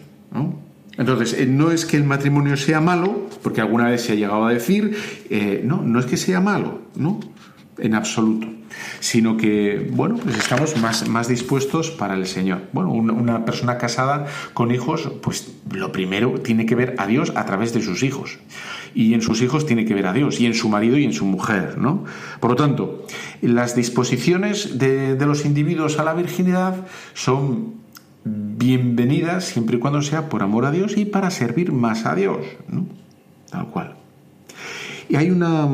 Entonces, 0.98 1.32
eh, 1.32 1.46
no 1.46 1.70
es 1.70 1.86
que 1.86 1.96
el 1.96 2.04
matrimonio 2.04 2.58
sea 2.58 2.82
malo, 2.82 3.30
porque 3.42 3.62
alguna 3.62 3.88
vez 3.88 4.02
se 4.02 4.12
ha 4.12 4.14
llegado 4.14 4.44
a 4.44 4.52
decir, 4.52 4.94
eh, 5.30 5.62
no, 5.64 5.80
no 5.80 6.00
es 6.00 6.04
que 6.04 6.18
sea 6.18 6.42
malo, 6.42 6.82
¿no? 6.96 7.18
En 7.78 7.94
absoluto 7.94 8.46
sino 9.00 9.36
que, 9.36 9.88
bueno, 9.92 10.16
pues 10.16 10.36
estamos 10.36 10.76
más, 10.78 11.08
más 11.08 11.28
dispuestos 11.28 11.90
para 11.90 12.14
el 12.14 12.26
Señor. 12.26 12.62
Bueno, 12.72 12.90
una, 12.90 13.44
persona 13.44 13.78
casada 13.78 14.26
con 14.52 14.72
hijos, 14.72 15.10
pues 15.22 15.52
lo 15.70 15.92
primero 15.92 16.40
tiene 16.40 16.66
que 16.66 16.74
ver 16.74 16.94
a 16.98 17.06
Dios 17.06 17.32
a 17.36 17.44
través 17.44 17.72
de 17.72 17.82
sus 17.82 18.02
hijos. 18.02 18.38
Y 18.94 19.14
en 19.14 19.22
sus 19.22 19.42
hijos 19.42 19.66
tiene 19.66 19.84
que 19.84 19.94
ver 19.94 20.06
a 20.06 20.12
Dios, 20.12 20.40
y 20.40 20.46
en 20.46 20.54
su 20.54 20.68
marido 20.68 20.96
y 20.98 21.04
en 21.04 21.12
su 21.12 21.24
mujer, 21.24 21.78
¿no? 21.78 22.04
Por 22.40 22.50
lo 22.50 22.56
tanto, 22.56 23.04
las 23.42 23.74
disposiciones 23.74 24.78
de, 24.78 25.16
los 25.24 25.44
individuos 25.44 25.98
a 25.98 26.04
la 26.04 26.14
virginidad 26.14 26.86
son 27.12 27.74
bienvenidas 28.24 29.44
siempre 29.44 29.76
y 29.76 29.80
cuando 29.80 30.00
sea 30.00 30.28
por 30.28 30.42
amor 30.42 30.64
a 30.64 30.70
Dios 30.70 30.96
y 30.96 31.04
para 31.04 31.30
servir 31.30 31.72
más 31.72 32.06
a 32.06 32.14
Dios, 32.14 32.38
¿no? 32.68 32.86
Tal 33.50 33.66
cual. 33.68 33.96
Y 35.08 35.16
hay 35.16 35.30
una, 35.30 35.68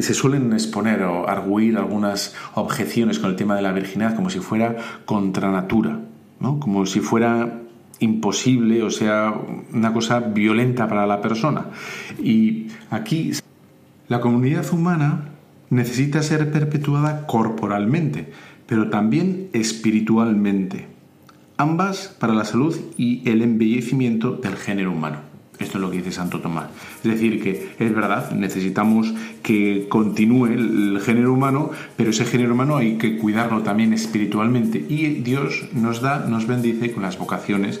se 0.00 0.14
suelen 0.14 0.52
exponer 0.52 1.02
o 1.02 1.28
arguir 1.28 1.76
algunas 1.76 2.34
objeciones 2.54 3.18
con 3.18 3.30
el 3.30 3.36
tema 3.36 3.56
de 3.56 3.62
la 3.62 3.72
virginidad 3.72 4.14
como 4.14 4.30
si 4.30 4.38
fuera 4.38 4.76
contra 5.04 5.50
natura, 5.50 6.00
¿no? 6.40 6.60
como 6.60 6.86
si 6.86 7.00
fuera 7.00 7.63
imposible 8.00 8.82
o 8.82 8.90
sea 8.90 9.34
una 9.72 9.92
cosa 9.92 10.20
violenta 10.20 10.88
para 10.88 11.06
la 11.06 11.20
persona. 11.20 11.66
Y 12.22 12.66
aquí 12.90 13.32
la 14.08 14.20
comunidad 14.20 14.72
humana 14.72 15.30
necesita 15.70 16.22
ser 16.22 16.50
perpetuada 16.50 17.26
corporalmente, 17.26 18.32
pero 18.66 18.90
también 18.90 19.48
espiritualmente, 19.52 20.86
ambas 21.56 22.14
para 22.18 22.34
la 22.34 22.44
salud 22.44 22.76
y 22.96 23.28
el 23.28 23.42
embellecimiento 23.42 24.32
del 24.32 24.56
género 24.56 24.92
humano. 24.92 25.33
Esto 25.58 25.78
es 25.78 25.82
lo 25.82 25.90
que 25.90 25.98
dice 25.98 26.10
Santo 26.10 26.40
Tomás. 26.40 26.70
Es 27.04 27.10
decir, 27.10 27.42
que 27.42 27.74
es 27.78 27.94
verdad, 27.94 28.32
necesitamos 28.32 29.12
que 29.42 29.86
continúe 29.88 30.46
el 30.46 31.00
género 31.00 31.32
humano, 31.32 31.70
pero 31.96 32.10
ese 32.10 32.24
género 32.24 32.54
humano 32.54 32.76
hay 32.76 32.96
que 32.98 33.16
cuidarlo 33.18 33.62
también 33.62 33.92
espiritualmente. 33.92 34.84
Y 34.88 35.20
Dios 35.22 35.64
nos 35.72 36.00
da, 36.00 36.26
nos 36.26 36.46
bendice 36.46 36.92
con 36.92 37.04
las 37.04 37.18
vocaciones 37.18 37.80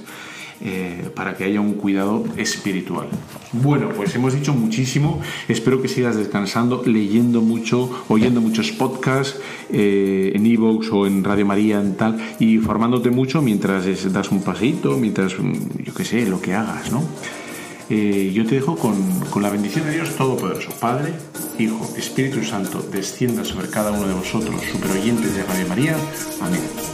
eh, 0.60 1.10
para 1.16 1.36
que 1.36 1.44
haya 1.44 1.60
un 1.60 1.74
cuidado 1.74 2.24
espiritual. 2.36 3.08
Bueno, 3.52 3.88
pues 3.88 4.14
hemos 4.14 4.34
dicho 4.34 4.54
muchísimo. 4.54 5.20
Espero 5.48 5.82
que 5.82 5.88
sigas 5.88 6.16
descansando, 6.16 6.82
leyendo 6.86 7.40
mucho, 7.40 7.90
oyendo 8.08 8.40
muchos 8.40 8.70
podcasts 8.70 9.40
eh, 9.70 10.32
en 10.32 10.46
Evox 10.46 10.92
o 10.92 11.06
en 11.06 11.24
Radio 11.24 11.44
María 11.44 11.80
en 11.80 11.96
tal, 11.96 12.18
y 12.38 12.58
formándote 12.58 13.10
mucho 13.10 13.42
mientras 13.42 13.84
das 14.12 14.30
un 14.30 14.42
pasito, 14.42 14.96
mientras, 14.96 15.38
mm, 15.38 15.82
yo 15.84 15.92
qué 15.92 16.04
sé, 16.04 16.24
lo 16.24 16.40
que 16.40 16.54
hagas, 16.54 16.92
¿no? 16.92 17.02
Eh, 17.90 18.32
yo 18.34 18.46
te 18.46 18.54
dejo 18.56 18.76
con, 18.76 19.20
con, 19.30 19.42
la 19.42 19.50
bendición 19.50 19.84
de 19.84 19.92
Dios 19.92 20.16
Todopoderoso, 20.16 20.70
Padre, 20.80 21.12
Hijo, 21.58 21.86
Espíritu 21.96 22.42
Santo, 22.42 22.80
descienda 22.80 23.44
sobre 23.44 23.68
cada 23.68 23.92
uno 23.92 24.06
de 24.06 24.14
vosotros, 24.14 24.60
superoyentes 24.72 25.34
de 25.34 25.42
Radio 25.42 25.68
María. 25.68 25.96
Amén. 26.40 26.93